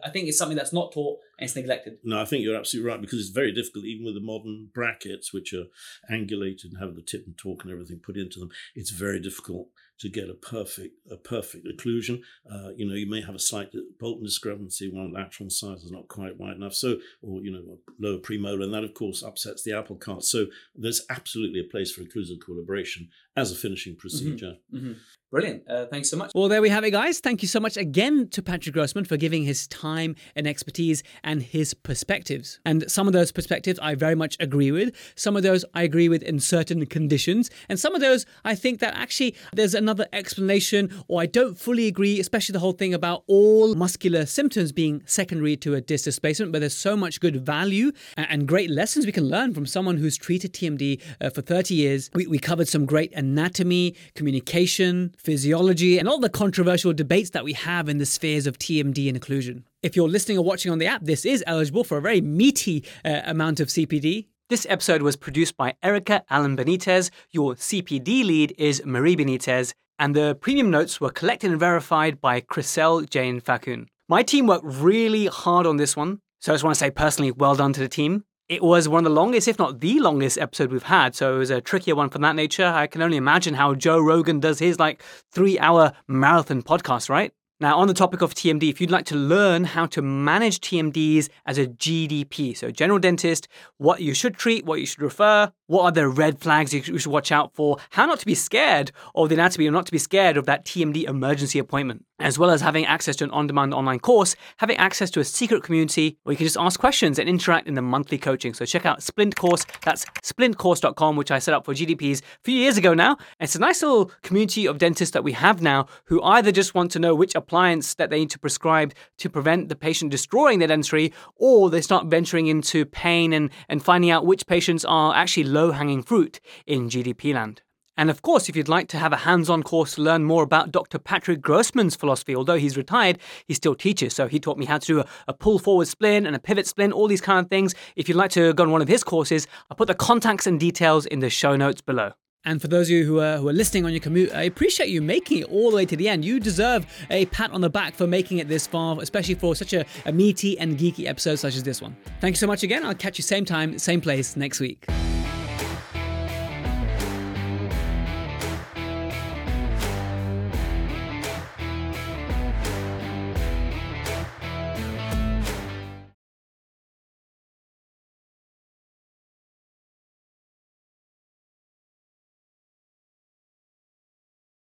[0.03, 1.97] I think it's something that's not taught and it's neglected.
[2.03, 5.33] No, I think you're absolutely right because it's very difficult, even with the modern brackets,
[5.33, 5.65] which are
[6.11, 8.51] angulated and have the tip and torque and everything put into them.
[8.75, 9.69] It's very difficult
[10.01, 12.21] to get a perfect a perfect occlusion.
[12.51, 16.07] Uh, you know, you may have a slight Bolton discrepancy, one lateral size is not
[16.07, 19.75] quite wide enough, so or you know, lower premolar, and that of course upsets the
[19.75, 20.23] apple cart.
[20.23, 20.45] So
[20.75, 23.99] there's absolutely a place for occlusal equilibration as a finishing mm-hmm.
[23.99, 24.57] procedure.
[24.73, 24.77] Mm-hmm.
[24.77, 24.93] Mm-hmm.
[25.31, 25.63] Brilliant.
[25.69, 26.31] Uh, thanks so much.
[26.35, 27.21] Well, there we have it, guys.
[27.21, 31.30] Thank you so much again to Patrick Grossmann for giving his time and expertise and
[31.39, 32.59] his perspectives.
[32.65, 34.95] And some of those perspectives I very much agree with.
[35.15, 37.49] Some of those I agree with in certain conditions.
[37.69, 41.87] And some of those I think that actually there's another explanation or I don't fully
[41.87, 46.51] agree, especially the whole thing about all muscular symptoms being secondary to a disc displacement.
[46.51, 50.17] But there's so much good value and great lessons we can learn from someone who's
[50.17, 52.09] treated TMD uh, for 30 years.
[52.13, 57.53] We, we covered some great anatomy, communication, physiology, and all the controversial debates that we
[57.53, 59.63] have in the spheres of TMD and occlusion.
[59.83, 62.83] If you're listening or watching on the app, this is eligible for a very meaty
[63.03, 64.27] uh, amount of CPD.
[64.47, 67.09] This episode was produced by Erica Allen Benitez.
[67.31, 72.41] Your CPD lead is Marie Benitez, and the premium notes were collected and verified by
[72.41, 73.87] Chriselle Jane Fakun.
[74.07, 77.31] My team worked really hard on this one, so I just want to say personally,
[77.31, 78.23] well done to the team.
[78.49, 81.39] It was one of the longest, if not the longest episode we've had, so it
[81.39, 82.67] was a trickier one from that nature.
[82.67, 85.01] I can only imagine how Joe Rogan does his like
[85.31, 87.33] three hour marathon podcast, right?
[87.61, 91.29] Now, on the topic of TMD, if you'd like to learn how to manage TMDs
[91.45, 93.47] as a GDP, so general dentist,
[93.77, 97.05] what you should treat, what you should refer, what are the red flags you should
[97.05, 99.99] watch out for, how not to be scared of the anatomy or not to be
[99.99, 103.73] scared of that TMD emergency appointment, as well as having access to an on demand
[103.73, 107.29] online course, having access to a secret community where you can just ask questions and
[107.29, 108.53] interact in the monthly coaching.
[108.53, 112.55] So check out Splint Course, that's splintcourse.com, which I set up for GDPs a few
[112.55, 113.17] years ago now.
[113.39, 116.91] It's a nice little community of dentists that we have now who either just want
[116.91, 120.69] to know which appliance that they need to prescribe to prevent the patient destroying their
[120.69, 125.43] dentistry, or they start venturing into pain and, and finding out which patients are actually
[125.43, 127.61] low hanging fruit in GDP land.
[127.97, 130.43] And of course, if you'd like to have a hands on course to learn more
[130.43, 130.97] about Dr.
[130.97, 134.13] Patrick Grossmann's philosophy, although he's retired, he still teaches.
[134.13, 136.67] So he taught me how to do a, a, pull forward splint and a pivot
[136.67, 137.75] splint, all these kind of things.
[137.97, 140.57] If you'd like to go on one of his courses, I'll put the contacts and
[140.57, 142.13] details in the show notes below.
[142.43, 144.89] And for those of you who are, who are listening on your commute, I appreciate
[144.89, 146.25] you making it all the way to the end.
[146.25, 149.73] You deserve a pat on the back for making it this far, especially for such
[149.73, 151.95] a, a meaty and geeky episode such as this one.
[152.19, 152.83] Thank you so much again.
[152.83, 154.85] I'll catch you same time, same place next week.